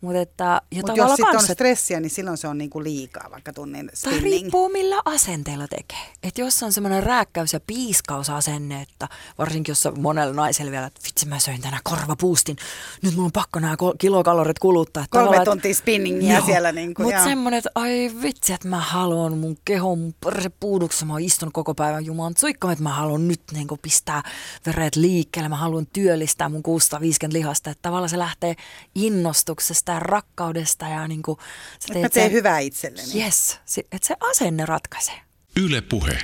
mutta 0.00 0.20
että, 0.20 0.62
ja 0.70 0.82
Mut 0.82 0.96
jos 0.96 1.10
sitten 1.10 1.36
on 1.36 1.42
stressiä, 1.42 2.00
niin 2.00 2.10
silloin 2.10 2.38
se 2.38 2.48
on 2.48 2.58
niinku 2.58 2.82
liikaa, 2.82 3.28
vaikka 3.30 3.52
tunnin 3.52 3.90
spinning. 3.94 4.22
Tai 4.22 4.30
riippuu 4.30 4.68
millä 4.68 5.02
asenteella 5.04 5.68
tekee. 5.68 5.98
Et 6.22 6.38
jos 6.38 6.62
on 6.62 6.72
semmoinen 6.72 7.02
rääkkäys- 7.02 7.52
ja 7.52 7.60
piiskausasenne, 7.66 8.82
että 8.82 9.08
varsinkin 9.38 9.72
jos 9.72 9.86
on 9.86 10.00
monella 10.00 10.34
naisella 10.34 10.70
vielä, 10.70 10.86
että 10.86 11.00
vitsi 11.04 11.26
mä 11.26 11.38
söin 11.38 11.60
tänään 11.60 11.82
korvapuustin, 11.84 12.56
nyt 13.02 13.14
mulla 13.14 13.26
on 13.26 13.32
pakko 13.32 13.58
nämä 13.58 13.76
kilokalorit 13.98 14.58
kuluttaa. 14.58 15.04
Että 15.04 15.18
Kolme 15.18 15.44
tuntia 15.44 15.74
spinningiä 15.74 16.36
joo, 16.36 16.46
siellä. 16.46 16.72
Niin 16.72 16.94
Mutta 16.98 17.24
semmoinen, 17.24 17.58
että 17.58 17.70
ai 17.74 18.10
vitsi, 18.22 18.52
että 18.52 18.68
mä 18.68 18.80
haluan 18.80 19.38
mun 19.38 19.56
kehon, 19.64 19.98
mun 19.98 20.14
puuduksi, 20.60 21.04
mä 21.04 21.12
oon 21.12 21.22
istunut 21.22 21.54
koko 21.54 21.74
päivän 21.74 22.04
jumaan 22.04 22.34
suikkaan, 22.38 22.72
että 22.72 22.82
mä 22.82 22.94
haluan 22.94 23.28
nyt 23.28 23.42
niin 23.52 23.68
pistää 23.82 24.22
veret 24.66 24.96
liikkeelle, 24.96 25.48
mä 25.48 25.56
haluan 25.56 25.86
työllistää 25.86 26.48
mun 26.48 26.62
650 26.62 27.38
lihasta. 27.38 27.70
Että 27.70 27.82
tavallaan 27.82 28.08
se 28.08 28.18
lähtee 28.18 28.56
innostuksesta 28.94 29.87
itsestään, 29.88 30.02
rakkaudesta 30.02 30.88
ja 30.88 31.08
niin 31.08 31.22
kuin, 31.22 31.38
sä 31.78 31.94
teet 31.94 32.12
sen, 32.12 32.32
hyvää 32.32 32.58
itselleni. 32.58 33.22
Yes, 33.22 33.60
että 33.92 34.08
se 34.08 34.14
asenne 34.20 34.66
ratkaisee. 34.66 35.20
Yle 35.56 35.80
Puhe. 35.80 36.18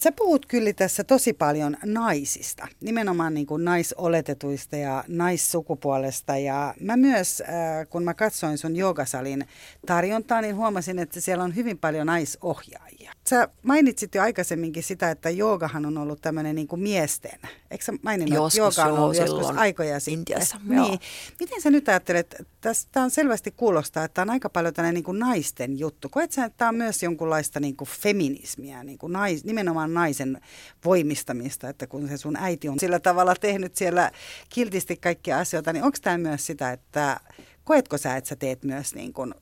Sä 0.00 0.12
puhut 0.12 0.46
kyllä 0.46 0.72
tässä 0.72 1.04
tosi 1.04 1.32
paljon 1.32 1.76
naisista, 1.84 2.68
nimenomaan 2.80 3.34
niin 3.34 3.46
kuin 3.46 3.64
naisoletetuista 3.64 4.76
ja 4.76 5.04
naissukupuolesta. 5.08 6.36
Ja 6.36 6.74
mä 6.80 6.96
myös, 6.96 7.40
äh, 7.40 7.88
kun 7.90 8.04
mä 8.04 8.14
katsoin 8.14 8.58
sun 8.58 8.76
joogasalin 8.76 9.48
tarjontaa, 9.86 10.40
niin 10.40 10.56
huomasin, 10.56 10.98
että 10.98 11.20
siellä 11.20 11.44
on 11.44 11.54
hyvin 11.54 11.78
paljon 11.78 12.06
naisohjaajia. 12.06 13.12
Sä 13.28 13.48
mainitsit 13.62 14.14
jo 14.14 14.22
aikaisemminkin 14.22 14.82
sitä, 14.82 15.10
että 15.10 15.30
joogahan 15.30 15.86
on 15.86 15.98
ollut 15.98 16.20
tämmöinen 16.22 16.54
niin 16.54 16.68
miesten. 16.76 17.38
Eikö 17.70 17.84
sä 17.84 17.92
maininnut, 18.02 18.34
joskus, 18.34 18.78
että 18.78 18.80
jooga 18.80 18.94
on 18.94 19.04
ollut 19.04 19.16
joskus 19.16 19.56
aikoja 19.56 20.00
sitten? 20.00 20.18
Intiassa, 20.18 20.56
niin. 20.64 21.00
Miten 21.40 21.62
sä 21.62 21.70
nyt 21.70 21.88
ajattelet, 21.88 22.34
tästä 22.60 23.02
on 23.02 23.10
selvästi 23.10 23.50
kuulostaa, 23.50 24.04
että 24.04 24.14
tämä 24.14 24.22
on 24.22 24.30
aika 24.30 24.48
paljon 24.48 24.74
tämmöinen 24.74 25.04
niin 25.04 25.18
naisten 25.18 25.78
juttu. 25.78 26.08
Koet 26.08 26.32
sä, 26.32 26.44
että 26.44 26.56
tämä 26.56 26.68
on 26.68 26.74
myös 26.74 27.02
jonkunlaista 27.02 27.60
niin 27.60 27.76
kuin 27.76 27.88
feminismiä, 27.88 28.84
niin 28.84 28.98
kuin 28.98 29.12
nais, 29.12 29.44
nimenomaan 29.44 29.94
naisen 29.94 30.40
voimistamista, 30.84 31.68
että 31.68 31.86
kun 31.86 32.08
se 32.08 32.16
sun 32.16 32.36
äiti 32.36 32.68
on 32.68 32.78
sillä 32.78 33.00
tavalla 33.00 33.34
tehnyt 33.34 33.76
siellä 33.76 34.10
kiltisti 34.48 34.96
kaikkia 34.96 35.38
asioita, 35.38 35.72
niin 35.72 35.84
onko 35.84 35.98
tämä 36.02 36.18
myös 36.18 36.46
sitä, 36.46 36.72
että 36.72 37.20
koetko 37.64 37.98
sä, 37.98 38.16
että 38.16 38.28
sä 38.28 38.36
teet 38.36 38.64
myös 38.64 38.94
niin 38.94 39.12
kuin, 39.12 39.34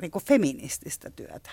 niin 0.00 0.10
kuin 0.10 0.24
feminististä 0.24 1.10
työtä? 1.10 1.50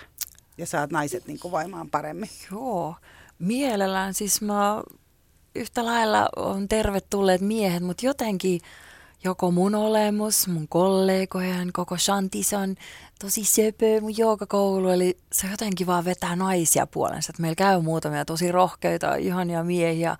Ja 0.58 0.66
saat 0.66 0.90
naiset 0.90 1.26
niin 1.26 1.40
kuin 1.40 1.52
voimaan 1.52 1.90
paremmin. 1.90 2.30
Joo, 2.52 2.94
mielellään. 3.38 4.14
Siis 4.14 4.42
mä 4.42 4.82
yhtä 5.54 5.84
lailla 5.84 6.28
on 6.36 6.68
tervetulleet 6.68 7.40
miehet, 7.40 7.82
mutta 7.82 8.06
jotenkin 8.06 8.60
joko 9.24 9.50
mun 9.50 9.74
olemus, 9.74 10.48
mun 10.48 10.68
kollegojen, 10.68 11.72
koko 11.72 11.98
Shantis 11.98 12.52
on 12.52 12.74
tosi 13.20 13.44
söpö 13.44 14.00
mun 14.00 14.18
joogakoulu, 14.18 14.88
eli 14.88 15.18
se 15.32 15.46
jotenkin 15.50 15.86
vaan 15.86 16.04
vetää 16.04 16.36
naisia 16.36 16.86
puolensa. 16.86 17.32
Et 17.34 17.38
meillä 17.38 17.54
käy 17.54 17.80
muutamia 17.80 18.24
tosi 18.24 18.52
rohkeita, 18.52 19.14
ihania 19.14 19.64
miehiä, 19.64 20.16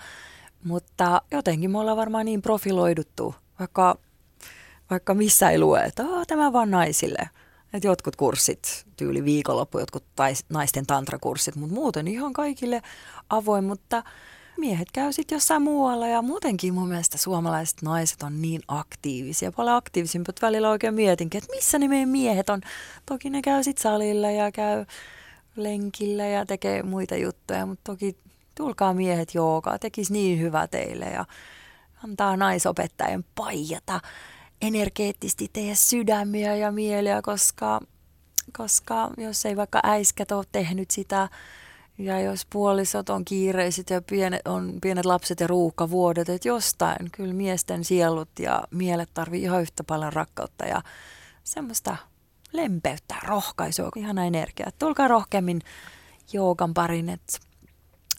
mutta 0.64 1.22
jotenkin 1.30 1.70
me 1.70 1.78
ollaan 1.78 1.96
varmaan 1.96 2.24
niin 2.24 2.42
profiloiduttu, 2.42 3.34
vaikka, 3.58 3.98
vaikka 4.90 5.14
missä 5.14 5.50
ei 5.50 5.58
lue, 5.58 5.80
että 5.80 6.02
tämä 6.26 6.52
vaan 6.52 6.70
naisille. 6.70 7.30
Et 7.74 7.84
jotkut 7.84 8.16
kurssit, 8.16 8.86
tyyli 8.96 9.24
viikonloppu, 9.24 9.78
jotkut 9.78 10.04
tais, 10.16 10.44
naisten 10.48 10.86
tantrakurssit, 10.86 11.56
mutta 11.56 11.74
muuten 11.74 12.08
ihan 12.08 12.32
kaikille 12.32 12.82
avoin, 13.30 13.64
mutta 13.64 14.02
miehet 14.56 14.88
käy 14.92 15.12
sitten 15.12 15.36
jossain 15.36 15.62
muualla 15.62 16.08
ja 16.08 16.22
muutenkin 16.22 16.74
mun 16.74 16.88
mielestä 16.88 17.18
suomalaiset 17.18 17.82
naiset 17.82 18.22
on 18.22 18.42
niin 18.42 18.62
aktiivisia, 18.68 19.52
paljon 19.52 19.76
aktiivisimpia, 19.76 20.30
että 20.30 20.46
välillä 20.46 20.70
oikein 20.70 20.94
mietinkin, 20.94 21.38
että 21.38 21.54
missä 21.56 21.78
ne 21.78 21.88
meidän 21.88 22.08
miehet 22.08 22.50
on. 22.50 22.60
Toki 23.06 23.30
ne 23.30 23.42
käy 23.42 23.62
sitten 23.62 23.82
salilla 23.82 24.30
ja 24.30 24.52
käy 24.52 24.86
lenkillä 25.56 26.26
ja 26.26 26.46
tekee 26.46 26.82
muita 26.82 27.16
juttuja, 27.16 27.66
mutta 27.66 27.92
toki 27.92 28.16
tulkaa 28.54 28.94
miehet 28.94 29.34
joogaa, 29.34 29.78
tekisi 29.78 30.12
niin 30.12 30.40
hyvä 30.40 30.68
teille 30.68 31.04
ja 31.04 31.24
antaa 32.04 32.36
naisopettajan 32.36 33.24
paijata 33.34 34.00
energeettisesti 34.66 35.50
teidän 35.52 35.76
sydämiä 35.76 36.56
ja 36.56 36.72
mieliä, 36.72 37.22
koska, 37.22 37.80
koska 38.58 39.10
jos 39.16 39.46
ei 39.46 39.56
vaikka 39.56 39.80
äiskät 39.82 40.32
ole 40.32 40.44
tehnyt 40.52 40.90
sitä 40.90 41.28
ja 41.98 42.20
jos 42.20 42.46
puolisot 42.50 43.10
on 43.10 43.24
kiireiset 43.24 43.90
ja 43.90 44.02
pienet, 44.02 44.40
on 44.44 44.72
pienet 44.82 45.04
lapset 45.04 45.40
ja 45.40 45.46
ruuhkavuodet, 45.46 46.28
että 46.28 46.48
jostain 46.48 47.10
kyllä 47.12 47.34
miesten 47.34 47.84
sielut 47.84 48.28
ja 48.38 48.62
mielet 48.70 49.08
tarvii 49.14 49.42
ihan 49.42 49.62
yhtä 49.62 49.84
paljon 49.84 50.12
rakkautta 50.12 50.64
ja 50.64 50.82
semmoista 51.44 51.96
lempeyttä, 52.52 53.14
rohkaisua, 53.24 53.88
ihana 53.96 54.24
energia. 54.24 54.70
Tulkaa 54.78 55.08
rohkeammin 55.08 55.60
joogan 56.32 56.74
parin, 56.74 57.08
että 57.08 57.38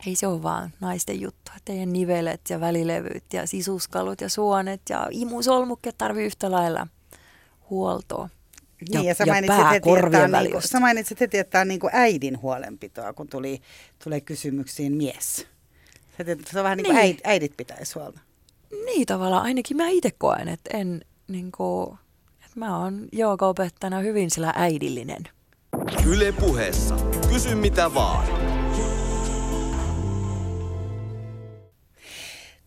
ei 0.08 0.16
se 0.16 0.28
ole 0.28 0.44
vaan 0.44 0.74
naisten 0.80 1.22
juttu. 1.22 1.52
Teidän 1.66 1.94
nivelet 1.94 2.42
ja 2.50 2.60
välilevyt 2.60 3.34
ja 3.34 3.48
sisuskalut 3.48 4.22
ja 4.22 4.30
suonet 4.30 4.82
ja 4.90 5.08
imusolmukkeet 5.12 5.98
tarvii 5.98 6.26
yhtä 6.26 6.52
lailla 6.52 6.88
huoltoa. 7.70 8.30
Ja, 8.90 9.00
niin, 9.00 9.08
ja, 9.08 9.16
sä 9.16 9.24
ja 9.28 9.34
mainitsit 9.34 9.58
pää, 9.58 9.70
heti, 9.70 9.90
että 9.90 10.24
on, 10.24 10.32
niin 10.44 10.52
kuin, 10.52 10.62
sä 10.62 10.80
mainitsit 10.80 11.20
heti, 11.20 11.38
että 11.38 11.60
on 11.60 11.68
niin 11.68 11.80
kuin 11.80 11.92
äidin 11.94 12.42
huolenpitoa, 12.42 13.14
kun 13.14 13.28
tuli, 13.28 13.62
tulee 14.04 14.22
kysymyksiin 14.22 14.94
mies. 14.94 15.36
Sä 16.18 16.24
tiedät, 16.24 16.40
että 16.40 16.52
se 16.52 16.60
on 16.60 16.64
vähän 16.64 16.78
niin 16.78 16.86
kuin 16.86 16.96
niin. 16.96 17.18
äidit 17.24 17.58
pitäisi 17.58 17.94
huolta. 18.00 18.20
Niin 18.86 19.06
tavallaan, 19.06 19.44
ainakin 19.44 19.78
mä 19.78 19.88
itse 19.90 20.12
koen, 20.18 20.48
että 20.48 20.78
en 20.78 21.06
niin 21.28 21.52
kuin, 21.52 21.98
että 22.46 22.60
mä 22.60 22.80
oon 22.80 23.08
joogaopettajana 23.12 24.00
hyvin 24.00 24.32
sillä 24.32 24.54
äidillinen. 24.56 25.24
Yle 26.08 26.32
puheessa. 26.32 26.98
Kysy 27.30 27.56
mitä 27.56 27.94
vaan. 27.94 28.55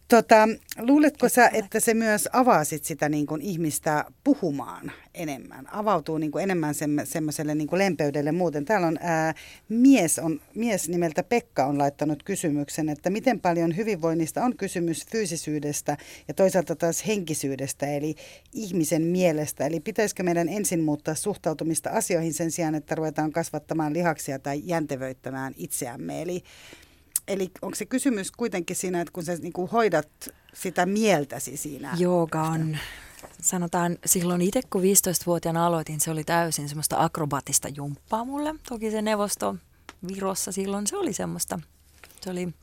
Tota, 0.09 0.49
luuletko 0.79 1.29
sä, 1.29 1.51
että 1.53 1.81
se 1.81 1.95
myös 1.95 2.29
avasit 2.33 2.85
sitä 2.85 3.09
niin 3.09 3.27
kuin 3.27 3.43
ihmistä 3.43 4.05
puhumaan 4.25 4.93
enemmän? 5.15 5.67
Avautuu 5.73 6.19
niin 6.19 6.31
kuin 6.31 6.43
enemmän 6.43 6.75
semmoiselle 7.05 7.55
niin 7.55 7.69
kuin 7.69 7.79
lempeydelle 7.79 8.33
muuten. 8.33 8.65
Täällä 8.65 8.87
on, 8.87 8.99
ää, 9.01 9.35
mies 9.69 10.19
on 10.19 10.41
mies 10.55 10.89
nimeltä 10.89 11.23
Pekka 11.23 11.67
on 11.67 11.79
laittanut 11.79 12.23
kysymyksen, 12.23 12.89
että 12.89 13.11
miten 13.11 13.41
paljon 13.41 13.77
hyvinvoinnista 13.77 14.45
on 14.45 14.57
kysymys 14.57 15.07
fyysisyydestä 15.07 15.97
ja 16.29 16.35
toisaalta 16.35 16.77
taas 16.77 17.07
henkisyydestä, 17.07 17.87
eli 17.87 18.15
ihmisen 18.53 19.03
mielestä. 19.03 19.67
Eli 19.67 19.81
pitäisikö 19.81 20.23
meidän 20.23 20.49
ensin 20.49 20.81
muuttaa 20.81 21.15
suhtautumista 21.15 21.91
asioihin 21.91 22.35
sen 22.35 22.51
sijaan, 22.51 22.75
että 22.75 22.95
ruvetaan 22.95 23.33
kasvattamaan 23.33 23.93
lihaksia 23.93 24.39
tai 24.39 24.63
jäntevöittämään 24.65 25.55
itseämme? 25.57 26.23
Eli 26.23 26.43
Eli 27.29 27.51
onko 27.63 27.75
se 27.75 27.87
kysymys 27.87 28.31
kuitenkin 28.31 28.77
siinä, 28.77 29.01
että 29.01 29.13
kun 29.13 29.25
sä 29.25 29.35
niin 29.35 29.53
kuin 29.53 29.71
hoidat 29.71 30.09
sitä 30.55 30.87
mieltäsi 30.87 31.57
siinä? 31.57 31.95
Jooga 31.99 32.43
on, 32.43 32.79
sanotaan 33.43 33.99
silloin 34.07 34.43
itse 34.43 34.61
kun 34.71 34.83
15-vuotiaana 34.83 35.67
aloitin, 35.67 36.01
se 36.01 36.11
oli 36.11 36.25
täysin 36.25 36.69
semmoista 36.69 37.05
akrobaatista 37.05 37.69
jumppaa 37.69 38.25
mulle. 38.25 38.55
Toki 38.69 38.91
se 38.91 39.03
neuvosto 39.03 39.57
Virossa 40.09 40.53
silloin 40.53 40.87
se 40.87 40.97
oli 40.97 41.13
semmoista, 41.13 41.61
se 42.21 42.31
oli 42.31 42.55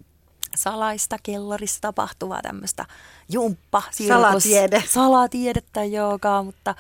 salaista 0.56 1.18
kellarissa 1.24 1.82
tapahtuvaa 1.82 2.42
tämmöistä 2.42 2.86
jumppa, 3.32 3.84
salatiede. 4.08 4.84
salatiedettä 4.88 5.84
joogaa, 5.84 6.44
mutta 6.44 6.76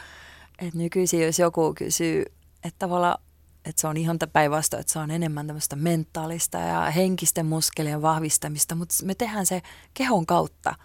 et 0.60 0.74
nykyisin 0.74 1.22
jos 1.22 1.40
joku 1.40 1.74
kysyy, 1.78 2.26
että 2.64 2.80
tavallaan 2.80 3.25
että 3.66 3.82
se 3.82 3.88
on 3.88 3.97
ihan 3.97 4.20
päinvastoin, 4.34 4.82
että 4.82 4.93
se 4.93 4.99
on 4.99 5.11
enemmän 5.11 5.47
tämmöistä 5.47 5.76
mentaalista 5.76 6.57
ja 6.57 6.82
henkisten 6.82 7.45
muskelien 7.45 8.01
vahvistamista, 8.01 8.76
mutta 8.76 8.95
me 9.03 9.16
tehdään 9.16 9.45
se 9.45 9.61
kehon 9.93 10.26
kautta, 10.26 10.76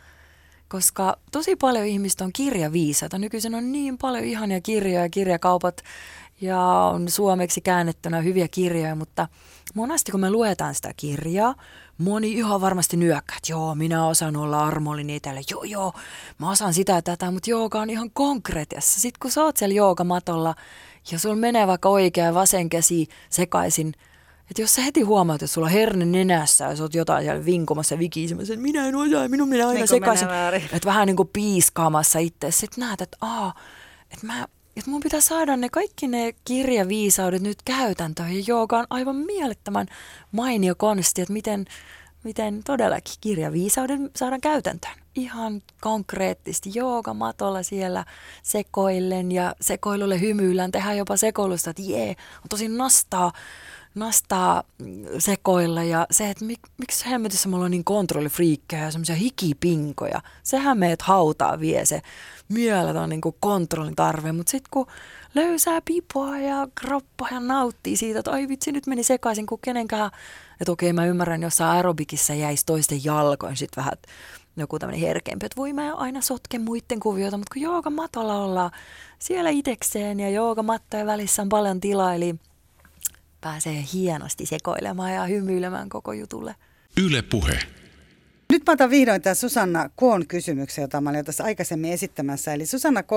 koska 0.68 1.16
tosi 1.32 1.56
paljon 1.56 1.86
ihmistä 1.86 2.24
on 2.24 2.32
kirjaviisaita. 2.32 3.18
Nykyisin 3.18 3.54
on 3.54 3.72
niin 3.72 3.98
paljon 3.98 4.24
ihania 4.24 4.60
kirjoja, 4.60 5.08
kirjakaupat 5.08 5.82
ja 6.40 6.60
on 6.62 7.08
suomeksi 7.08 7.60
käännettynä 7.60 8.20
hyviä 8.20 8.48
kirjoja, 8.48 8.94
mutta 8.94 9.28
monasti 9.74 10.12
kun 10.12 10.20
me 10.20 10.30
luetaan 10.30 10.74
sitä 10.74 10.92
kirjaa, 10.96 11.54
moni 11.98 12.32
ihan 12.32 12.60
varmasti 12.60 12.96
nyökkää, 12.96 13.36
että 13.36 13.52
joo, 13.52 13.74
minä 13.74 14.06
osaan 14.06 14.36
olla 14.36 14.66
armollinen 14.66 15.16
itselle, 15.16 15.40
joo, 15.50 15.64
joo, 15.64 15.92
mä 16.38 16.50
osaan 16.50 16.74
sitä 16.74 16.92
ja 16.92 17.02
tätä, 17.02 17.30
mutta 17.30 17.50
jooga 17.50 17.80
on 17.80 17.90
ihan 17.90 18.10
konkreettiassa. 18.10 19.00
Sitten 19.00 19.20
kun 19.22 19.30
sä 19.30 19.44
oot 19.44 19.56
siellä 19.56 19.74
joogamatolla, 19.74 20.54
ja 21.12 21.18
sulla 21.18 21.36
menee 21.36 21.66
vaikka 21.66 21.88
oikea 21.88 22.24
ja 22.24 22.34
vasen 22.34 22.68
käsi 22.68 23.08
sekaisin, 23.30 23.92
että 24.50 24.62
jos 24.62 24.74
sä 24.74 24.82
heti 24.82 25.02
huomaat, 25.02 25.42
että 25.42 25.54
sulla 25.54 25.66
on 25.66 25.72
herne 25.72 26.04
nenässä 26.04 26.64
ja 26.64 26.76
sä 26.76 26.82
oot 26.82 26.94
jotain 26.94 27.24
siellä 27.24 27.44
vinkomassa 27.44 27.98
vikisemässä, 27.98 28.54
että 28.54 28.62
minä 28.62 28.86
en 28.88 28.96
osaa, 28.96 29.28
minun 29.28 29.48
minä 29.48 29.68
aina 29.68 29.78
niin 29.78 29.88
sekaisin. 29.88 30.28
Että 30.54 30.86
vähän 30.86 31.06
niin 31.06 31.16
kuin 31.16 31.30
piiskaamassa 31.32 32.18
itse. 32.18 32.50
Sitten 32.50 32.84
näet, 32.84 33.00
että 33.00 33.16
aa, 33.20 33.54
että 34.10 34.26
mä 34.26 34.46
että 34.76 34.90
mun 34.90 35.00
pitää 35.00 35.20
saada 35.20 35.56
ne 35.56 35.68
kaikki 35.68 36.08
ne 36.08 36.34
kirjaviisaudet 36.44 37.42
nyt 37.42 37.62
käytäntöön. 37.62 38.46
Ja 38.46 38.56
on 38.56 38.86
aivan 38.90 39.16
mielettömän 39.16 39.86
mainio 40.32 40.74
konsti, 40.74 41.22
että 41.22 41.32
miten, 41.32 41.64
miten 42.24 42.60
todellakin 42.64 43.14
kirjaviisauden 43.20 44.10
saadaan 44.16 44.40
käytäntöön 44.40 45.00
ihan 45.14 45.62
konkreettisesti 45.80 46.70
joogamatolla 46.74 47.62
siellä 47.62 48.04
sekoillen 48.42 49.32
ja 49.32 49.54
sekoilulle 49.60 50.20
hymyillään. 50.20 50.72
Tehdään 50.72 50.96
jopa 50.96 51.16
sekoilusta, 51.16 51.70
että 51.70 51.82
jee, 51.82 52.10
on 52.10 52.48
tosi 52.48 52.68
nastaa, 52.68 53.32
nastaa 53.94 54.62
sekoilla 55.18 55.82
ja 55.82 56.06
se, 56.10 56.30
että 56.30 56.44
mik, 56.44 56.60
miksi 56.78 57.10
hemmetissä 57.10 57.48
mulla 57.48 57.64
on 57.64 57.70
niin 57.70 57.84
kontrollifriikkejä 57.84 58.84
ja 58.84 58.90
semmoisia 58.90 59.14
hikipinkoja. 59.14 60.20
Sehän 60.42 60.78
meidät 60.78 61.02
hautaa 61.02 61.60
vie 61.60 61.84
se 61.84 62.02
mieletön 62.48 63.08
niin 63.08 63.20
kontrollin 63.40 63.96
tarve, 63.96 64.32
mutta 64.32 64.50
sitten 64.50 64.70
kun 64.70 64.86
löysää 65.34 65.80
pipoa 65.84 66.38
ja 66.38 66.68
kroppa 66.80 67.28
ja 67.30 67.40
nauttii 67.40 67.96
siitä, 67.96 68.18
että 68.18 68.30
ai 68.30 68.48
vitsi 68.48 68.72
nyt 68.72 68.86
meni 68.86 69.04
sekaisin, 69.04 69.46
kun 69.46 69.58
kenenkään, 69.62 70.10
että 70.60 70.72
okei 70.72 70.92
mä 70.92 71.06
ymmärrän, 71.06 71.42
jos 71.42 71.60
aerobikissa 71.60 72.34
jäisi 72.34 72.66
toisten 72.66 73.04
jalkoin 73.04 73.56
sitten 73.56 73.82
vähän 73.84 73.94
joku 74.56 74.78
tämmöinen 74.78 75.00
herkempi, 75.00 75.46
että 75.46 75.56
voi 75.56 75.72
mä 75.72 75.94
aina 75.94 76.20
sotke 76.20 76.58
muiden 76.58 77.00
kuvioita, 77.00 77.36
mutta 77.36 77.52
kun 77.52 77.62
jooga 77.62 77.90
matolla 77.90 78.44
ollaan 78.44 78.70
siellä 79.18 79.50
itekseen 79.50 80.20
ja 80.20 80.30
jooga 80.30 80.62
mattojen 80.62 81.06
välissä 81.06 81.42
on 81.42 81.48
paljon 81.48 81.80
tilaa, 81.80 82.14
eli 82.14 82.34
pääsee 83.40 83.84
hienosti 83.92 84.46
sekoilemaan 84.46 85.14
ja 85.14 85.24
hymyilemään 85.24 85.88
koko 85.88 86.12
jutulle. 86.12 86.54
Yle 87.04 87.22
puhe. 87.22 87.58
Nyt 88.60 88.66
mä 88.66 88.72
otan 88.72 88.90
vihdoin 88.90 89.22
tämän 89.22 89.36
Susanna 89.36 89.90
Koon 89.96 90.26
kysymyksen, 90.26 90.82
jota 90.82 91.00
mä 91.00 91.10
olin 91.10 91.24
tässä 91.24 91.44
aikaisemmin 91.44 91.92
esittämässä. 91.92 92.54
Eli 92.54 92.66
Susanna 92.66 93.02
K. 93.02 93.10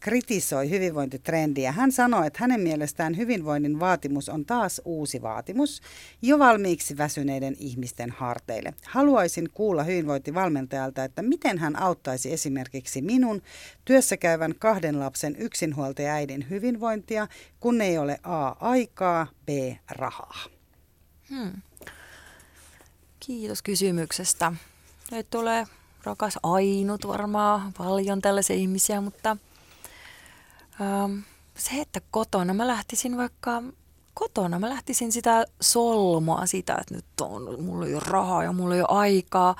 kritisoi 0.00 0.70
hyvinvointitrendiä. 0.70 1.72
Hän 1.72 1.92
sanoi, 1.92 2.26
että 2.26 2.38
hänen 2.40 2.60
mielestään 2.60 3.16
hyvinvoinnin 3.16 3.80
vaatimus 3.80 4.28
on 4.28 4.44
taas 4.44 4.80
uusi 4.84 5.22
vaatimus 5.22 5.80
jo 6.22 6.38
valmiiksi 6.38 6.96
väsyneiden 6.96 7.56
ihmisten 7.58 8.10
harteille. 8.10 8.74
Haluaisin 8.86 9.48
kuulla 9.54 9.82
hyvinvointivalmentajalta, 9.82 11.04
että 11.04 11.22
miten 11.22 11.58
hän 11.58 11.76
auttaisi 11.82 12.32
esimerkiksi 12.32 13.02
minun 13.02 13.42
työssäkäyvän 13.84 14.54
kahden 14.58 15.00
lapsen 15.00 15.36
yksinhuoltajaäidin 15.36 16.46
hyvinvointia, 16.50 17.28
kun 17.60 17.80
ei 17.80 17.98
ole 17.98 18.18
A. 18.22 18.48
aikaa, 18.48 19.26
B. 19.46 19.48
rahaa. 19.90 20.44
Hmm. 21.30 21.52
Kiitos 23.20 23.62
kysymyksestä. 23.62 24.52
Nyt 25.10 25.30
tulee 25.30 25.66
rakas 26.04 26.38
ainut 26.42 27.08
varmaan 27.08 27.72
paljon 27.78 28.22
tällaisia 28.22 28.56
ihmisiä, 28.56 29.00
mutta 29.00 29.36
ähm, 30.80 31.18
se, 31.56 31.80
että 31.80 32.00
kotona 32.10 32.54
mä 32.54 32.66
lähtisin 32.66 33.16
vaikka 33.16 33.62
kotona, 34.14 34.58
mä 34.58 34.68
lähtisin 34.68 35.12
sitä 35.12 35.44
solmoa 35.60 36.46
sitä, 36.46 36.78
että 36.80 36.94
nyt 36.94 37.20
on, 37.20 37.62
mulla 37.64 37.86
ei 37.86 37.94
ole 37.94 38.02
rahaa 38.06 38.44
ja 38.44 38.52
mulla 38.52 38.74
ei 38.74 38.80
ole 38.80 38.98
aikaa. 38.98 39.56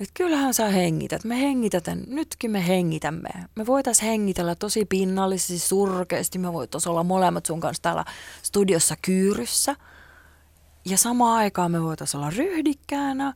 Että 0.00 0.14
kyllähän 0.14 0.54
sä 0.54 0.68
hengität, 0.68 1.24
me 1.24 1.40
hengitetään, 1.40 2.02
nytkin 2.06 2.50
me 2.50 2.66
hengitämme. 2.66 3.28
Me 3.54 3.66
voitaisiin 3.66 4.08
hengitellä 4.08 4.54
tosi 4.54 4.84
pinnallisesti, 4.84 5.58
surkeasti, 5.58 6.38
me 6.38 6.52
voitaisiin 6.52 6.90
olla 6.90 7.04
molemmat 7.04 7.46
sun 7.46 7.60
kanssa 7.60 7.82
täällä 7.82 8.04
studiossa 8.42 8.94
kyyryssä– 9.02 9.76
ja 10.84 10.98
samaan 10.98 11.38
aikaan 11.38 11.70
me 11.70 11.82
voitaisiin 11.82 12.20
olla 12.20 12.30
ryhdikkäänä, 12.30 13.34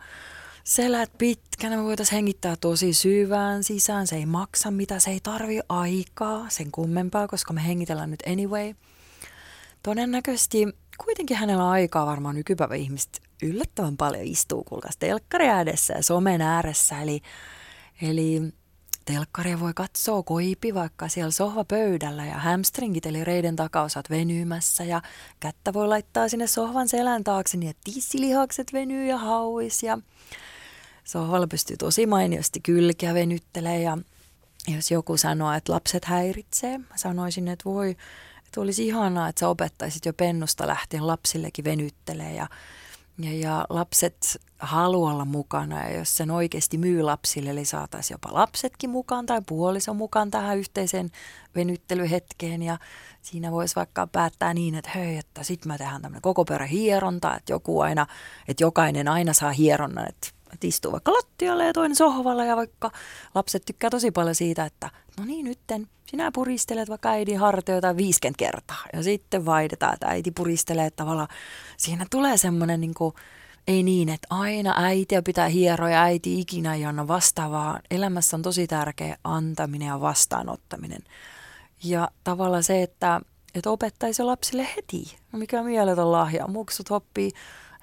selät 0.65 1.11
pitkänä, 1.19 1.77
me 1.77 1.85
voitaisiin 1.85 2.15
hengittää 2.15 2.57
tosi 2.57 2.93
syvään 2.93 3.65
sisään. 3.65 4.07
Se 4.07 4.17
ei 4.17 4.27
maksa 4.27 4.71
mitä, 4.71 4.99
se 4.99 5.11
ei 5.11 5.21
tarvi 5.23 5.61
aikaa 5.69 6.47
sen 6.49 6.71
kummempaa, 6.73 7.29
koska 7.29 7.53
me 7.53 7.67
hengitellään 7.67 8.11
nyt 8.11 8.23
anyway. 8.27 8.75
Todennäköisesti 9.83 10.67
kuitenkin 11.05 11.37
hänellä 11.37 11.65
on 11.65 11.71
aikaa 11.71 12.07
varmaan 12.07 12.35
nykypäivä 12.35 12.75
ihmistä 12.75 13.19
yllättävän 13.43 13.97
paljon 13.97 14.25
istuu 14.25 14.65
kuulkaas 14.65 14.97
telkkari 14.97 15.49
ääressä 15.49 15.95
ja 15.95 16.03
somen 16.03 16.41
ääressä. 16.41 17.03
Eli, 17.03 17.23
eli 18.03 18.43
telkkaria 19.05 19.61
voi 19.61 19.73
katsoa 19.75 20.23
koipi 20.23 20.75
vaikka 20.75 21.09
siellä 21.09 21.31
sohvapöydällä 21.31 22.25
ja 22.25 22.39
hamstringit 22.39 23.07
eli 23.07 23.25
reiden 23.25 23.57
takaosat 23.57 24.11
venymässä 24.11 24.85
ja 24.85 25.03
kättä 25.41 25.73
voi 25.73 25.89
laittaa 25.89 26.29
sinne 26.29 26.47
sohvan 26.47 26.89
selän 26.89 27.25
taakse 27.25 27.57
niin 27.57 27.71
että 27.71 27.93
tissilihakset 27.93 28.73
venyy 28.73 29.07
ja 29.07 29.19
hauis 29.19 29.83
ja 29.83 29.99
sohvalla 31.05 31.47
pystyy 31.47 31.77
tosi 31.77 32.07
mainiosti 32.07 32.61
kylkeä 32.61 33.15
venyttelee 33.15 33.83
ja 33.83 33.99
jos 34.69 34.91
joku 34.91 35.17
sanoo, 35.17 35.53
että 35.53 35.73
lapset 35.73 36.05
häiritsee, 36.05 36.79
mä 36.79 36.97
sanoisin, 36.97 37.49
että 37.49 37.65
voi, 37.65 37.91
että 38.47 38.61
olisi 38.61 38.87
ihanaa, 38.87 39.29
että 39.29 39.41
sä 39.41 39.49
opettaisit 39.49 40.07
jo 40.07 40.13
pennusta 40.13 40.67
lähtien 40.67 41.07
lapsillekin 41.07 41.65
venyttelee 41.65 42.35
ja 42.35 42.47
ja, 43.19 43.33
ja 43.39 43.67
lapset 43.69 44.43
haluaa 44.59 45.13
olla 45.13 45.25
mukana 45.25 45.89
ja 45.89 45.99
jos 45.99 46.17
sen 46.17 46.31
oikeasti 46.31 46.79
myy 46.79 47.03
lapsille, 47.03 47.51
eli 47.51 47.65
saataisiin 47.65 48.15
jopa 48.15 48.35
lapsetkin 48.35 48.91
mukaan 48.91 49.27
tai 49.27 49.43
puoliso 49.47 49.95
mukaan 49.95 50.31
tähän 50.31 50.59
yhteiseen 50.59 51.11
venyttelyhetkeen 51.55 52.63
ja 52.63 52.79
siinä 53.23 53.53
voisi 53.53 53.77
vaikka 53.77 54.07
päättää 54.07 54.55
niin, 54.55 54.75
että 54.75 54.91
hei, 54.95 55.17
että 55.17 55.43
sitten 55.43 55.73
mä 55.73 55.79
tehdään 55.79 56.03
tämmöinen 56.03 56.23
koko 56.23 56.45
perä 56.45 56.67
hieronta, 56.67 57.37
että 57.37 57.53
joku 57.53 57.81
aina, 57.81 58.07
että 58.49 58.65
jokainen 58.65 59.09
aina 59.09 59.33
saa 59.33 59.53
hieronnan, 59.53 60.09
että 60.09 60.29
että 60.55 60.67
istuu 60.67 60.93
vaikka 60.93 61.13
lattialle 61.13 61.67
ja 61.67 61.73
toinen 61.73 61.97
sohvalla 61.97 62.45
ja 62.45 62.57
vaikka 62.57 62.91
lapset 63.35 63.65
tykkää 63.65 63.91
tosi 63.91 64.11
paljon 64.11 64.35
siitä, 64.35 64.65
että 64.65 64.91
no 65.19 65.25
niin 65.25 65.45
nytten 65.45 65.89
sinä 66.07 66.31
puristelet 66.33 66.89
vaikka 66.89 67.09
äidin 67.09 67.39
hartioita 67.39 67.97
50 67.97 68.39
kertaa 68.39 68.85
ja 68.93 69.03
sitten 69.03 69.45
vaihdetaan, 69.45 69.95
että 69.95 70.07
äiti 70.07 70.31
puristelee 70.31 70.87
että 70.87 71.05
tavallaan 71.05 71.29
siinä 71.77 72.07
tulee 72.11 72.37
semmoinen 72.37 72.81
niin 72.81 72.95
kuin, 72.95 73.15
ei 73.67 73.83
niin, 73.83 74.09
että 74.09 74.27
aina 74.31 74.75
äitiä 74.77 75.23
pitää 75.23 75.49
hieroa 75.49 75.91
ja 75.91 76.03
äiti 76.03 76.41
ikinä 76.41 76.75
ei 76.75 76.85
anna 76.85 77.09
vastaavaa. 77.09 77.81
Elämässä 77.91 78.37
on 78.37 78.43
tosi 78.43 78.67
tärkeä 78.67 79.17
antaminen 79.25 79.89
ja 79.89 80.01
vastaanottaminen. 80.01 81.03
Ja 81.85 82.09
tavallaan 82.25 82.63
se, 82.63 82.83
että, 82.83 83.21
että 83.55 83.71
opettaisi 83.71 84.23
lapsille 84.23 84.69
heti, 84.77 85.17
no 85.33 85.39
mikä 85.39 85.63
mieletön 85.63 86.13
lahja. 86.13 86.47
Muksut 86.47 86.91
hoppii 86.91 87.31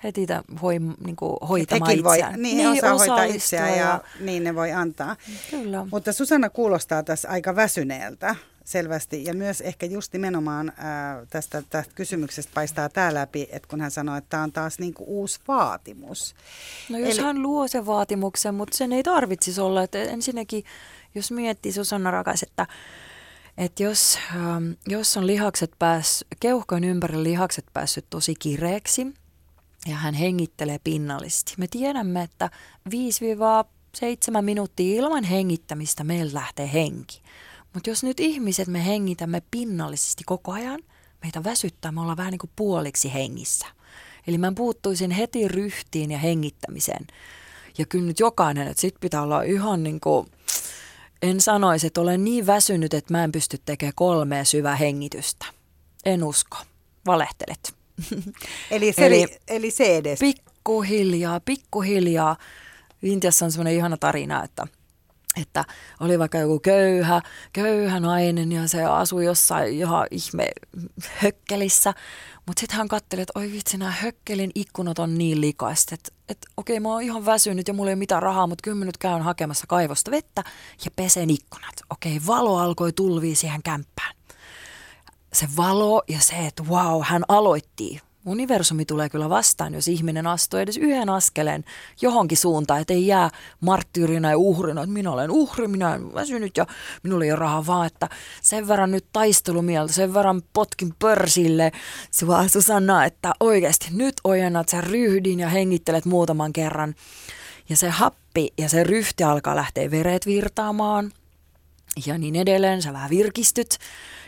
heti 0.04 0.28
hoi, 0.62 0.80
niin 1.06 1.16
kuin 1.16 1.38
hoitamaan 1.49 1.89
Hekin 1.89 2.04
voi, 2.04 2.18
itseään. 2.18 2.41
niin, 2.41 2.58
niin 2.58 2.70
osaa 2.70 2.97
hoitaa 2.97 3.24
itseään 3.24 3.70
ja, 3.70 3.78
ja 3.78 4.02
niin 4.20 4.43
ne 4.43 4.56
voi 4.56 4.72
antaa. 4.72 5.16
Kyllä. 5.52 5.88
Mutta 5.91 6.14
Susanna 6.14 6.49
kuulostaa 6.49 7.04
tässä 7.04 7.30
aika 7.30 7.56
väsyneeltä 7.56 8.36
selvästi 8.66 9.26
ja 9.26 9.34
myös 9.34 9.62
ehkä 9.62 9.86
just 9.86 10.14
nimenomaan 10.14 10.72
ää, 10.78 11.26
tästä, 11.30 11.64
tästä 11.70 11.93
kysymyksestä 11.95 12.52
paistaa 12.56 12.89
tämä 12.89 13.14
läpi, 13.14 13.47
että 13.52 13.68
kun 13.68 13.82
hän 13.82 13.91
sanoi, 13.91 14.18
että 14.18 14.30
tämä 14.30 14.43
on 14.43 14.52
taas 14.52 14.80
niin 14.80 14.93
kuin 14.93 15.10
uusi 15.10 15.39
vaatimus. 15.47 16.36
No 16.89 16.97
jos 16.97 17.18
Eli... 17.18 17.26
hän 17.26 17.41
luo 17.41 17.68
sen 17.68 17.86
vaatimuksen, 17.86 18.56
mutta 18.56 18.78
sen 18.78 18.93
ei 18.93 19.04
tarvitsisi 19.04 19.62
olla. 19.62 19.84
Että 19.84 20.04
ensinnäkin, 20.04 20.64
jos 21.16 21.32
miettii 21.32 21.72
Susanna 21.72 22.12
rakas, 22.12 22.43
että 22.43 22.68
että 23.58 23.84
jos, 23.84 24.20
ähm, 24.36 24.72
jos 24.88 25.18
on 25.18 25.28
lihakset 25.28 25.72
pääs, 25.80 26.26
keuhkojen 26.39 26.84
ympärillä 26.84 27.24
lihakset 27.24 27.66
päässyt 27.74 28.06
tosi 28.10 28.34
kireeksi, 28.39 29.08
ja 29.88 29.96
hän 29.96 30.14
hengittelee 30.14 30.80
pinnallisesti. 30.84 31.54
Me 31.58 31.68
tiedämme, 31.68 32.24
että 32.24 32.50
5-7 32.90 32.92
minuuttia 34.42 35.00
ilman 35.00 35.24
hengittämistä 35.24 36.04
meillä 36.04 36.34
lähtee 36.34 36.74
henki. 36.74 37.22
Mutta 37.74 37.90
jos 37.90 38.04
nyt 38.04 38.20
ihmiset 38.20 38.68
me 38.68 38.86
hengitämme 38.86 39.42
pinnallisesti 39.52 40.24
koko 40.24 40.52
ajan, 40.52 40.80
meitä 41.24 41.44
väsyttää, 41.44 41.92
me 41.92 42.02
ollaan 42.02 42.18
vähän 42.18 42.32
niin 42.32 42.40
kuin 42.40 42.52
puoliksi 42.56 43.14
hengissä. 43.14 43.66
Eli 44.28 44.38
mä 44.38 44.52
puuttuisin 44.56 45.12
heti 45.12 45.48
ryhtiin 45.48 46.12
ja 46.12 46.18
hengittämiseen. 46.18 47.08
Ja 47.78 47.86
kyllä 47.86 48.06
nyt 48.06 48.20
jokainen, 48.20 48.68
että 48.68 48.82
sit 48.82 48.96
pitää 49.00 49.22
olla 49.22 49.42
ihan 49.42 49.84
niin 49.84 50.00
kuin, 50.00 50.28
en 51.22 51.42
sanoisi, 51.42 51.88
että 51.88 52.02
olen 52.02 52.24
niin 52.24 52.48
väsynyt, 52.48 52.94
että 52.94 53.14
mä 53.14 53.24
en 53.24 53.32
pysty 53.32 53.58
tekemään 53.66 53.94
kolmea 53.96 54.46
syvää 54.46 54.76
hengitystä. 54.76 55.46
En 56.06 56.24
usko. 56.24 56.58
Valehtelet. 57.06 57.81
eli, 58.72 58.93
se, 58.93 59.06
eli, 59.06 59.28
eli 59.47 59.72
se 59.72 59.97
edes. 59.97 60.20
Pikkuhiljaa, 60.20 61.39
pikkuhiljaa. 61.39 62.36
Intiassa 63.04 63.45
on 63.45 63.52
semmoinen 63.52 63.74
ihana 63.74 63.97
tarina, 63.97 64.43
että 64.43 64.68
että 65.41 65.66
oli 65.99 66.20
vaikka 66.20 66.38
joku 66.38 66.60
köyhä, 66.60 67.22
köyhä 67.54 67.99
nainen 67.99 68.52
ja 68.52 68.68
se 68.68 68.84
asui 68.84 69.26
jossain 69.26 69.74
ihan 69.74 70.08
ihme 70.12 70.47
hökkelissä. 71.02 71.93
Mutta 72.47 72.60
sitten 72.60 72.78
hän 72.78 72.88
katseli, 72.88 73.22
että 73.22 73.39
oi 73.39 73.52
vitsi, 73.52 73.78
nämä 73.78 73.91
hökkelin 73.91 74.52
ikkunat 74.56 74.99
on 74.99 75.18
niin 75.18 75.41
likaiset, 75.41 75.91
että 75.91 76.12
et, 76.30 76.38
okei 76.58 76.80
mä 76.80 76.89
oon 76.89 77.02
ihan 77.02 77.26
väsynyt 77.26 77.68
ja 77.68 77.74
mulla 77.74 77.89
ei 77.89 77.93
ole 77.93 77.99
mitään 77.99 78.24
rahaa, 78.24 78.47
mutta 78.47 78.62
kyllä 78.64 78.86
nyt 78.86 78.97
käyn 78.97 79.22
hakemassa 79.22 79.68
kaivosta 79.68 80.12
vettä 80.12 80.43
ja 80.86 80.91
pesen 80.95 81.30
ikkunat. 81.30 81.76
Okei, 81.89 82.22
valo 82.28 82.58
alkoi 82.58 82.93
tulvia 82.93 83.36
siihen 83.36 83.64
kämppään 83.64 84.16
se 85.34 85.48
valo 85.58 86.02
ja 86.08 86.20
se, 86.20 86.36
että 86.36 86.64
wow, 86.64 87.02
hän 87.04 87.24
aloitti. 87.28 88.02
Universumi 88.26 88.86
tulee 88.86 89.10
kyllä 89.10 89.30
vastaan, 89.30 89.74
jos 89.74 89.88
ihminen 89.88 90.28
astuu 90.28 90.60
edes 90.60 90.78
yhden 90.78 91.10
askeleen 91.10 91.64
johonkin 92.02 92.38
suuntaan, 92.38 92.82
että 92.82 92.94
ei 92.94 93.08
jää 93.08 93.30
marttyyrinä 93.60 94.30
ja 94.30 94.38
uhrina, 94.38 94.84
että 94.84 94.94
minä 94.94 95.12
olen 95.12 95.32
uhri, 95.32 95.68
minä 95.68 95.90
olen 95.90 96.14
väsynyt 96.14 96.58
ja 96.58 96.68
minulla 97.04 97.26
ei 97.26 97.32
ole 97.32 97.40
rahaa, 97.40 97.66
vaan 97.66 97.88
että 97.88 98.10
sen 98.42 98.68
verran 98.68 98.92
nyt 98.92 99.06
taistelumieltä, 99.14 99.94
sen 99.94 100.14
verran 100.14 100.42
potkin 100.54 100.94
pörsille, 101.00 101.72
sua 102.12 102.48
Susanna, 102.48 103.06
että 103.06 103.34
oikeasti 103.40 103.88
nyt 103.92 104.16
ojennat 104.24 104.70
sen 104.70 104.84
ryhdin 104.84 105.40
ja 105.40 105.50
hengittelet 105.50 106.06
muutaman 106.06 106.54
kerran. 106.54 106.96
Ja 107.70 107.78
se 107.78 107.90
happi 107.90 108.54
ja 108.58 108.70
se 108.70 108.84
ryhti 108.84 109.24
alkaa 109.24 109.56
lähteä 109.56 109.92
veret 109.92 110.26
virtaamaan 110.26 111.12
ja 112.06 112.18
niin 112.18 112.36
edelleen, 112.36 112.82
sä 112.82 112.94
vähän 112.94 113.10
virkistyt 113.10 113.78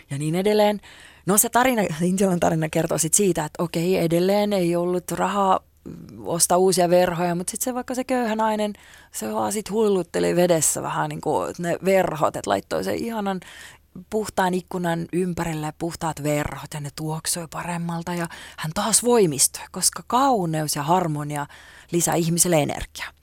ja 0.10 0.18
niin 0.18 0.36
edelleen. 0.36 0.80
No 1.26 1.38
se 1.38 1.50
tarina, 1.50 1.82
Intian 2.02 2.40
tarina 2.40 2.70
kertoo 2.70 2.98
sit 2.98 3.14
siitä, 3.14 3.46
että 3.46 3.64
okei, 3.64 3.98
edelleen 3.98 4.54
ei 4.54 4.76
ollut 4.76 5.12
rahaa 5.12 5.60
ostaa 6.26 6.58
uusia 6.58 6.90
verhoja, 6.90 7.36
mutta 7.36 7.52
sitten 7.52 7.66
se 7.66 7.74
vaikka 7.74 7.96
se 7.96 8.04
köyhä 8.04 8.36
nainen, 8.36 8.74
se 9.12 9.34
vaan 9.34 9.52
sit 9.52 9.72
hullutteli 9.72 10.36
vedessä 10.36 10.82
vähän 10.82 11.10
niin 11.10 11.22
kuin 11.22 11.56
ne 11.60 11.78
verhot, 11.86 12.36
että 12.36 12.50
laittoi 12.50 12.84
se 12.84 12.96
ihanan 12.96 13.40
puhtaan 14.10 14.54
ikkunan 14.54 15.06
ympärille 15.14 15.74
puhtaat 15.78 16.24
verhot 16.24 16.74
ja 16.74 16.80
ne 16.80 16.90
tuoksoi 16.96 17.48
paremmalta 17.48 18.14
ja 18.14 18.28
hän 18.58 18.72
taas 18.74 19.04
voimistui, 19.04 19.64
koska 19.72 20.04
kauneus 20.08 20.76
ja 20.76 20.84
harmonia 20.84 21.46
lisää 21.92 22.16
ihmiselle 22.16 22.62
energiaa. 22.62 23.23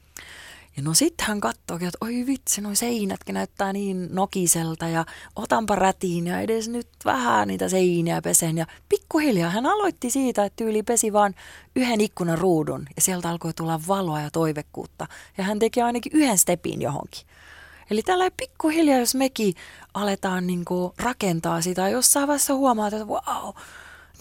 Ja 0.76 0.82
no 0.82 0.94
sitten 0.94 1.26
hän 1.26 1.40
katsookin, 1.40 1.88
että 1.88 1.98
oi 2.00 2.24
vitsi, 2.26 2.60
noi 2.60 2.76
seinätkin 2.76 3.34
näyttää 3.34 3.72
niin 3.72 4.08
nokiselta 4.12 4.88
ja 4.88 5.04
otanpa 5.36 5.76
rätiin 5.76 6.26
ja 6.26 6.40
edes 6.40 6.68
nyt 6.68 6.88
vähän 7.04 7.48
niitä 7.48 7.68
seiniä 7.68 8.22
pesen. 8.22 8.58
Ja 8.58 8.66
pikkuhiljaa 8.88 9.50
hän 9.50 9.66
aloitti 9.66 10.10
siitä, 10.10 10.44
että 10.44 10.56
tyyli 10.56 10.82
pesi 10.82 11.12
vaan 11.12 11.34
yhden 11.76 12.00
ikkunan 12.00 12.38
ruudun 12.38 12.86
ja 12.96 13.02
sieltä 13.02 13.30
alkoi 13.30 13.54
tulla 13.54 13.80
valoa 13.88 14.20
ja 14.20 14.30
toivekkuutta. 14.30 15.06
Ja 15.38 15.44
hän 15.44 15.58
teki 15.58 15.82
ainakin 15.82 16.12
yhden 16.14 16.38
stepin 16.38 16.82
johonkin. 16.82 17.26
Eli 17.90 18.02
tällä 18.02 18.30
pikkuhiljaa, 18.36 18.98
jos 18.98 19.14
mekin 19.14 19.54
aletaan 19.94 20.46
niin 20.46 20.64
rakentaa 20.98 21.60
sitä, 21.60 21.88
jossain 21.88 22.28
vaiheessa 22.28 22.54
huomaat, 22.54 22.92
että 22.92 23.06
wow, 23.06 23.54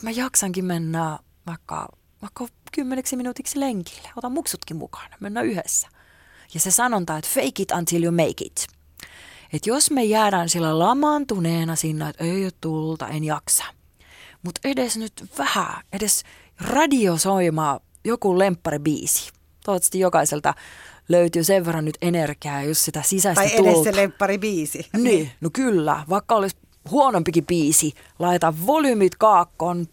mä 0.01 0.11
jaksankin 0.11 0.65
mennä 0.65 1.19
vaikka, 1.47 1.87
vaikka 2.21 2.47
kymmeneksi 2.71 3.15
minuutiksi 3.15 3.59
lenkille. 3.59 4.09
Otan 4.15 4.31
muksutkin 4.31 4.77
mukaan, 4.77 5.11
mennään 5.19 5.45
yhdessä. 5.45 5.87
Ja 6.53 6.59
se 6.59 6.71
sanonta, 6.71 7.17
että 7.17 7.29
fake 7.33 7.61
it 7.61 7.71
until 7.71 8.03
you 8.03 8.11
make 8.11 8.45
it. 8.45 8.67
Että 9.53 9.69
jos 9.69 9.91
me 9.91 10.03
jäädään 10.03 10.49
sillä 10.49 10.79
lamaantuneena 10.79 11.75
sinne, 11.75 12.09
että 12.09 12.23
ei 12.23 12.43
ole 12.43 12.51
tulta, 12.61 13.07
en 13.07 13.23
jaksa. 13.23 13.63
Mutta 14.43 14.61
edes 14.63 14.97
nyt 14.97 15.13
vähän, 15.37 15.83
edes 15.93 16.23
radiosoimaa 16.61 17.79
joku 18.05 18.39
lempparibiisi. 18.39 19.31
Toivottavasti 19.65 19.99
jokaiselta 19.99 20.53
löytyy 21.09 21.43
sen 21.43 21.65
verran 21.65 21.85
nyt 21.85 21.97
energiaa, 22.01 22.61
jos 22.63 22.85
sitä 22.85 23.01
sisäistä 23.01 23.41
Tai 23.43 23.53
edes 23.53 23.73
tulta. 23.73 23.91
se 23.91 23.95
lempparibiisi. 23.95 24.87
Niin, 24.97 25.31
no 25.41 25.49
kyllä. 25.53 26.03
Vaikka 26.09 26.35
olisi 26.35 26.57
huonompikin 26.91 27.45
biisi, 27.45 27.93
laita 28.19 28.53
volyymit 28.65 29.15
kaakkoon, 29.15 29.87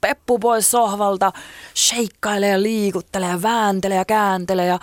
peppu 0.00 0.38
pois 0.38 0.70
sohvalta, 0.70 1.32
sheikkailee 1.76 2.50
ja 2.50 2.62
liikuttelee 2.62 3.30
ja 3.30 3.42
vääntelee 3.42 3.96
ja 3.96 4.04
kääntelee 4.04 4.66
ja 4.66 4.78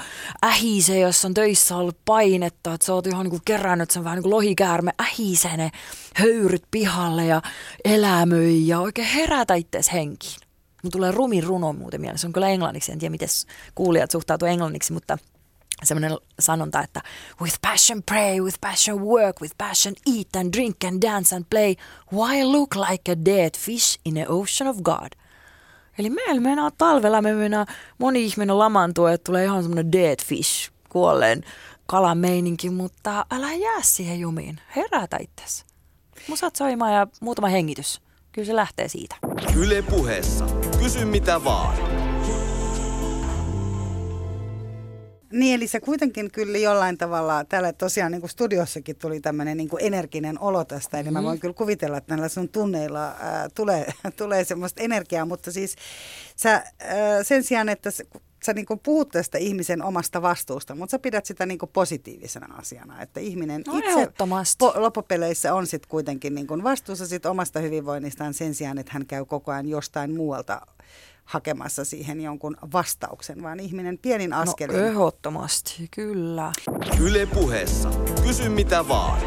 ähisee, 0.45 0.99
jos 0.99 1.25
on 1.25 1.33
töissä 1.33 1.77
ollut 1.77 1.97
painetta, 2.05 2.73
että 2.73 2.85
sä 2.85 2.93
oot 2.93 3.07
ihan 3.07 3.25
niin 3.25 3.41
kerännyt 3.45 3.91
sen 3.91 4.03
vähän 4.03 4.15
niin 4.15 4.23
kuin 4.23 4.33
lohikäärme, 4.33 4.91
ähisee 5.01 5.57
ne 5.57 5.71
höyryt 6.15 6.63
pihalle 6.71 7.25
ja 7.25 7.41
elämöi 7.85 8.67
ja 8.67 8.79
oikein 8.79 9.07
herätä 9.07 9.53
itseäsi 9.53 9.93
henkiin. 9.93 10.35
Mun 10.83 10.91
tulee 10.91 11.11
rumin 11.11 11.43
runo 11.43 11.73
muuten 11.73 12.01
mieleen, 12.01 12.19
se 12.19 12.27
on 12.27 12.33
kyllä 12.33 12.49
englanniksi, 12.49 12.91
en 12.91 12.99
tiedä 12.99 13.11
miten 13.11 13.29
kuulijat 13.75 14.11
suhtautuu 14.11 14.47
englanniksi, 14.47 14.93
mutta 14.93 15.17
semmoinen 15.83 16.17
sanonta, 16.39 16.81
että 16.81 17.01
with 17.41 17.57
passion 17.61 18.03
pray, 18.03 18.41
with 18.41 18.57
passion 18.61 19.01
work, 19.01 19.41
with 19.41 19.55
passion 19.57 19.95
eat 20.17 20.35
and 20.35 20.53
drink 20.53 20.83
and 20.83 21.01
dance 21.01 21.35
and 21.35 21.45
play, 21.49 21.75
why 22.13 22.43
look 22.43 22.75
like 22.75 23.11
a 23.11 23.15
dead 23.25 23.57
fish 23.57 23.99
in 24.05 24.13
the 24.13 24.25
ocean 24.27 24.69
of 24.69 24.77
God? 24.77 25.09
Eli 25.99 26.09
meillä 26.09 26.41
mennään 26.41 26.71
talvella, 26.77 27.21
me 27.21 27.33
mennään, 27.33 27.67
moni 27.97 28.25
ihminen 28.25 28.59
lamaantuu, 28.59 29.05
että 29.05 29.23
tulee 29.23 29.43
ihan 29.43 29.63
semmoinen 29.63 29.91
dead 29.91 30.19
fish, 30.25 30.71
kuolleen 30.89 31.43
kalameininki, 31.85 32.69
mutta 32.69 33.25
älä 33.31 33.53
jää 33.53 33.81
siihen 33.81 34.19
jumiin. 34.19 34.59
Herätä 34.75 35.17
itsesi. 35.19 35.65
Musat 36.27 36.55
soimaan 36.55 36.93
ja 36.93 37.07
muutama 37.21 37.47
hengitys. 37.47 38.01
Kyllä 38.31 38.45
se 38.45 38.55
lähtee 38.55 38.87
siitä. 38.87 39.15
Yle 39.55 39.81
puheessa. 39.81 40.45
Kysy 40.79 41.05
mitä 41.05 41.43
vaan. 41.43 41.96
Niin, 45.31 45.55
eli 45.55 45.67
se 45.67 45.79
kuitenkin 45.79 46.31
kyllä 46.31 46.57
jollain 46.57 46.97
tavalla, 46.97 47.45
täällä 47.45 47.73
tosiaan 47.73 48.11
niin 48.11 48.21
kuin 48.21 48.29
studiossakin 48.29 48.95
tuli 48.95 49.19
tämmöinen 49.19 49.57
niin 49.57 49.69
kuin 49.69 49.83
energinen 49.83 50.39
olo 50.39 50.65
tästä, 50.65 50.99
eli 50.99 51.09
mm. 51.09 51.13
mä 51.13 51.23
voin 51.23 51.39
kyllä 51.39 51.53
kuvitella, 51.53 51.97
että 51.97 52.13
näillä 52.15 52.29
sun 52.29 52.49
tunneilla 52.49 53.15
ää, 53.19 53.49
tulee, 53.55 53.93
tulee 54.17 54.43
semmoista 54.43 54.83
energiaa, 54.83 55.25
mutta 55.25 55.51
siis 55.51 55.75
sä 56.35 56.63
ää, 56.79 57.23
sen 57.23 57.43
sijaan, 57.43 57.69
että 57.69 57.91
sä 58.45 58.53
niin 58.53 58.65
kuin 58.65 58.79
puhut 58.79 59.09
tästä 59.09 59.37
ihmisen 59.37 59.83
omasta 59.83 60.21
vastuusta, 60.21 60.75
mutta 60.75 60.91
sä 60.91 60.99
pidät 60.99 61.25
sitä 61.25 61.45
niin 61.45 61.59
kuin 61.59 61.69
positiivisena 61.73 62.55
asiana, 62.55 63.01
että 63.01 63.19
ihminen 63.19 63.61
no, 63.67 63.77
itse 63.77 64.11
po- 64.63 64.79
loppupeleissä 64.79 65.53
on 65.53 65.67
sitten 65.67 65.89
kuitenkin 65.89 66.35
niin 66.35 66.47
kuin 66.47 66.63
vastuussa 66.63 67.07
sit 67.07 67.25
omasta 67.25 67.59
hyvinvoinnistaan 67.59 68.33
sen 68.33 68.55
sijaan, 68.55 68.77
että 68.77 68.91
hän 68.93 69.05
käy 69.05 69.25
koko 69.25 69.51
ajan 69.51 69.67
jostain 69.67 70.15
muualta 70.15 70.61
hakemassa 71.27 71.85
siihen 71.85 72.21
jonkun 72.21 72.57
vastauksen, 72.73 73.43
vaan 73.43 73.59
ihminen 73.59 73.97
pienin 73.97 74.33
askelin. 74.33 74.77
No 74.77 74.85
ehdottomasti, 74.85 75.87
kyllä. 75.91 76.51
Yle 76.99 77.25
puheessa. 77.25 77.89
Kysy 78.23 78.49
mitä 78.49 78.87
vaan. 78.87 79.21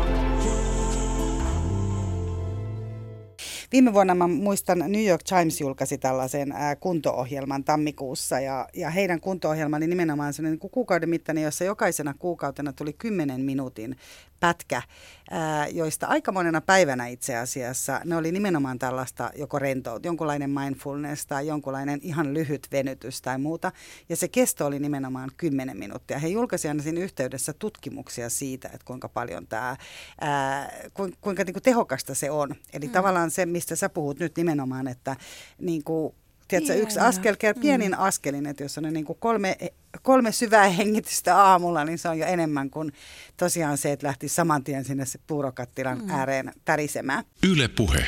Viime 3.72 3.92
vuonna 3.92 4.14
mä 4.14 4.26
muistan 4.26 4.78
New 4.78 5.07
York 5.07 5.22
Times 5.22 5.61
julkaisi 5.61 5.98
tällaisen 5.98 6.53
ää, 6.53 6.76
kunto-ohjelman 6.76 7.64
tammikuussa 7.64 8.40
ja, 8.40 8.68
ja 8.76 8.90
heidän 8.90 9.20
kunto-ohjelma 9.20 9.76
oli 9.76 9.86
nimenomaan 9.86 10.32
sellainen 10.32 10.59
niin 10.62 10.70
kuukauden 10.70 11.09
mittainen, 11.09 11.44
jossa 11.44 11.64
jokaisena 11.64 12.14
kuukautena 12.18 12.72
tuli 12.72 12.92
10 12.92 13.40
minuutin 13.40 13.96
pätkä, 14.41 14.82
ää, 15.30 15.68
joista 15.68 16.07
aika 16.07 16.32
monena 16.32 16.61
päivänä 16.61 17.07
itse 17.07 17.36
asiassa 17.36 18.01
ne 18.05 18.16
oli 18.16 18.32
nimenomaan 18.32 18.78
tällaista 18.78 19.30
joko 19.36 19.59
rentout, 19.59 20.05
jonkunlainen 20.05 20.51
mindfulness 20.51 21.26
tai 21.26 21.47
jonkunlainen 21.47 22.01
ihan 22.03 22.34
lyhyt 22.34 22.68
venytys 22.72 23.22
tai 23.22 23.38
muuta. 23.38 23.72
Ja 24.09 24.16
se 24.16 24.28
kesto 24.28 24.66
oli 24.66 24.78
nimenomaan 24.78 25.30
10 25.36 25.76
minuuttia. 25.76 26.18
He 26.18 26.28
julkaisivat 26.28 26.70
aina 26.70 26.82
siinä 26.82 27.01
yhteydessä 27.01 27.53
tutkimuksia 27.53 28.30
siitä, 28.30 28.68
että 28.68 28.84
kuinka 28.84 29.09
paljon 29.09 29.47
tämä, 29.47 29.76
ää, 30.20 30.72
kuinka, 30.95 31.18
kuinka 31.20 31.45
niin 31.45 31.55
kuin 31.55 31.62
tehokasta 31.62 32.14
se 32.14 32.30
on. 32.30 32.55
Eli 32.72 32.86
mm. 32.86 32.93
tavallaan 32.93 33.30
se, 33.30 33.47
mistä 33.47 33.76
sä 33.76 33.88
puhut 33.88 34.18
nyt 34.18 34.36
nimenomaan, 34.36 34.88
että 34.88 35.16
niin 35.59 35.84
kuin, 35.84 36.14
tiedätkö, 36.51 36.74
yksi 36.74 36.98
askel, 36.98 37.36
pienin 37.61 37.92
mm. 37.92 37.98
askelin, 37.98 38.46
että 38.46 38.62
jos 38.62 38.78
on 38.78 38.84
niin 38.84 39.05
kuin 39.05 39.18
kolme, 39.20 39.57
kolme 40.03 40.32
syvää 40.32 40.68
hengitystä 40.68 41.36
aamulla, 41.36 41.84
niin 41.84 41.98
se 41.98 42.09
on 42.09 42.18
jo 42.18 42.26
enemmän 42.26 42.70
kuin 42.70 42.92
tosiaan 43.36 43.78
se, 43.78 43.92
että 43.92 44.07
lähti 44.07 44.28
saman 44.28 44.64
tien 44.64 44.84
sinne 44.84 45.07
se 45.07 45.18
puurokattilan 45.26 45.98
mm. 45.98 46.11
ääreen 46.11 46.53
tärisemään. 46.64 47.24
Yle 47.42 47.68
puhe. 47.68 48.05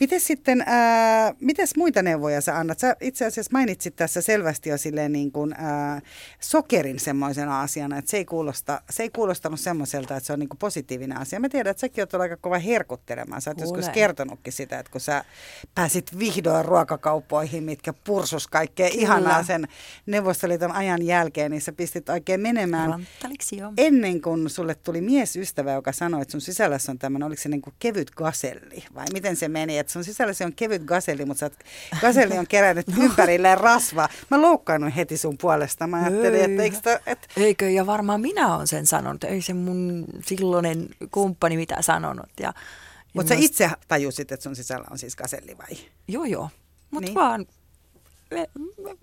Miten 0.00 0.20
sitten, 0.20 0.64
ää, 0.66 1.34
mites 1.40 1.76
muita 1.76 2.02
neuvoja 2.02 2.40
sä 2.40 2.58
annat? 2.58 2.78
Sä 2.78 2.96
itse 3.00 3.26
asiassa 3.26 3.50
mainitsit 3.52 3.96
tässä 3.96 4.20
selvästi 4.20 4.70
jo 4.70 4.78
silleen 4.78 5.12
niin 5.12 5.32
kuin, 5.32 5.54
ää, 5.58 6.00
sokerin 6.40 6.98
semmoisena 6.98 7.60
asiana, 7.60 7.98
että 7.98 8.10
se 8.10 8.16
ei, 8.16 8.24
kuulosta, 8.24 8.82
se 8.90 9.02
ei 9.02 9.10
kuulostanut 9.10 9.60
semmoiselta, 9.60 10.16
että 10.16 10.26
se 10.26 10.32
on 10.32 10.38
niin 10.38 10.48
kuin 10.48 10.58
positiivinen 10.58 11.20
asia. 11.20 11.40
Mä 11.40 11.48
tiedän, 11.48 11.70
että 11.70 11.80
säkin 11.80 12.02
oot 12.02 12.14
aika 12.14 12.36
kova 12.36 12.58
herkuttelemaan. 12.58 13.42
Sä 13.42 13.50
oot 13.50 13.60
joskus 13.60 13.88
kertonutkin 13.88 14.52
sitä, 14.52 14.78
että 14.78 14.92
kun 14.92 15.00
sä 15.00 15.24
pääsit 15.74 16.18
vihdoin 16.18 16.64
ruokakauppoihin, 16.64 17.64
mitkä 17.64 17.92
pursus 17.92 18.48
kaikkea 18.48 18.90
Kyllä. 18.90 19.02
ihanaa 19.02 19.42
sen 19.42 19.68
Neuvostoliiton 20.06 20.72
ajan 20.72 21.02
jälkeen, 21.02 21.50
niin 21.50 21.60
sä 21.60 21.72
pistit 21.72 22.08
oikein 22.08 22.40
menemään. 22.40 22.90
Ennen 23.76 24.20
kuin 24.20 24.50
sulle 24.50 24.74
tuli 24.74 25.00
miesystävä, 25.00 25.72
joka 25.72 25.92
sanoi, 25.92 26.22
että 26.22 26.32
sun 26.32 26.40
sisällässä 26.40 26.92
on 26.92 26.98
tämmöinen, 26.98 27.26
oliko 27.26 27.42
se 27.42 27.48
niin 27.48 27.62
kuin 27.62 27.74
kevyt 27.78 28.10
gaselli 28.10 28.84
vai 28.94 29.06
miten 29.12 29.36
se 29.36 29.48
meni? 29.48 29.73
Että 29.78 29.92
sun 29.92 30.04
sisällä 30.04 30.32
se 30.32 30.44
on 30.44 30.52
kevyt 30.52 30.82
gaselli, 30.82 31.24
mutta 31.24 31.40
sä 31.40 31.50
gaselli 32.00 32.38
on 32.38 32.46
kerännyt 32.46 32.86
ympärilleen 33.04 33.58
rasvaa. 33.58 34.08
Mä 34.30 34.42
loukkaannut 34.42 34.96
heti 34.96 35.16
sun 35.16 35.38
puolesta. 35.38 35.86
Mä 35.86 35.96
ajattelin, 35.96 36.34
Ei. 36.34 36.44
että 36.44 36.62
eikö 36.62 36.76
to, 36.82 36.98
et... 37.06 37.28
Eikö, 37.36 37.70
ja 37.70 37.86
varmaan 37.86 38.20
minä 38.20 38.54
olen 38.54 38.66
sen 38.66 38.86
sanonut. 38.86 39.24
Ei 39.24 39.42
se 39.42 39.54
mun 39.54 40.04
silloinen 40.26 40.88
kumppani 41.10 41.56
mitä 41.56 41.82
sanonut. 41.82 42.30
Ja, 42.40 42.54
mutta 43.14 43.28
sä 43.28 43.34
itse 43.40 43.70
tajusit, 43.88 44.32
että 44.32 44.42
sun 44.42 44.56
sisällä 44.56 44.86
on 44.90 44.98
siis 44.98 45.16
gaselli 45.16 45.58
vai? 45.58 45.78
Joo, 46.08 46.24
joo. 46.24 46.50
Mutta 46.90 47.08
niin. 47.08 47.14
vaan 47.14 47.46
me, 48.30 48.48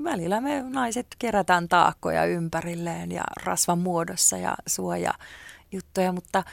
välillä 0.04 0.42
me 0.42 0.64
naiset 0.70 1.08
kerätään 1.20 1.70
taakkoja 1.70 2.26
ympärilleen 2.26 3.12
ja 3.12 3.24
rasvan 3.44 3.80
muodossa 3.80 4.38
ja 4.38 4.56
suoja 4.68 5.14
juttuja, 5.72 6.12
mutta 6.12 6.44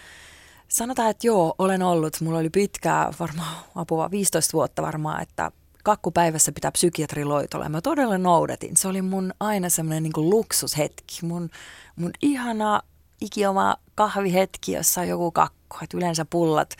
Sanotaan, 0.68 1.10
että 1.10 1.26
joo, 1.26 1.54
olen 1.58 1.82
ollut. 1.82 2.20
Mulla 2.20 2.38
oli 2.38 2.50
pitkää, 2.50 3.12
varmaan 3.20 3.56
apua 3.74 4.10
15 4.10 4.52
vuotta 4.52 4.82
varmaan, 4.82 5.22
että 5.22 5.50
kakkupäivässä 5.84 6.52
pitää 6.52 6.72
psykiatri 6.72 7.24
loitolla. 7.24 7.68
Mä 7.68 7.80
todella 7.80 8.18
noudatin. 8.18 8.76
Se 8.76 8.88
oli 8.88 9.02
mun 9.02 9.34
aina 9.40 9.68
semmoinen 9.68 10.02
niin 10.02 10.30
luksushetki. 10.30 11.18
Mun, 11.22 11.50
mun 11.96 12.10
ihana 12.22 12.82
ikioma 13.20 13.76
kahvihetki, 13.94 14.72
jossa 14.72 15.00
on 15.00 15.08
joku 15.08 15.30
kakku. 15.30 15.76
Et 15.82 15.94
yleensä 15.94 16.24
pullat, 16.24 16.76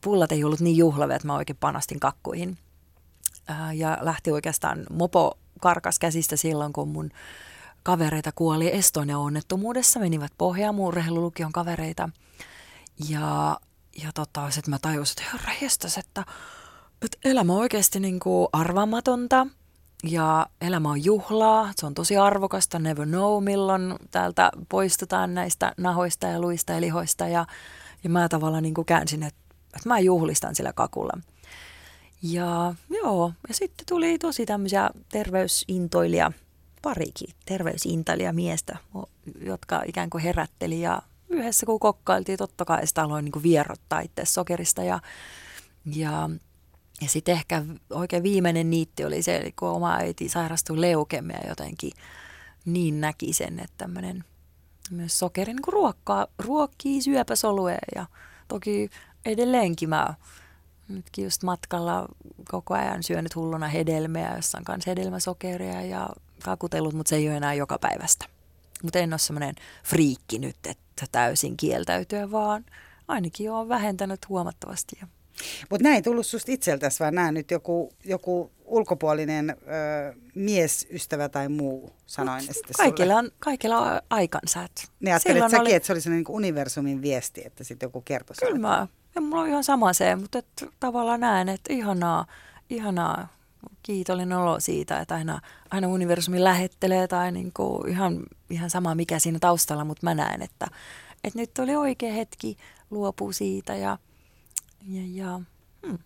pullat 0.00 0.32
ei 0.32 0.44
ollut 0.44 0.60
niin 0.60 0.76
juhlavia, 0.76 1.16
että 1.16 1.28
mä 1.28 1.36
oikein 1.36 1.56
panastin 1.60 2.00
kakkuihin. 2.00 2.58
Ja 3.74 3.98
lähti 4.00 4.32
oikeastaan 4.32 4.86
mopo 4.90 5.38
karkas 5.60 5.98
käsistä 5.98 6.36
silloin, 6.36 6.72
kun 6.72 6.88
mun 6.88 7.10
kavereita 7.82 8.32
kuoli 8.34 8.70
Estonia-onnettomuudessa. 8.72 10.00
Menivät 10.00 10.32
Pohjaan 10.38 10.74
mun 10.74 10.94
kavereita– 11.52 12.08
ja, 13.08 13.58
ja 14.02 14.10
tota, 14.14 14.50
sitten 14.50 14.70
mä 14.70 14.78
tajusin, 14.82 15.22
että 15.22 15.32
herra 15.32 15.52
jestas, 15.60 15.98
että, 15.98 16.24
että 17.02 17.18
elämä 17.24 17.52
on 17.52 17.58
oikeasti 17.58 18.00
niin 18.00 18.20
kuin 18.20 18.48
arvaamatonta 18.52 19.46
ja 20.02 20.46
elämä 20.60 20.90
on 20.90 21.04
juhlaa, 21.04 21.72
se 21.76 21.86
on 21.86 21.94
tosi 21.94 22.16
arvokasta, 22.16 22.78
never 22.78 23.06
know 23.06 23.44
milloin 23.44 23.94
täältä 24.10 24.50
poistutaan 24.68 25.34
näistä 25.34 25.72
nahoista 25.76 26.26
ja 26.26 26.40
luista 26.40 26.72
ja 26.72 26.80
lihoista 26.80 27.28
ja, 27.28 27.46
ja 28.04 28.10
mä 28.10 28.28
tavallaan 28.28 28.62
niin 28.62 28.74
kuin 28.74 28.84
käänsin, 28.84 29.22
että, 29.22 29.40
että 29.76 29.88
mä 29.88 29.98
juhlistan 29.98 30.54
sillä 30.54 30.72
kakulla. 30.72 31.12
Ja 32.22 32.74
joo, 32.90 33.32
ja 33.48 33.54
sitten 33.54 33.86
tuli 33.88 34.18
tosi 34.18 34.46
tämmöisiä 34.46 34.90
terveysintoilija, 35.08 36.32
parikin 36.82 37.34
terveysintailija 37.46 38.32
miestä, 38.32 38.76
jotka 39.40 39.82
ikään 39.86 40.10
kuin 40.10 40.22
herätteli 40.22 40.80
ja 40.80 41.02
yhdessä 41.34 41.66
kun 41.66 41.80
kokkailtiin, 41.80 42.38
totta 42.38 42.64
kai 42.64 42.86
sitä 42.86 43.02
aloin 43.02 43.24
niin 43.24 43.42
vierottaa 43.42 44.00
itse 44.00 44.24
sokerista 44.24 44.82
ja, 44.82 45.00
ja 45.94 46.30
ja 47.02 47.08
sitten 47.08 47.32
ehkä 47.32 47.62
oikein 47.90 48.22
viimeinen 48.22 48.70
niitti 48.70 49.04
oli 49.04 49.22
se, 49.22 49.52
kun 49.58 49.68
oma 49.68 49.94
äiti 49.96 50.28
sairastui 50.28 50.80
leukemia 50.80 51.48
jotenkin, 51.48 51.92
niin 52.64 53.00
näki 53.00 53.32
sen, 53.32 53.60
että 53.60 53.74
tämmöinen 53.78 54.24
myös 54.90 55.18
sokeri 55.18 55.52
niin 55.52 55.62
ruokkaa, 55.66 56.26
ruokkii 56.38 57.02
syöpäsoluja 57.02 57.78
ja 57.94 58.06
toki 58.48 58.90
edelleenkin 59.24 59.88
mä 59.88 60.14
nytkin 60.88 61.24
just 61.24 61.42
matkalla 61.42 62.08
koko 62.50 62.74
ajan 62.74 63.02
syönyt 63.02 63.36
hulluna 63.36 63.68
hedelmiä, 63.68 64.36
jossa 64.36 64.58
on 64.58 64.64
kanssa 64.64 64.90
hedelmäsokeria 64.90 65.82
ja 65.82 66.08
kakutellut, 66.44 66.94
mutta 66.94 67.10
se 67.10 67.16
ei 67.16 67.28
ole 67.28 67.36
enää 67.36 67.54
joka 67.54 67.78
päivästä. 67.78 68.24
Mutta 68.82 68.98
en 68.98 69.12
ole 69.12 69.18
semmoinen 69.18 69.54
friikki 69.84 70.38
nyt, 70.38 70.56
että 70.66 71.06
täysin 71.12 71.56
kieltäytyä, 71.56 72.30
vaan 72.30 72.64
ainakin 73.08 73.50
olen 73.50 73.68
vähentänyt 73.68 74.28
huomattavasti. 74.28 74.96
Mutta 75.70 75.82
näin 75.82 75.94
ei 75.94 76.02
tullut 76.02 76.26
susta 76.26 76.52
itseltäsi, 76.52 77.00
vaan 77.00 77.14
näin 77.14 77.34
nyt 77.34 77.50
joku, 77.50 77.92
joku 78.04 78.50
ulkopuolinen 78.64 79.50
ö, 79.50 79.54
miesystävä 80.34 81.28
tai 81.28 81.48
muu 81.48 81.92
sanoin 82.06 82.42
sitten 82.42 82.74
kaikilla 82.76 83.16
on, 83.16 83.30
kaikilla 83.38 83.78
on 83.78 84.00
aikansa. 84.10 84.60
Niin 85.00 85.12
ajattelit 85.12 85.42
säkin, 85.42 85.60
oli... 85.60 85.74
että 85.74 85.86
se 85.86 85.92
oli 85.92 86.00
sellainen 86.00 86.24
niin 86.28 86.36
universumin 86.36 87.02
viesti, 87.02 87.42
että 87.44 87.64
sitten 87.64 87.86
joku 87.86 88.00
kertoi 88.00 88.36
Kyllä 88.40 88.58
mä, 88.58 88.86
ja 89.14 89.20
mulla 89.20 89.42
on 89.42 89.48
ihan 89.48 89.64
sama 89.64 89.92
se, 89.92 90.16
mutta 90.16 90.38
et, 90.38 90.64
tavallaan 90.80 91.20
näen, 91.20 91.48
että 91.48 91.72
ihanaa, 91.72 92.26
ihanaa 92.70 93.41
kiitollinen 93.82 94.38
olo 94.38 94.60
siitä, 94.60 95.00
että 95.00 95.14
aina, 95.14 95.40
aina 95.70 95.88
universumi 95.88 96.44
lähettelee 96.44 97.08
tai 97.08 97.32
niin 97.32 97.52
kuin 97.52 97.88
ihan, 97.88 98.22
ihan 98.50 98.70
sama 98.70 98.94
mikä 98.94 99.18
siinä 99.18 99.38
taustalla, 99.38 99.84
mutta 99.84 100.06
mä 100.06 100.14
näen, 100.14 100.42
että, 100.42 100.66
että 101.24 101.38
nyt 101.38 101.58
oli 101.58 101.76
oikea 101.76 102.12
hetki 102.12 102.56
luopua 102.90 103.32
siitä 103.32 103.76
ja, 103.76 103.98
ja, 104.88 105.02
ja 105.06 105.40
hmm. 105.86 105.98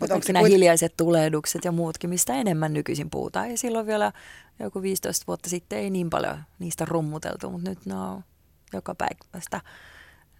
Mutta 0.00 0.14
onko 0.14 0.26
nämä 0.28 0.40
kuit... 0.40 0.52
hiljaiset 0.52 0.96
tulehdukset 0.96 1.64
ja 1.64 1.72
muutkin, 1.72 2.10
mistä 2.10 2.34
enemmän 2.34 2.72
nykyisin 2.72 3.10
puhutaan. 3.10 3.50
Ja 3.50 3.58
silloin 3.58 3.86
vielä 3.86 4.12
joku 4.58 4.82
15 4.82 5.24
vuotta 5.26 5.50
sitten 5.50 5.78
ei 5.78 5.90
niin 5.90 6.10
paljon 6.10 6.38
niistä 6.58 6.84
rummuteltu, 6.84 7.50
mutta 7.50 7.70
nyt 7.70 7.86
ne 7.86 7.94
on 7.94 8.24
joka 8.72 8.94
päivästä 8.94 9.60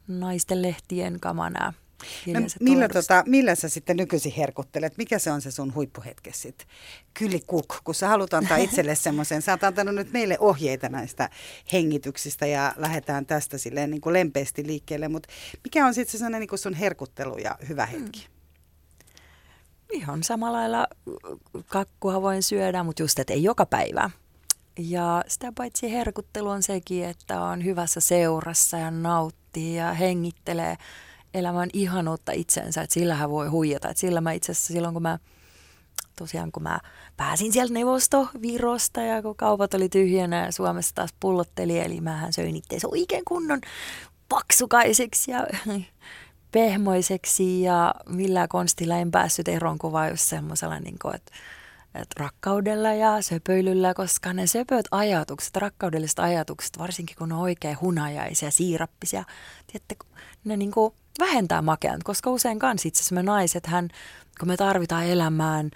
naisten 0.09 0.63
lehtien 0.63 1.21
kama 1.21 1.51
nämä 1.51 1.73
No, 2.27 2.41
millä, 2.61 2.89
tota, 2.89 3.25
millä 3.27 3.55
sä 3.55 3.69
sitten 3.69 3.97
nykyisin 3.97 4.33
herkuttelet? 4.33 4.99
Mikä 4.99 5.19
se 5.19 5.31
on 5.31 5.43
se 5.43 5.51
sun 5.51 5.75
huippuhetke 5.75 6.33
sitten? 6.33 6.67
Kyli 7.15 7.41
kuk, 7.47 7.77
kun 7.85 7.95
sä 7.95 8.09
haluat 8.09 8.35
antaa 8.35 8.57
itselle 8.67 8.95
semmoisen. 8.95 9.43
Sä 9.43 9.53
oot 9.53 9.65
antanut 9.65 9.95
nyt 9.95 10.13
meille 10.13 10.37
ohjeita 10.39 10.89
näistä 10.89 11.31
hengityksistä 11.73 12.47
ja 12.47 12.75
lähdetään 12.77 13.27
tästä 13.27 13.59
silleen 13.59 13.91
niin 13.91 14.01
kuin 14.01 14.13
lempeästi 14.13 14.67
liikkeelle. 14.67 15.09
Mutta 15.09 15.29
mikä 15.65 15.87
on 15.87 15.95
sitten 15.95 16.13
se 16.13 16.19
sellainen 16.19 16.41
niin 16.41 16.49
kuin 16.49 16.59
sun 16.59 16.75
herkuttelu 16.75 17.39
ja 17.39 17.59
hyvä 17.69 17.87
hetki? 17.87 18.27
Ihan 19.93 20.23
samalla 20.23 20.59
lailla 20.59 20.87
kakkua 21.67 22.23
voin 22.23 22.43
syödä, 22.43 22.83
mutta 22.83 23.03
just, 23.03 23.19
että 23.19 23.33
ei 23.33 23.43
joka 23.43 23.67
päivä. 23.67 24.11
Ja 24.79 25.25
sitä 25.29 25.53
paitsi 25.57 25.93
herkuttelu 25.93 26.49
on 26.49 26.63
sekin, 26.63 27.05
että 27.05 27.43
on 27.43 27.65
hyvässä 27.65 28.01
seurassa 28.01 28.79
ja 28.79 28.91
nauttii 28.91 29.77
ja 29.77 29.93
hengittelee 29.93 30.77
elämän 31.35 31.71
ihanuutta 31.73 32.33
itsensä, 32.33 32.83
että 32.83 32.95
sillähän 32.95 33.31
voi 33.31 33.49
huijata. 33.49 33.89
Että 33.89 34.01
sillä 34.01 34.21
mä 34.21 34.33
itse 34.33 34.53
asiassa 34.53 34.73
silloin, 34.73 34.95
kun 34.95 35.03
mä 35.03 35.19
tosiaan 36.17 36.53
kun 36.53 36.63
mä 36.63 36.81
pääsin 37.17 37.53
sieltä 37.53 37.73
neuvostovirosta 37.73 39.01
ja 39.01 39.23
kun 39.23 39.37
kaupat 39.37 39.75
oli 39.75 39.89
tyhjänä 39.89 40.45
ja 40.45 40.53
Suomessa 40.53 40.95
taas 40.95 41.15
pullotteli, 41.21 41.79
eli 41.79 42.01
mähän 42.01 42.33
söin 42.33 42.57
itseänsä 42.57 42.89
oikein 42.91 43.25
kunnon 43.25 43.61
paksukaiseksi 44.29 45.31
ja 45.31 45.47
pehmoiseksi 46.53 47.63
ja 47.63 47.95
millään 48.09 48.49
konstilla 48.49 48.97
en 48.97 49.11
päässyt 49.11 49.49
eroon 49.49 49.79
kuin 49.79 49.93
vaan 49.93 50.11
just 50.11 50.29
semmoisella, 50.29 50.81
niin 50.81 50.99
kuin, 51.03 51.15
että, 51.15 51.33
että 51.95 52.15
rakkaudella 52.19 52.93
ja 52.93 53.23
söpöilyllä, 53.23 53.95
koska 53.95 54.33
ne 54.33 54.47
söpöt 54.47 54.87
ajatukset, 54.91 55.57
rakkaudelliset 55.57 56.19
ajatukset, 56.19 56.79
varsinkin 56.79 57.17
kun 57.17 57.29
ne 57.29 57.35
on 57.35 57.41
oikein 57.41 57.81
hunajaisia, 57.81 58.51
siirappisia, 58.51 59.25
tiedätte, 59.67 59.97
ne 60.45 60.57
niin 60.57 60.71
kuin 60.71 60.95
vähentää 61.19 61.63
makean, 61.63 62.01
koska 62.05 62.31
usein 62.31 62.59
kans 62.59 62.87
itse 62.87 63.01
asiassa 63.01 63.15
me 63.15 63.23
naiset, 63.23 63.67
hän, 63.67 63.89
kun 64.39 64.49
me 64.49 64.57
tarvitaan 64.57 65.07
elämään 65.07 65.71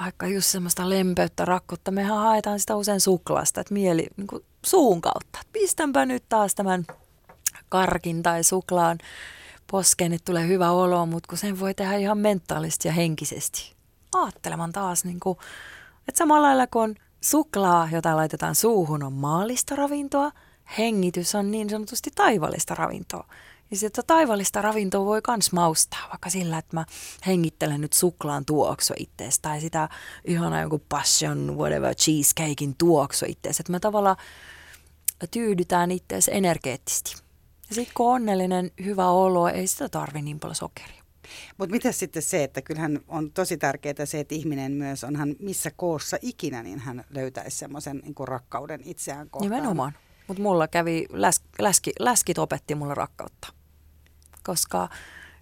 vaikka 0.00 0.26
just 0.26 0.46
semmoista 0.46 0.90
lempeyttä, 0.90 1.44
rakkuutta, 1.44 1.90
mehän 1.90 2.18
haetaan 2.18 2.60
sitä 2.60 2.76
usein 2.76 3.00
suklaasta, 3.00 3.60
että 3.60 3.74
mieli 3.74 4.06
niin 4.16 4.26
kuin 4.26 4.44
suun 4.66 5.00
kautta. 5.00 5.38
Pistänpä 5.52 6.06
nyt 6.06 6.24
taas 6.28 6.54
tämän 6.54 6.84
karkin 7.68 8.22
tai 8.22 8.44
suklaan 8.44 8.98
poskeen, 9.70 10.12
että 10.12 10.24
tulee 10.24 10.48
hyvä 10.48 10.70
olo, 10.70 11.06
mutta 11.06 11.28
kun 11.28 11.38
sen 11.38 11.60
voi 11.60 11.74
tehdä 11.74 11.96
ihan 11.96 12.18
mentaalisesti 12.18 12.88
ja 12.88 12.92
henkisesti. 12.92 13.74
Aattelemaan 14.12 14.72
taas, 14.72 15.04
niin 15.04 15.20
kuin, 15.20 15.38
että 16.08 16.18
samalla 16.18 16.46
lailla 16.46 16.66
kun 16.66 16.94
suklaa, 17.20 17.88
jota 17.92 18.16
laitetaan 18.16 18.54
suuhun, 18.54 19.02
on 19.02 19.12
maallista 19.12 19.76
ravintoa, 19.76 20.32
hengitys 20.78 21.34
on 21.34 21.50
niin 21.50 21.70
sanotusti 21.70 22.10
taivallista 22.14 22.74
ravintoa. 22.74 23.26
Ja 23.70 23.76
sitä 23.76 24.02
taivallista 24.02 24.62
ravintoa 24.62 25.04
voi 25.04 25.20
myös 25.28 25.52
maustaa, 25.52 26.08
vaikka 26.08 26.30
sillä, 26.30 26.58
että 26.58 26.76
mä 26.76 26.86
hengittelen 27.26 27.80
nyt 27.80 27.92
suklaan 27.92 28.44
tuokso 28.44 28.94
ittees, 28.98 29.38
tai 29.40 29.60
sitä 29.60 29.88
ihana 30.24 30.60
joku 30.60 30.82
passion, 30.88 31.56
whatever, 31.58 31.94
cheesecakein 31.94 32.74
tuokso 32.78 33.26
ittees. 33.28 33.60
Että 33.60 33.72
mä 33.72 33.80
tavallaan 33.80 34.16
tyydytään 35.30 35.90
ittees 35.90 36.28
energeettisesti. 36.28 37.16
Ja 37.68 37.74
sitten 37.74 37.94
kun 37.94 38.06
on 38.06 38.12
onnellinen, 38.12 38.70
hyvä 38.84 39.08
olo, 39.08 39.48
ei 39.48 39.66
sitä 39.66 39.88
tarvi 39.88 40.22
niin 40.22 40.40
paljon 40.40 40.54
sokeria. 40.54 41.02
Mutta 41.58 41.72
mitä 41.72 41.92
sitten 41.92 42.22
se, 42.22 42.44
että 42.44 42.62
kyllähän 42.62 43.00
on 43.08 43.32
tosi 43.32 43.56
tärkeää 43.56 44.04
se, 44.06 44.20
että 44.20 44.34
ihminen 44.34 44.72
myös 44.72 45.04
onhan 45.04 45.36
missä 45.38 45.70
koossa 45.70 46.16
ikinä, 46.22 46.62
niin 46.62 46.78
hän 46.78 47.04
löytäisi 47.10 47.58
semmoisen 47.58 48.02
niin 48.04 48.28
rakkauden 48.28 48.80
itseään 48.84 49.30
kohtaan. 49.30 49.50
Nimenomaan. 49.50 49.92
Mutta 50.28 50.42
mulla 50.42 50.68
kävi, 50.68 51.06
läs, 51.10 51.40
läski, 51.58 51.92
läskit 51.98 52.38
opetti 52.38 52.74
mulle 52.74 52.94
rakkautta. 52.94 53.59
Koska, 54.44 54.88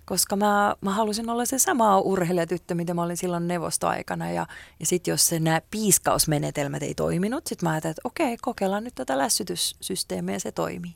koska 0.05 0.37
mä, 0.37 0.77
mä 0.81 0.91
halusin 0.91 1.31
olla 1.31 1.45
se 1.45 1.59
sama 1.59 2.01
urheilijatyttö, 2.01 2.75
mitä 2.75 2.95
mä 2.95 3.03
olin 3.03 3.17
silloin 3.17 3.49
neuvostoaikana. 3.49 4.31
Ja, 4.31 4.47
ja 4.81 4.87
sitten 4.87 5.13
jos 5.13 5.29
se 5.29 5.41
nämä 5.41 5.61
piiskausmenetelmät 5.71 6.83
ei 6.83 6.95
toiminut, 6.95 7.47
sitten 7.47 7.67
mä 7.67 7.71
ajattelin, 7.71 7.91
että 7.91 8.09
okei, 8.09 8.37
kokeillaan 8.37 8.85
nyt 8.85 8.95
tätä 8.95 9.19
lässytyssysteemiä 9.19 10.35
ja 10.35 10.41
se 10.41 10.53
toimii. 10.53 10.95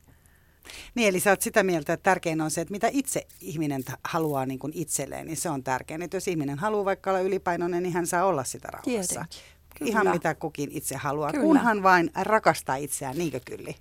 Niin, 0.94 1.08
eli 1.08 1.20
sä 1.20 1.30
oot 1.30 1.42
sitä 1.42 1.62
mieltä, 1.62 1.92
että 1.92 2.02
tärkein 2.10 2.40
on 2.40 2.50
se, 2.50 2.60
että 2.60 2.72
mitä 2.72 2.88
itse 2.92 3.26
ihminen 3.40 3.82
haluaa 4.04 4.46
niin 4.46 4.58
kuin 4.58 4.72
itselleen, 4.74 5.26
niin 5.26 5.36
se 5.36 5.50
on 5.50 5.62
tärkein. 5.62 6.02
Että 6.02 6.16
jos 6.16 6.28
ihminen 6.28 6.58
haluaa 6.58 6.84
vaikka 6.84 7.10
olla 7.10 7.20
ylipainoinen, 7.20 7.82
niin 7.82 7.92
hän 7.92 8.06
saa 8.06 8.24
olla 8.24 8.44
sitä 8.44 8.68
rauhassa. 8.68 9.14
Tietenkin. 9.14 9.40
Kyllä. 9.78 9.90
Ihan 9.90 10.10
mitä 10.10 10.34
kukin 10.34 10.70
itse 10.72 10.96
haluaa, 10.96 11.30
Kyllä. 11.30 11.44
kunhan 11.44 11.82
vain 11.82 12.10
rakastaa 12.14 12.76
itseään, 12.76 13.18
niinkö 13.18 13.40
kyllä? 13.44 13.72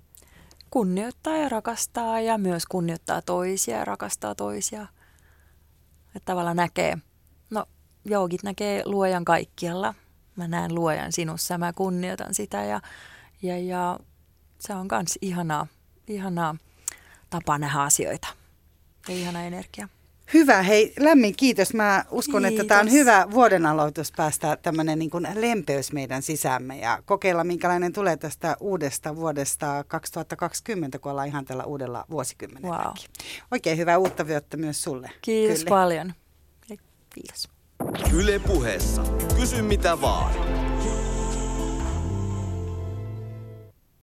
Kunnioittaa 0.72 1.36
ja 1.36 1.48
rakastaa 1.48 2.20
ja 2.20 2.38
myös 2.38 2.66
kunnioittaa 2.66 3.22
toisia 3.22 3.76
ja 3.76 3.84
rakastaa 3.84 4.34
toisia. 4.34 4.86
Että 6.06 6.24
tavallaan 6.24 6.56
näkee, 6.56 6.98
no 7.50 7.64
joogit 8.04 8.42
näkee 8.42 8.82
luojan 8.84 9.24
kaikkialla. 9.24 9.94
Mä 10.36 10.48
näen 10.48 10.74
luojan 10.74 11.12
sinussa 11.12 11.58
mä 11.58 11.72
kunnioitan 11.72 12.34
sitä 12.34 12.64
ja, 12.64 12.80
ja, 13.42 13.58
ja 13.58 13.98
se 14.58 14.74
on 14.74 14.88
myös 14.92 15.18
ihanaa, 15.20 15.66
ihanaa 16.06 16.56
tapa 17.30 17.58
nähdä 17.58 17.82
asioita 17.82 18.28
ja 19.08 19.14
ihana 19.14 19.42
energia. 19.42 19.88
Hyvä, 20.34 20.62
hei 20.62 20.92
lämmin 20.98 21.36
kiitos. 21.36 21.74
Mä 21.74 22.04
uskon, 22.10 22.44
että 22.44 22.64
tämä 22.64 22.80
on 22.80 22.86
Kiitos. 22.86 23.00
hyvä 23.00 23.26
vuoden 23.30 23.66
aloitus 23.66 24.12
päästä 24.16 24.56
tämmöinen 24.56 24.98
niin 24.98 25.10
kuin 25.10 25.28
lempeys 25.34 25.92
meidän 25.92 26.22
sisämme 26.22 26.78
ja 26.78 27.02
kokeilla, 27.04 27.44
minkälainen 27.44 27.92
tulee 27.92 28.16
tästä 28.16 28.56
uudesta 28.60 29.16
vuodesta 29.16 29.84
2020, 29.88 30.98
kun 30.98 31.10
ollaan 31.10 31.28
ihan 31.28 31.44
tällä 31.44 31.64
uudella 31.64 32.04
vuosikymmenellä. 32.10 32.76
Wow. 32.76 32.94
Oikein 33.50 33.78
hyvää 33.78 33.98
uutta 33.98 34.28
vuotta 34.28 34.56
myös 34.56 34.82
sulle. 34.82 35.10
Kiitos 35.22 35.58
Kyllä. 35.58 35.68
paljon. 35.68 36.12
Kiitos. 37.14 37.48
Yle 38.12 38.38
puheessa. 38.38 39.02
Kysy 39.36 39.62
mitä 39.62 40.00
vaan. 40.00 40.32